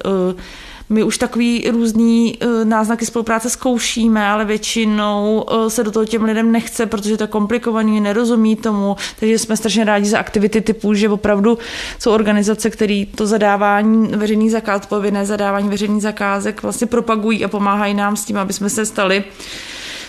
My 0.93 1.03
už 1.03 1.19
takový 1.19 1.71
různý 1.71 2.39
uh, 2.39 2.65
náznaky 2.65 3.07
spolupráce 3.07 3.51
zkoušíme, 3.51 4.27
ale 4.27 4.45
většinou 4.45 5.47
uh, 5.51 5.69
se 5.69 5.85
do 5.85 5.91
toho 5.91 6.05
těm 6.05 6.25
lidem 6.25 6.53
nechce, 6.53 6.87
protože 6.87 7.17
to 7.17 7.23
je 7.23 7.29
komplikovaný, 7.29 8.01
nerozumí 8.01 8.57
tomu, 8.57 8.97
takže 9.21 9.39
jsme 9.39 9.57
strašně 9.57 9.85
rádi 9.85 10.07
za 10.07 10.19
aktivity 10.19 10.61
typu, 10.61 10.95
že 10.95 11.09
opravdu 11.09 11.59
jsou 11.99 12.11
organizace, 12.11 12.71
které 12.71 13.05
to 13.15 13.27
zadávání 13.27 14.09
veřejných 14.09 14.51
zakázek, 14.51 14.87
povinné 14.87 15.27
zadávání 15.27 15.69
veřejných 15.69 16.03
zakázek 16.03 16.63
vlastně 16.63 16.87
propagují 16.87 17.45
a 17.45 17.49
pomáhají 17.49 17.95
nám 17.95 18.17
s 18.17 18.25
tím, 18.25 18.37
aby 18.39 18.53
jsme 18.53 18.71
se 18.71 18.87
stali 18.87 19.25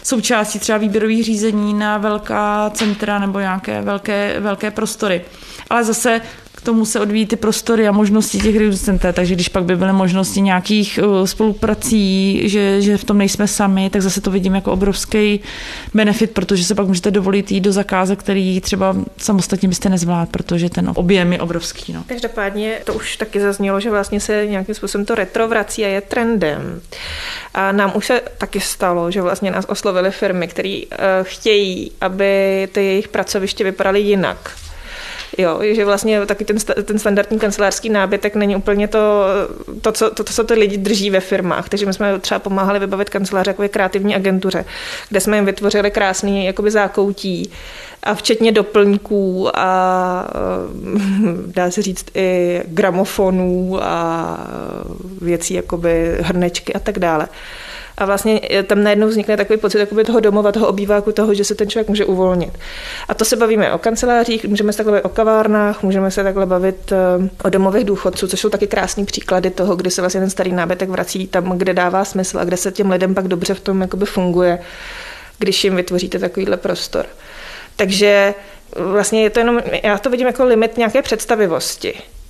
součástí 0.04 0.60
třeba 0.60 0.78
výběrových 0.78 1.24
řízení 1.24 1.74
na 1.74 1.98
velká 1.98 2.70
centra 2.74 3.20
nebo 3.20 3.40
nějaké 3.40 3.82
velké, 3.82 4.40
velké 4.40 4.72
prostory. 4.72 5.26
Ale 5.70 5.84
zase 5.84 6.22
tomu 6.64 6.86
se 6.86 7.00
odvíjí 7.00 7.26
ty 7.26 7.36
prostory 7.36 7.88
a 7.88 7.92
možnosti 7.92 8.38
těch 8.38 8.58
reducenté, 8.58 9.14
takže 9.14 9.36
když 9.36 9.50
pak 9.50 9.64
by 9.64 9.76
byly 9.76 9.94
možnosti 9.94 10.42
nějakých 10.42 11.00
uh, 11.04 11.26
spoluprací, 11.26 12.42
že, 12.50 12.82
že 12.82 12.98
v 12.98 13.04
tom 13.04 13.18
nejsme 13.18 13.48
sami, 13.48 13.90
tak 13.90 14.02
zase 14.02 14.22
to 14.22 14.32
vidím 14.32 14.56
jako 14.56 14.72
obrovský 14.72 15.40
benefit, 15.94 16.32
protože 16.32 16.64
se 16.64 16.76
pak 16.76 16.88
můžete 16.88 17.12
dovolit 17.12 17.52
jít 17.52 17.62
do 17.62 17.72
zakázek, 17.72 18.20
který 18.20 18.62
třeba 18.62 18.96
samostatně 19.18 19.70
byste 19.70 19.90
nezvládl, 19.90 20.32
protože 20.32 20.70
ten 20.70 20.92
objem 20.96 21.34
je 21.34 21.40
obrovský. 21.40 21.94
No. 21.94 22.04
Každopádně 22.08 22.78
to 22.84 22.94
už 22.94 23.18
taky 23.18 23.40
zaznělo, 23.40 23.80
že 23.80 23.90
vlastně 23.90 24.20
se 24.20 24.46
nějakým 24.48 24.76
způsobem 24.76 25.06
to 25.06 25.16
retro 25.16 25.48
vrací 25.48 25.86
a 25.86 25.88
je 25.88 26.02
trendem. 26.02 26.82
A 27.54 27.72
nám 27.72 27.92
už 27.96 28.06
se 28.06 28.22
taky 28.38 28.60
stalo, 28.60 29.12
že 29.12 29.22
vlastně 29.22 29.52
nás 29.52 29.66
oslovily 29.68 30.12
firmy, 30.12 30.48
které 30.48 30.82
uh, 30.86 30.98
chtějí, 31.24 31.92
aby 32.02 32.68
ty 32.72 32.86
jejich 32.86 33.08
pracoviště 33.08 33.64
vypadaly 33.64 34.00
jinak 34.02 34.52
Jo, 35.38 35.60
že 35.62 35.86
vlastně 35.86 36.26
taky 36.26 36.46
ten, 36.46 36.58
ten 36.84 37.00
standardní 37.00 37.40
kancelářský 37.40 37.90
nábytek 37.90 38.36
není 38.36 38.56
úplně 38.56 38.88
to, 38.88 39.24
to, 39.82 39.92
co, 39.92 40.10
to, 40.10 40.24
to, 40.24 40.34
co 40.34 40.44
ty 40.44 40.54
lidi 40.54 40.78
drží 40.78 41.10
ve 41.10 41.20
firmách. 41.20 41.70
Takže 41.70 41.86
my 41.86 41.94
jsme 41.94 42.20
třeba 42.20 42.40
pomáhali 42.40 42.80
vybavit 42.80 43.10
kanceláře 43.10 43.50
jako 43.50 43.64
kreativní 43.70 44.16
agentuře, 44.16 44.66
kde 45.10 45.20
jsme 45.20 45.38
jim 45.38 45.46
vytvořili 45.46 45.92
krásný 45.92 46.46
jakoby 46.46 46.72
zákoutí, 46.72 47.52
a 48.04 48.14
včetně 48.14 48.52
doplňků 48.52 49.50
a 49.54 50.28
dá 51.48 51.72
se 51.72 51.82
říct 51.82 52.06
i 52.16 52.62
gramofonů 52.66 53.80
a 53.84 54.38
věcí 55.22 55.54
jakoby 55.54 56.18
hrnečky 56.22 56.74
a 56.74 56.80
tak 56.80 57.00
dále. 57.00 57.28
A 57.98 58.06
vlastně 58.06 58.42
tam 58.68 58.84
najednou 58.84 59.08
vznikne 59.08 59.38
takový 59.38 59.60
pocit 59.60 59.80
jakoby 59.80 60.04
toho 60.04 60.20
domova, 60.20 60.52
toho 60.52 60.68
obýváku, 60.68 61.12
toho, 61.12 61.34
že 61.34 61.44
se 61.44 61.56
ten 61.56 61.70
člověk 61.70 61.90
může 61.90 62.06
uvolnit. 62.06 62.58
A 63.08 63.14
to 63.14 63.26
se 63.26 63.36
bavíme 63.36 63.74
o 63.74 63.78
kancelářích, 63.78 64.46
můžeme 64.46 64.74
se 64.74 64.78
takhle 64.78 64.92
bavit 64.92 65.06
o 65.06 65.10
kavárnách, 65.10 65.84
můžeme 65.84 66.12
se 66.12 66.24
takhle 66.24 66.46
bavit 66.46 66.92
eh, 66.92 67.30
o 67.44 67.50
domových 67.50 67.86
důchodců, 67.86 68.28
což 68.28 68.40
jsou 68.40 68.50
taky 68.50 68.68
krásný 68.68 69.06
příklady 69.06 69.50
toho, 69.50 69.76
kdy 69.76 69.92
se 69.92 70.02
vlastně 70.02 70.22
ten 70.22 70.30
starý 70.30 70.52
nábytek 70.52 70.90
vrací 70.90 71.28
tam, 71.28 71.58
kde 71.58 71.74
dává 71.74 72.06
smysl 72.06 72.40
a 72.40 72.44
kde 72.44 72.58
se 72.58 72.72
těm 72.72 72.92
lidem 72.92 73.16
pak 73.16 73.28
dobře 73.28 73.54
v 73.54 73.60
tom 73.60 73.82
jakoby 73.82 74.06
funguje, 74.06 74.60
když 75.40 75.64
jim 75.64 75.76
vytvoříte 75.76 76.20
takovýhle 76.20 76.58
prostor. 76.58 77.06
Takže 77.76 78.34
vlastně 78.76 79.24
je 79.24 79.30
to 79.30 79.40
jenom, 79.40 79.62
já 79.84 79.98
to 79.98 80.10
vidím 80.10 80.28
jako 80.28 80.46
limit 80.46 80.78
nějaké 80.78 81.02
představivosti 81.02 81.94
Eh, 81.94 82.23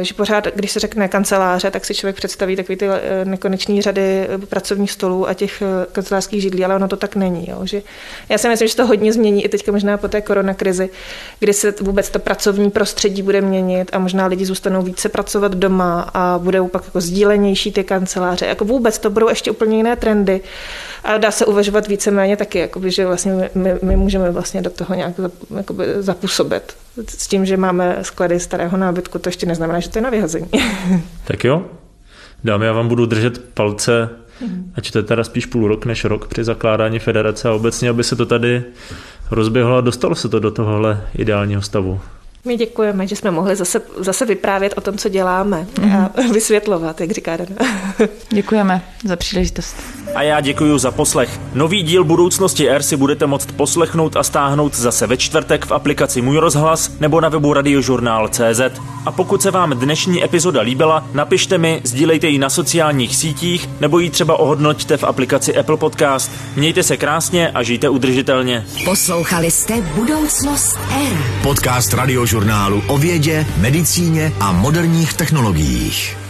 že 0.00 0.14
pořád, 0.14 0.46
když 0.54 0.70
se 0.70 0.80
řekne 0.80 1.08
kanceláře, 1.08 1.70
tak 1.70 1.84
si 1.84 1.94
člověk 1.94 2.16
představí 2.16 2.56
takový 2.56 2.76
ty 2.76 2.86
eh, 2.86 3.24
nekonečné 3.24 3.82
řady 3.82 4.00
eh, 4.02 4.46
pracovních 4.46 4.92
stolů 4.92 5.28
a 5.28 5.34
těch 5.34 5.62
kancelářských 5.92 6.42
židlí, 6.42 6.64
ale 6.64 6.76
ono 6.76 6.88
to 6.88 6.96
tak 6.96 7.16
není. 7.16 7.50
Jo? 7.50 7.60
Že 7.64 7.82
já 8.28 8.38
si 8.38 8.48
myslím, 8.48 8.68
že 8.68 8.76
to 8.76 8.86
hodně 8.86 9.12
změní 9.12 9.44
i 9.44 9.48
teďka 9.48 9.72
možná 9.72 9.96
po 9.96 10.08
té 10.08 10.20
koronakrizi, 10.20 10.90
kdy 11.40 11.52
se 11.52 11.74
vůbec 11.80 12.10
to 12.10 12.18
pracovní 12.18 12.70
prostředí 12.70 13.22
bude 13.22 13.40
měnit 13.40 13.90
a 13.92 13.98
možná 13.98 14.26
lidi 14.26 14.46
zůstanou 14.46 14.82
více 14.82 15.08
pracovat 15.08 15.54
doma 15.54 16.10
a 16.14 16.38
budou 16.38 16.68
pak 16.68 16.84
jako 16.84 17.00
sdílenější 17.00 17.72
ty 17.72 17.84
kanceláře. 17.84 18.46
Jako 18.46 18.64
vůbec 18.64 18.98
to 18.98 19.10
budou 19.10 19.28
ještě 19.28 19.50
úplně 19.50 19.76
jiné 19.76 19.96
trendy 19.96 20.40
a 21.04 21.18
dá 21.18 21.30
se 21.30 21.46
uvažovat 21.46 21.88
víceméně 21.88 22.36
taky, 22.36 22.58
jakoby, 22.58 22.90
že 22.90 23.06
vlastně 23.06 23.50
my, 23.54 23.74
my 23.82 23.96
můžeme 23.96 24.30
vlastně 24.30 24.62
do 24.62 24.70
toho 24.70 24.94
nějak 24.94 25.14
zapůsobit. 25.98 26.85
S 27.08 27.26
tím, 27.26 27.46
že 27.46 27.56
máme 27.56 27.98
sklady 28.02 28.40
starého 28.40 28.76
nábytku, 28.76 29.18
to 29.18 29.28
ještě 29.28 29.46
neznamená, 29.46 29.80
že 29.80 29.88
to 29.88 29.98
je 29.98 30.02
na 30.02 30.10
vyhození. 30.10 30.48
Tak 31.24 31.44
jo, 31.44 31.66
dámy, 32.44 32.66
já 32.66 32.72
vám 32.72 32.88
budu 32.88 33.06
držet 33.06 33.44
palce, 33.54 34.08
ať 34.74 34.90
to 34.90 34.98
je 34.98 35.02
teda 35.02 35.24
spíš 35.24 35.46
půl 35.46 35.68
rok 35.68 35.86
než 35.86 36.04
rok 36.04 36.28
při 36.28 36.44
zakládání 36.44 36.98
federace 36.98 37.48
a 37.48 37.52
obecně, 37.52 37.90
aby 37.90 38.04
se 38.04 38.16
to 38.16 38.26
tady 38.26 38.64
rozběhlo 39.30 39.76
a 39.76 39.80
dostalo 39.80 40.14
se 40.14 40.28
to 40.28 40.38
do 40.38 40.50
tohohle 40.50 41.06
ideálního 41.14 41.62
stavu. 41.62 42.00
My 42.44 42.56
děkujeme, 42.56 43.06
že 43.06 43.16
jsme 43.16 43.30
mohli 43.30 43.56
zase, 43.56 43.82
zase 43.98 44.26
vyprávět 44.26 44.74
o 44.76 44.80
tom, 44.80 44.98
co 44.98 45.08
děláme 45.08 45.66
mm-hmm. 45.74 46.10
a 46.16 46.20
mhm. 46.20 46.32
vysvětlovat, 46.32 47.00
jak 47.00 47.10
říká 47.10 47.36
Dana. 47.36 47.72
Děkujeme 48.32 48.82
za 49.04 49.16
příležitost. 49.16 49.76
A 50.16 50.22
já 50.22 50.40
děkuji 50.40 50.78
za 50.78 50.90
poslech. 50.90 51.40
Nový 51.54 51.82
díl 51.82 52.04
budoucnosti 52.04 52.70
R 52.70 52.82
si 52.82 52.96
budete 52.96 53.26
moct 53.26 53.52
poslechnout 53.52 54.16
a 54.16 54.22
stáhnout 54.22 54.76
zase 54.76 55.06
ve 55.06 55.16
čtvrtek 55.16 55.66
v 55.66 55.72
aplikaci 55.72 56.22
Můj 56.22 56.38
rozhlas 56.38 56.90
nebo 57.00 57.20
na 57.20 57.28
webu 57.28 57.52
radiožurnál.cz. 57.52 58.60
A 59.06 59.12
pokud 59.12 59.42
se 59.42 59.50
vám 59.50 59.70
dnešní 59.70 60.24
epizoda 60.24 60.60
líbila, 60.60 61.08
napište 61.12 61.58
mi, 61.58 61.80
sdílejte 61.84 62.26
ji 62.26 62.38
na 62.38 62.50
sociálních 62.50 63.16
sítích 63.16 63.68
nebo 63.80 63.98
ji 63.98 64.10
třeba 64.10 64.38
ohodnoťte 64.38 64.96
v 64.96 65.04
aplikaci 65.04 65.56
Apple 65.56 65.76
Podcast. 65.76 66.30
Mějte 66.56 66.82
se 66.82 66.96
krásně 66.96 67.50
a 67.50 67.62
žijte 67.62 67.88
udržitelně. 67.88 68.66
Poslouchali 68.84 69.50
jste 69.50 69.80
Budoucnost 69.80 70.78
R. 71.12 71.24
Podcast 71.42 71.94
radiožurnálu 71.94 72.82
o 72.86 72.98
vědě, 72.98 73.46
medicíně 73.56 74.32
a 74.40 74.52
moderních 74.52 75.14
technologiích. 75.14 76.25